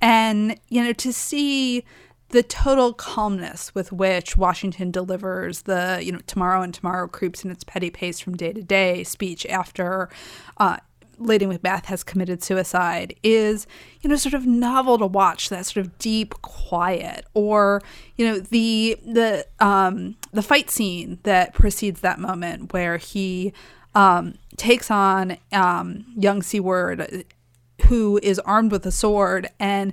And 0.00 0.58
you 0.70 0.82
know, 0.82 0.92
to 0.94 1.12
see 1.12 1.84
the 2.30 2.42
total 2.42 2.92
calmness 2.94 3.72
with 3.76 3.92
which 3.92 4.36
Washington 4.36 4.90
delivers 4.90 5.62
the, 5.62 6.00
you 6.02 6.10
know, 6.10 6.18
tomorrow 6.26 6.62
and 6.62 6.74
tomorrow 6.74 7.06
creeps 7.06 7.44
in 7.44 7.52
its 7.52 7.62
petty 7.62 7.90
pace 7.90 8.18
from 8.18 8.36
day 8.36 8.52
to 8.52 8.60
day 8.60 9.04
speech 9.04 9.46
after 9.46 10.08
uh, 10.56 10.78
Lady 11.18 11.46
Macbeth 11.46 11.86
has 11.86 12.02
committed 12.02 12.42
suicide 12.42 13.14
is, 13.22 13.66
you 14.02 14.10
know, 14.10 14.16
sort 14.16 14.34
of 14.34 14.46
novel 14.46 14.98
to 14.98 15.06
watch. 15.06 15.48
That 15.48 15.66
sort 15.66 15.84
of 15.84 15.98
deep 15.98 16.34
quiet, 16.42 17.26
or 17.34 17.82
you 18.16 18.26
know, 18.26 18.38
the 18.38 18.98
the 19.04 19.46
um, 19.60 20.16
the 20.32 20.42
fight 20.42 20.70
scene 20.70 21.18
that 21.22 21.54
precedes 21.54 22.00
that 22.00 22.18
moment 22.18 22.72
where 22.72 22.96
he 22.96 23.52
um, 23.94 24.34
takes 24.56 24.90
on 24.90 25.38
um, 25.52 26.04
young 26.16 26.42
Seward, 26.42 27.24
who 27.86 28.18
is 28.22 28.38
armed 28.40 28.72
with 28.72 28.84
a 28.86 28.92
sword 28.92 29.48
and 29.58 29.92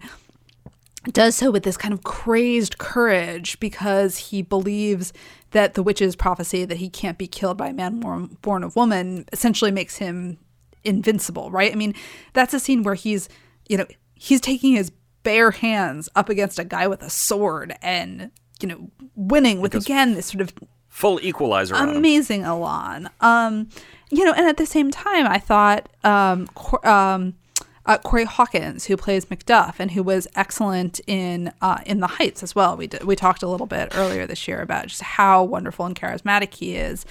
does 1.11 1.35
so 1.35 1.49
with 1.49 1.63
this 1.63 1.77
kind 1.77 1.93
of 1.93 2.03
crazed 2.03 2.77
courage 2.77 3.59
because 3.59 4.17
he 4.17 4.41
believes 4.41 5.13
that 5.51 5.73
the 5.73 5.83
witch's 5.83 6.15
prophecy 6.15 6.63
that 6.65 6.77
he 6.77 6.89
can't 6.89 7.17
be 7.17 7.27
killed 7.27 7.57
by 7.57 7.69
a 7.69 7.73
man 7.73 7.99
born, 7.99 8.37
born 8.41 8.63
of 8.63 8.75
woman 8.75 9.25
essentially 9.33 9.71
makes 9.71 9.97
him 9.97 10.37
invincible, 10.83 11.51
right? 11.51 11.71
I 11.71 11.75
mean, 11.75 11.93
that's 12.33 12.53
a 12.53 12.59
scene 12.59 12.83
where 12.83 12.95
he's, 12.95 13.29
you 13.67 13.77
know, 13.77 13.85
he's 14.15 14.41
taking 14.41 14.73
his 14.73 14.91
bare 15.23 15.51
hands 15.51 16.09
up 16.15 16.29
against 16.29 16.59
a 16.59 16.63
guy 16.63 16.87
with 16.87 17.01
a 17.03 17.09
sword 17.09 17.75
and, 17.81 18.31
you 18.59 18.67
know, 18.67 18.89
winning 19.15 19.61
with 19.61 19.75
again 19.75 20.15
this 20.15 20.27
sort 20.27 20.41
of 20.41 20.53
Full 20.91 21.21
equalizer 21.21 21.73
amazing 21.73 22.43
Elan. 22.43 23.09
Um, 23.21 23.69
you 24.09 24.25
know, 24.25 24.33
and 24.33 24.45
at 24.45 24.57
the 24.57 24.65
same 24.65 24.91
time, 24.91 25.25
I 25.25 25.39
thought 25.39 25.87
um, 26.03 26.47
Cor- 26.47 26.85
um, 26.85 27.35
uh, 27.85 27.97
Corey 27.99 28.25
Hawkins, 28.25 28.85
who 28.85 28.97
plays 28.97 29.25
Macduff 29.25 29.75
and 29.79 29.91
who 29.91 30.03
was 30.03 30.27
excellent 30.35 30.99
in 31.07 31.53
uh, 31.61 31.79
in 31.85 32.01
The 32.01 32.07
Heights 32.07 32.43
as 32.43 32.55
well. 32.55 32.75
We 32.75 32.87
did, 32.87 33.05
we 33.05 33.15
talked 33.15 33.41
a 33.41 33.47
little 33.47 33.67
bit 33.67 33.95
earlier 33.95 34.27
this 34.27 34.49
year 34.49 34.61
about 34.61 34.87
just 34.87 35.01
how 35.01 35.43
wonderful 35.45 35.85
and 35.85 35.95
charismatic 35.95 36.53
he 36.55 36.75
is. 36.75 37.05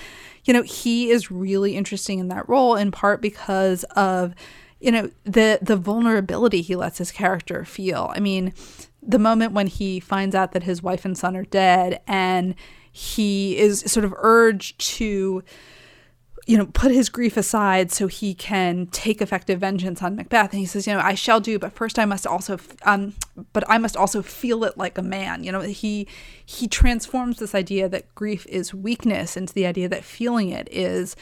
You 0.44 0.54
know, 0.54 0.62
he 0.62 1.10
is 1.10 1.30
really 1.30 1.76
interesting 1.76 2.18
in 2.18 2.28
that 2.28 2.48
role 2.48 2.76
in 2.76 2.90
part 2.90 3.20
because 3.20 3.84
of 3.96 4.34
you 4.80 4.90
know 4.90 5.10
the 5.24 5.58
the 5.60 5.76
vulnerability 5.76 6.62
he 6.62 6.76
lets 6.76 6.98
his 6.98 7.12
character 7.12 7.64
feel. 7.64 8.10
I 8.14 8.20
mean, 8.20 8.54
the 9.02 9.18
moment 9.18 9.52
when 9.52 9.66
he 9.66 10.00
finds 10.00 10.34
out 10.34 10.52
that 10.52 10.62
his 10.62 10.82
wife 10.82 11.04
and 11.04 11.16
son 11.16 11.36
are 11.36 11.44
dead 11.44 12.00
and 12.06 12.54
he 12.92 13.56
is 13.58 13.80
sort 13.86 14.04
of 14.04 14.14
urged 14.18 14.78
to 14.80 15.44
you 16.46 16.56
know 16.56 16.66
put 16.66 16.90
his 16.90 17.08
grief 17.08 17.36
aside 17.36 17.90
so 17.92 18.06
he 18.06 18.34
can 18.34 18.86
take 18.86 19.20
effective 19.20 19.60
vengeance 19.60 20.02
on 20.02 20.16
macbeth. 20.16 20.50
And 20.52 20.60
he 20.60 20.66
says 20.66 20.86
you 20.86 20.94
know 20.94 21.00
i 21.00 21.14
shall 21.14 21.40
do 21.40 21.58
but 21.58 21.72
first 21.72 21.98
i 21.98 22.04
must 22.04 22.26
also 22.26 22.58
um 22.84 23.14
but 23.52 23.64
i 23.68 23.78
must 23.78 23.96
also 23.96 24.22
feel 24.22 24.64
it 24.64 24.76
like 24.76 24.98
a 24.98 25.02
man. 25.02 25.44
You 25.44 25.52
know 25.52 25.60
he 25.60 26.06
he 26.44 26.66
transforms 26.66 27.38
this 27.38 27.54
idea 27.54 27.88
that 27.88 28.14
grief 28.14 28.46
is 28.46 28.74
weakness 28.74 29.36
into 29.36 29.54
the 29.54 29.66
idea 29.66 29.88
that 29.88 30.04
feeling 30.04 30.50
it 30.50 30.68
is 30.70 31.16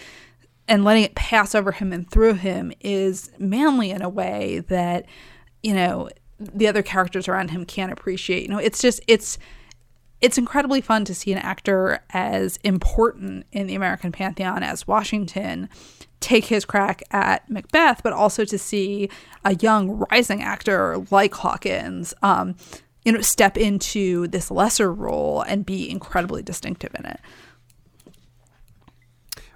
and 0.66 0.84
letting 0.84 1.04
it 1.04 1.14
pass 1.14 1.54
over 1.54 1.72
him 1.72 1.92
and 1.92 2.10
through 2.10 2.34
him 2.34 2.72
is 2.80 3.30
manly 3.38 3.90
in 3.90 4.02
a 4.02 4.08
way 4.08 4.60
that 4.68 5.06
you 5.62 5.74
know 5.74 6.08
the 6.38 6.68
other 6.68 6.82
characters 6.82 7.28
around 7.28 7.50
him 7.50 7.64
can't 7.64 7.92
appreciate. 7.92 8.42
You 8.42 8.48
know 8.48 8.58
it's 8.58 8.80
just 8.80 9.00
it's 9.08 9.38
it's 10.20 10.38
incredibly 10.38 10.80
fun 10.80 11.04
to 11.04 11.14
see 11.14 11.32
an 11.32 11.38
actor 11.38 12.00
as 12.10 12.58
important 12.64 13.46
in 13.52 13.66
the 13.66 13.74
American 13.74 14.10
pantheon 14.12 14.62
as 14.62 14.86
Washington 14.86 15.68
take 16.20 16.46
his 16.46 16.64
crack 16.64 17.02
at 17.12 17.48
Macbeth, 17.48 18.02
but 18.02 18.12
also 18.12 18.44
to 18.44 18.58
see 18.58 19.08
a 19.44 19.54
young 19.56 20.04
rising 20.10 20.42
actor 20.42 21.04
like 21.10 21.34
Hawkins, 21.34 22.12
um, 22.22 22.56
you 23.04 23.12
know, 23.12 23.20
step 23.20 23.56
into 23.56 24.26
this 24.26 24.50
lesser 24.50 24.92
role 24.92 25.42
and 25.42 25.64
be 25.64 25.88
incredibly 25.88 26.42
distinctive 26.42 26.94
in 26.98 27.06
it. 27.06 27.20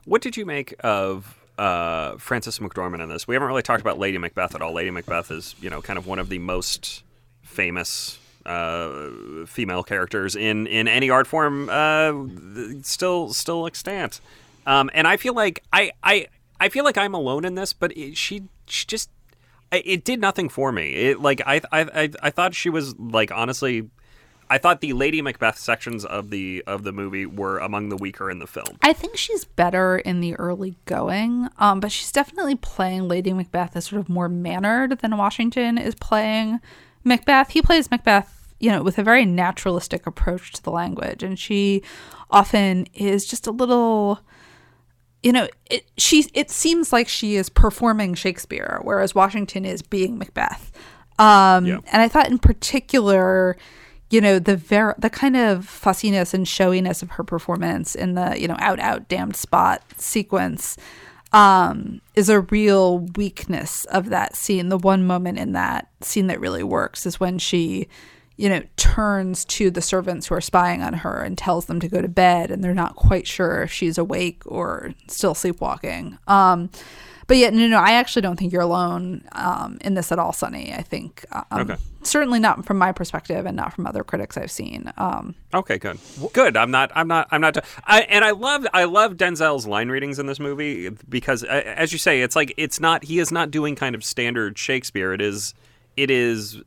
What 0.04 0.22
did 0.22 0.36
you 0.36 0.46
make 0.46 0.74
of 0.80 1.38
uh, 1.58 2.12
McDormand 2.14 3.02
in 3.02 3.08
this? 3.08 3.26
We 3.26 3.34
haven't 3.34 3.48
really 3.48 3.62
talked 3.62 3.80
about 3.80 3.98
Lady 3.98 4.18
Macbeth 4.18 4.54
at 4.54 4.62
all. 4.62 4.72
Lady 4.72 4.90
Macbeth 4.90 5.30
is, 5.32 5.56
you 5.60 5.70
know, 5.70 5.82
kind 5.82 5.98
of 5.98 6.06
one 6.06 6.20
of 6.20 6.28
the 6.28 6.38
most 6.38 7.02
famous 7.42 8.18
uh, 8.46 9.46
female 9.46 9.82
characters 9.82 10.36
in, 10.36 10.66
in 10.66 10.88
any 10.88 11.10
art 11.10 11.26
form, 11.26 11.68
uh, 11.68 12.12
still 12.82 13.32
still 13.32 13.66
extant. 13.66 14.20
Um, 14.66 14.90
and 14.94 15.06
I 15.06 15.16
feel 15.16 15.34
like 15.34 15.62
I, 15.72 15.92
I 16.02 16.26
I 16.60 16.68
feel 16.68 16.84
like 16.84 16.96
I'm 16.96 17.14
alone 17.14 17.44
in 17.44 17.56
this, 17.56 17.72
but 17.72 17.96
it, 17.96 18.16
she 18.16 18.44
she 18.66 18.86
just 18.86 19.10
it 19.72 20.04
did 20.04 20.20
nothing 20.20 20.48
for 20.48 20.70
me. 20.70 20.92
It 20.92 21.20
like 21.20 21.40
I 21.44 21.60
I 21.72 22.10
I, 22.22 22.30
thought 22.30 22.54
she 22.54 22.70
was 22.70 22.96
like 22.98 23.32
honestly. 23.32 23.90
I 24.50 24.58
thought 24.58 24.82
the 24.82 24.92
Lady 24.92 25.22
Macbeth 25.22 25.58
sections 25.58 26.04
of 26.04 26.28
the 26.28 26.62
of 26.66 26.84
the 26.84 26.92
movie 26.92 27.24
were 27.24 27.56
among 27.58 27.88
the 27.88 27.96
weaker 27.96 28.30
in 28.30 28.38
the 28.38 28.46
film. 28.46 28.76
I 28.82 28.92
think 28.92 29.16
she's 29.16 29.46
better 29.46 29.96
in 29.96 30.20
the 30.20 30.34
early 30.34 30.76
going, 30.84 31.48
um, 31.58 31.80
but 31.80 31.90
she's 31.90 32.12
definitely 32.12 32.56
playing 32.56 33.08
Lady 33.08 33.32
Macbeth 33.32 33.74
as 33.76 33.86
sort 33.86 34.00
of 34.00 34.10
more 34.10 34.28
mannered 34.28 34.98
than 34.98 35.16
Washington 35.16 35.78
is 35.78 35.94
playing 35.94 36.60
Macbeth. 37.04 37.50
He 37.50 37.62
plays 37.62 37.90
Macbeth, 37.90 38.54
you 38.60 38.70
know, 38.70 38.82
with 38.82 38.98
a 38.98 39.02
very 39.02 39.24
naturalistic 39.24 40.06
approach 40.06 40.52
to 40.52 40.62
the 40.62 40.70
language, 40.70 41.22
and 41.22 41.38
she 41.38 41.82
often 42.30 42.86
is 42.94 43.26
just 43.26 43.46
a 43.46 43.50
little 43.50 44.20
you 45.22 45.30
know, 45.32 45.46
it 45.70 45.84
she 45.96 46.26
it 46.34 46.50
seems 46.50 46.92
like 46.92 47.08
she 47.08 47.36
is 47.36 47.48
performing 47.48 48.14
Shakespeare, 48.14 48.80
whereas 48.82 49.14
Washington 49.14 49.64
is 49.64 49.80
being 49.80 50.18
Macbeth. 50.18 50.72
Um, 51.18 51.66
Yeah. 51.66 51.78
And 51.92 52.02
I 52.02 52.08
thought, 52.08 52.28
in 52.28 52.38
particular, 52.38 53.56
you 54.10 54.20
know, 54.20 54.38
the 54.40 54.56
ver- 54.56 54.96
the 54.98 55.10
kind 55.10 55.36
of 55.36 55.64
fussiness 55.64 56.34
and 56.34 56.46
showiness 56.46 57.02
of 57.02 57.12
her 57.12 57.24
performance 57.24 57.94
in 57.94 58.14
the 58.14 58.38
you 58.40 58.48
know 58.48 58.56
out 58.58 58.80
out 58.80 59.08
damned 59.08 59.36
spot 59.36 59.82
sequence 59.96 60.76
um, 61.32 62.00
is 62.14 62.28
a 62.28 62.40
real 62.40 63.00
weakness 63.16 63.84
of 63.86 64.10
that 64.10 64.36
scene. 64.36 64.68
The 64.68 64.78
one 64.78 65.06
moment 65.06 65.38
in 65.38 65.52
that 65.52 65.88
scene 66.00 66.26
that 66.26 66.40
really 66.40 66.62
works 66.62 67.06
is 67.06 67.18
when 67.18 67.38
she, 67.38 67.88
you 68.36 68.48
know, 68.48 68.62
turns 68.76 69.44
to 69.46 69.70
the 69.70 69.80
servants 69.82 70.26
who 70.26 70.34
are 70.34 70.40
spying 70.40 70.82
on 70.82 70.94
her 70.94 71.22
and 71.22 71.38
tells 71.38 71.66
them 71.66 71.80
to 71.80 71.88
go 71.88 72.02
to 72.02 72.08
bed, 72.08 72.50
and 72.50 72.62
they're 72.62 72.74
not 72.74 72.96
quite 72.96 73.26
sure 73.26 73.62
if 73.62 73.72
she's 73.72 73.98
awake 73.98 74.42
or 74.46 74.92
still 75.08 75.34
sleepwalking. 75.34 76.18
Um, 76.26 76.70
but 77.26 77.36
yet, 77.36 77.54
no, 77.54 77.66
no, 77.66 77.78
I 77.78 77.92
actually 77.92 78.22
don't 78.22 78.36
think 78.38 78.52
you're 78.52 78.62
alone 78.62 79.24
um, 79.32 79.78
in 79.80 79.94
this 79.94 80.12
at 80.12 80.18
all, 80.18 80.32
Sonny. 80.32 80.74
I 80.74 80.82
think 80.82 81.24
um, 81.32 81.70
Okay. 81.70 81.76
Certainly 82.04 82.38
not 82.38 82.64
from 82.64 82.78
my 82.78 82.92
perspective, 82.92 83.46
and 83.46 83.56
not 83.56 83.72
from 83.72 83.86
other 83.86 84.04
critics 84.04 84.36
I've 84.36 84.50
seen. 84.50 84.92
Um, 84.96 85.34
Okay, 85.54 85.78
good, 85.78 85.98
good. 86.32 86.56
I'm 86.56 86.70
not. 86.70 86.90
I'm 86.94 87.08
not. 87.08 87.28
I'm 87.30 87.40
not. 87.40 87.58
I, 87.84 88.02
and 88.02 88.24
I 88.24 88.30
love. 88.30 88.66
I 88.72 88.84
love 88.84 89.14
Denzel's 89.14 89.66
line 89.66 89.88
readings 89.88 90.18
in 90.18 90.26
this 90.26 90.40
movie 90.40 90.88
because, 91.08 91.44
as 91.44 91.92
you 91.92 91.98
say, 91.98 92.22
it's 92.22 92.34
like 92.36 92.54
it's 92.56 92.80
not. 92.80 93.04
He 93.04 93.18
is 93.18 93.30
not 93.30 93.50
doing 93.50 93.74
kind 93.76 93.94
of 93.94 94.02
standard 94.04 94.58
Shakespeare. 94.58 95.12
It 95.12 95.20
is. 95.20 95.54
It 95.96 96.10
is. 96.10 96.60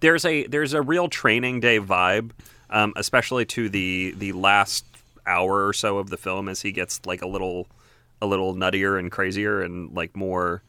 There's 0.00 0.24
a 0.24 0.46
there's 0.46 0.74
a 0.74 0.82
real 0.82 1.08
training 1.08 1.60
day 1.60 1.80
vibe, 1.80 2.30
um, 2.70 2.92
especially 2.96 3.44
to 3.46 3.68
the 3.68 4.14
the 4.16 4.32
last 4.32 4.84
hour 5.26 5.66
or 5.66 5.72
so 5.72 5.98
of 5.98 6.10
the 6.10 6.16
film 6.16 6.48
as 6.48 6.62
he 6.62 6.72
gets 6.72 7.04
like 7.04 7.22
a 7.22 7.26
little 7.26 7.66
a 8.20 8.26
little 8.26 8.54
nuttier 8.54 8.98
and 8.98 9.10
crazier 9.10 9.62
and 9.62 9.94
like 9.94 10.16
more 10.16 10.62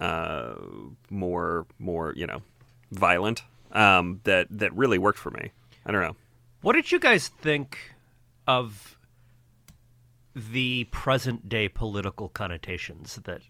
uh, 0.00 0.54
more 1.10 1.66
more 1.78 2.12
you 2.16 2.26
know 2.26 2.42
violent. 2.90 3.42
Um, 3.70 4.20
that 4.24 4.46
that 4.50 4.72
really 4.74 4.96
worked 4.96 5.18
for 5.18 5.30
me. 5.30 5.50
I 5.84 5.92
don't 5.92 6.00
know. 6.00 6.16
What 6.62 6.72
did 6.72 6.90
you 6.90 6.98
guys 6.98 7.28
think 7.28 7.78
of 8.46 8.98
the 10.34 10.84
present 10.84 11.48
day 11.48 11.68
political 11.68 12.28
connotations 12.28 13.16
that 13.24 13.42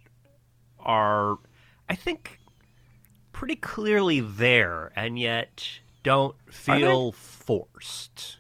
are, 0.81 1.39
I 1.89 1.95
think, 1.95 2.41
pretty 3.33 3.57
clearly 3.57 4.21
there 4.21 4.93
and 4.97 5.19
yet 5.19 5.69
don't 6.03 6.35
feel 6.53 7.13
forced? 7.13 8.39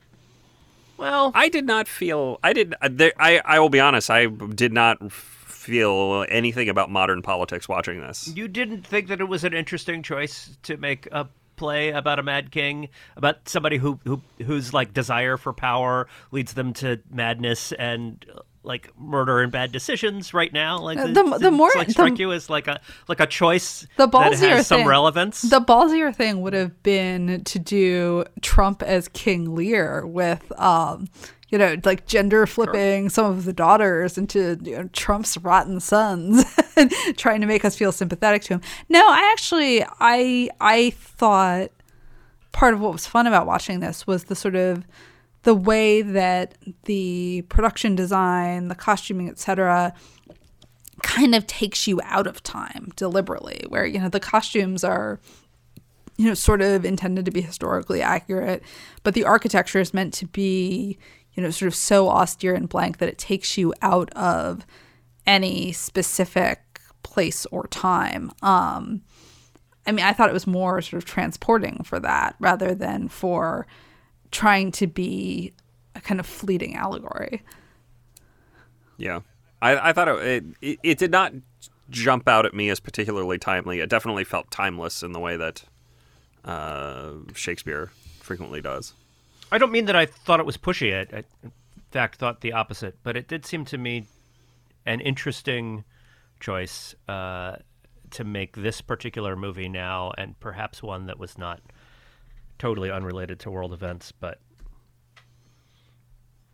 Well, 0.96 1.30
I 1.32 1.48
did 1.48 1.64
not 1.64 1.86
feel. 1.86 2.40
I 2.42 2.52
did. 2.52 2.74
uh, 2.82 2.88
I. 3.18 3.40
I 3.44 3.60
will 3.60 3.68
be 3.68 3.78
honest. 3.80 4.10
I 4.10 4.26
did 4.26 4.72
not 4.72 4.98
feel 5.68 6.24
anything 6.28 6.68
about 6.68 6.90
modern 6.90 7.22
politics 7.22 7.68
watching 7.68 8.00
this. 8.00 8.32
you 8.34 8.48
didn't 8.48 8.86
think 8.86 9.08
that 9.08 9.20
it 9.20 9.28
was 9.28 9.44
an 9.44 9.52
interesting 9.52 10.02
choice 10.02 10.56
to 10.62 10.76
make 10.78 11.06
a 11.12 11.28
play 11.56 11.90
about 11.90 12.18
a 12.18 12.22
mad 12.22 12.50
king, 12.52 12.88
about 13.16 13.48
somebody 13.48 13.76
who 13.76 13.98
who 14.04 14.22
whose 14.44 14.72
like 14.72 14.94
desire 14.94 15.36
for 15.36 15.52
power 15.52 16.06
leads 16.30 16.52
them 16.54 16.72
to 16.72 17.00
madness 17.10 17.72
and 17.72 18.24
like 18.62 18.90
murder 18.98 19.40
and 19.40 19.50
bad 19.50 19.72
decisions 19.72 20.32
right 20.34 20.52
now. 20.52 20.78
Like 20.78 20.98
Uh, 20.98 21.06
the- 21.08 21.34
it- 21.34 21.40
the 21.40 21.50
more- 21.50 21.68
it's, 21.68 21.76
like 21.76 21.86
the- 21.88 21.92
strike 21.94 22.18
you 22.18 22.32
as 22.32 22.48
like 22.48 22.68
a 22.68 22.80
like 23.08 23.18
a 23.20 23.26
choice 23.26 23.86
The 23.96 24.06
that 24.06 24.12
ballsier 24.12 24.50
has 24.50 24.66
some 24.68 24.80
thing- 24.80 24.86
relevance. 24.88 25.42
The 25.42 25.60
ballsier 25.60 26.14
thing 26.14 26.42
would 26.42 26.52
have 26.52 26.80
been 26.82 27.42
to 27.44 27.58
do 27.58 28.24
Trump 28.40 28.82
as 28.82 29.08
King 29.08 29.54
Lear 29.54 30.06
with, 30.06 30.52
um, 30.60 31.08
you 31.48 31.58
know, 31.58 31.76
like 31.84 32.06
gender 32.06 32.46
flipping 32.46 33.08
some 33.08 33.26
of 33.26 33.44
the 33.44 33.52
daughters 33.52 34.18
into 34.18 34.58
you 34.62 34.76
know, 34.76 34.88
Trump's 34.92 35.36
rotten 35.38 35.80
sons, 35.80 36.44
and 36.76 36.92
trying 37.16 37.40
to 37.40 37.46
make 37.46 37.64
us 37.64 37.76
feel 37.76 37.92
sympathetic 37.92 38.42
to 38.42 38.54
him. 38.54 38.60
No, 38.88 39.08
I 39.08 39.30
actually, 39.32 39.84
I, 40.00 40.50
I 40.60 40.90
thought 40.90 41.70
part 42.52 42.74
of 42.74 42.80
what 42.80 42.92
was 42.92 43.06
fun 43.06 43.26
about 43.26 43.46
watching 43.46 43.80
this 43.80 44.06
was 44.06 44.24
the 44.24 44.34
sort 44.34 44.56
of 44.56 44.84
the 45.44 45.54
way 45.54 46.02
that 46.02 46.56
the 46.84 47.42
production 47.48 47.94
design, 47.94 48.68
the 48.68 48.74
costuming, 48.74 49.28
etc., 49.28 49.94
kind 51.02 51.34
of 51.34 51.46
takes 51.46 51.86
you 51.86 52.00
out 52.04 52.26
of 52.26 52.42
time 52.42 52.92
deliberately 52.96 53.64
where 53.68 53.86
you 53.86 54.00
know 54.00 54.08
the 54.08 54.18
costumes 54.18 54.82
are 54.82 55.20
you 56.16 56.26
know 56.26 56.34
sort 56.34 56.60
of 56.60 56.84
intended 56.84 57.24
to 57.24 57.30
be 57.30 57.40
historically 57.40 58.02
accurate 58.02 58.62
but 59.04 59.14
the 59.14 59.24
architecture 59.24 59.78
is 59.78 59.94
meant 59.94 60.12
to 60.12 60.26
be 60.26 60.98
you 61.38 61.44
know 61.44 61.50
sort 61.50 61.68
of 61.68 61.74
so 61.76 62.08
austere 62.08 62.52
and 62.52 62.68
blank 62.68 62.98
that 62.98 63.08
it 63.08 63.16
takes 63.16 63.56
you 63.56 63.72
out 63.80 64.10
of 64.14 64.66
any 65.24 65.70
specific 65.70 66.80
place 67.04 67.46
or 67.52 67.68
time 67.68 68.32
um 68.42 69.02
i 69.86 69.92
mean 69.92 70.04
i 70.04 70.12
thought 70.12 70.28
it 70.28 70.32
was 70.32 70.48
more 70.48 70.82
sort 70.82 71.00
of 71.00 71.08
transporting 71.08 71.80
for 71.84 72.00
that 72.00 72.34
rather 72.40 72.74
than 72.74 73.06
for 73.06 73.68
trying 74.32 74.72
to 74.72 74.88
be 74.88 75.52
a 75.94 76.00
kind 76.00 76.18
of 76.18 76.26
fleeting 76.26 76.74
allegory 76.74 77.40
Yeah, 78.98 79.20
I, 79.62 79.90
I 79.90 79.92
thought 79.92 80.08
it, 80.08 80.44
it. 80.60 80.78
It 80.82 80.98
did 80.98 81.12
not 81.12 81.32
jump 81.88 82.26
out 82.26 82.46
at 82.46 82.52
me 82.52 82.68
as 82.68 82.80
particularly 82.80 83.38
timely. 83.38 83.78
It 83.78 83.88
definitely 83.88 84.24
felt 84.24 84.50
timeless 84.50 85.04
in 85.04 85.12
the 85.12 85.20
way 85.20 85.36
that 85.36 85.62
uh, 86.44 87.12
Shakespeare 87.32 87.92
frequently 88.20 88.60
does. 88.60 88.92
I 89.50 89.58
don't 89.58 89.72
mean 89.72 89.86
that 89.86 89.96
I 89.96 90.06
thought 90.06 90.40
it 90.40 90.46
was 90.46 90.56
pushy. 90.56 90.94
I, 90.94 91.16
I, 91.16 91.24
in 91.42 91.52
fact, 91.90 92.16
thought 92.16 92.40
the 92.40 92.52
opposite. 92.52 92.96
But 93.02 93.16
it 93.16 93.28
did 93.28 93.46
seem 93.46 93.64
to 93.66 93.78
me 93.78 94.06
an 94.86 95.00
interesting 95.00 95.84
choice 96.40 96.94
uh, 97.08 97.56
to 98.10 98.24
make 98.24 98.56
this 98.56 98.80
particular 98.80 99.36
movie 99.36 99.68
now, 99.68 100.12
and 100.16 100.38
perhaps 100.40 100.82
one 100.82 101.06
that 101.06 101.18
was 101.18 101.38
not 101.38 101.60
totally 102.58 102.90
unrelated 102.90 103.38
to 103.40 103.50
world 103.50 103.72
events, 103.72 104.12
but 104.12 104.40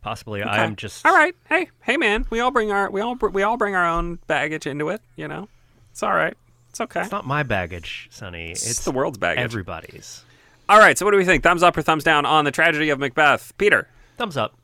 possibly 0.02 0.42
I 0.42 0.64
am 0.64 0.76
just 0.76 1.04
all 1.06 1.14
right. 1.14 1.34
Hey, 1.48 1.70
hey, 1.82 1.96
man. 1.96 2.26
We 2.30 2.40
all 2.40 2.50
bring 2.50 2.70
our 2.70 2.90
we 2.90 3.00
all 3.00 3.16
we 3.16 3.42
all 3.42 3.56
bring 3.56 3.74
our 3.74 3.86
own 3.86 4.18
baggage 4.26 4.66
into 4.66 4.90
it. 4.90 5.00
You 5.16 5.28
know, 5.28 5.48
it's 5.90 6.02
all 6.02 6.14
right. 6.14 6.36
It's 6.70 6.80
okay. 6.80 7.02
It's 7.02 7.12
not 7.12 7.26
my 7.26 7.44
baggage, 7.44 8.08
Sonny. 8.10 8.50
It's 8.50 8.68
It's, 8.68 8.84
the 8.84 8.90
world's 8.90 9.18
baggage. 9.18 9.44
everybody's. 9.44 10.24
All 10.68 10.78
right. 10.78 10.96
So, 10.96 11.04
what 11.04 11.12
do 11.12 11.16
we 11.18 11.24
think? 11.24 11.42
Thumbs 11.42 11.62
up 11.62 11.76
or 11.76 11.82
thumbs 11.82 12.04
down 12.04 12.24
on 12.26 12.44
the 12.44 12.50
tragedy 12.50 12.90
of 12.90 12.98
Macbeth? 12.98 13.52
Peter, 13.58 13.88
Thumbs 14.16 14.36
up. 14.36 14.56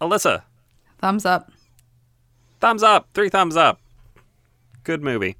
Alyssa, 0.00 0.42
thumbs 0.98 1.24
up 1.24 1.50
thumbs 2.60 2.82
up. 2.82 3.08
Three 3.14 3.28
thumbs 3.28 3.56
up. 3.56 3.80
Good 4.84 5.02
movie. 5.02 5.36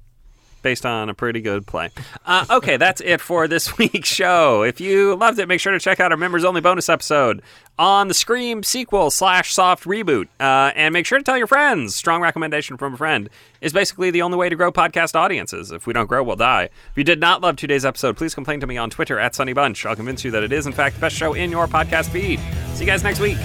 Based 0.61 0.85
on 0.85 1.09
a 1.09 1.13
pretty 1.13 1.41
good 1.41 1.67
play. 1.67 1.89
Uh, 2.25 2.45
okay, 2.49 2.77
that's 2.77 2.99
it 3.01 3.21
for 3.21 3.47
this 3.47 3.77
week's 3.77 4.09
show. 4.09 4.63
If 4.63 4.81
you 4.81 5.15
loved 5.15 5.39
it, 5.39 5.47
make 5.47 5.59
sure 5.59 5.71
to 5.71 5.79
check 5.79 5.99
out 5.99 6.11
our 6.11 6.17
members 6.17 6.43
only 6.43 6.61
bonus 6.61 6.89
episode 6.89 7.41
on 7.79 8.07
the 8.07 8.13
Scream 8.13 8.63
sequel 8.63 9.11
slash 9.11 9.53
soft 9.53 9.85
reboot. 9.85 10.27
Uh, 10.39 10.71
and 10.75 10.93
make 10.93 11.05
sure 11.05 11.17
to 11.17 11.23
tell 11.23 11.37
your 11.37 11.47
friends. 11.47 11.95
Strong 11.95 12.21
recommendation 12.21 12.77
from 12.77 12.93
a 12.93 12.97
friend 12.97 13.29
is 13.61 13.73
basically 13.73 14.11
the 14.11 14.21
only 14.21 14.37
way 14.37 14.49
to 14.49 14.55
grow 14.55 14.71
podcast 14.71 15.15
audiences. 15.15 15.71
If 15.71 15.87
we 15.87 15.93
don't 15.93 16.07
grow, 16.07 16.23
we'll 16.23 16.35
die. 16.35 16.63
If 16.63 16.97
you 16.97 17.03
did 17.03 17.19
not 17.19 17.41
love 17.41 17.55
today's 17.55 17.85
episode, 17.85 18.17
please 18.17 18.33
complain 18.33 18.59
to 18.59 18.67
me 18.67 18.77
on 18.77 18.89
Twitter 18.89 19.19
at 19.19 19.35
Sonny 19.35 19.53
Bunch. 19.53 19.85
I'll 19.85 19.95
convince 19.95 20.23
you 20.23 20.31
that 20.31 20.43
it 20.43 20.51
is, 20.51 20.67
in 20.67 20.73
fact, 20.73 20.95
the 20.95 21.01
best 21.01 21.15
show 21.15 21.33
in 21.33 21.51
your 21.51 21.67
podcast 21.67 22.09
feed. 22.09 22.39
See 22.73 22.83
you 22.83 22.89
guys 22.89 23.03
next 23.03 23.19
week. 23.19 23.37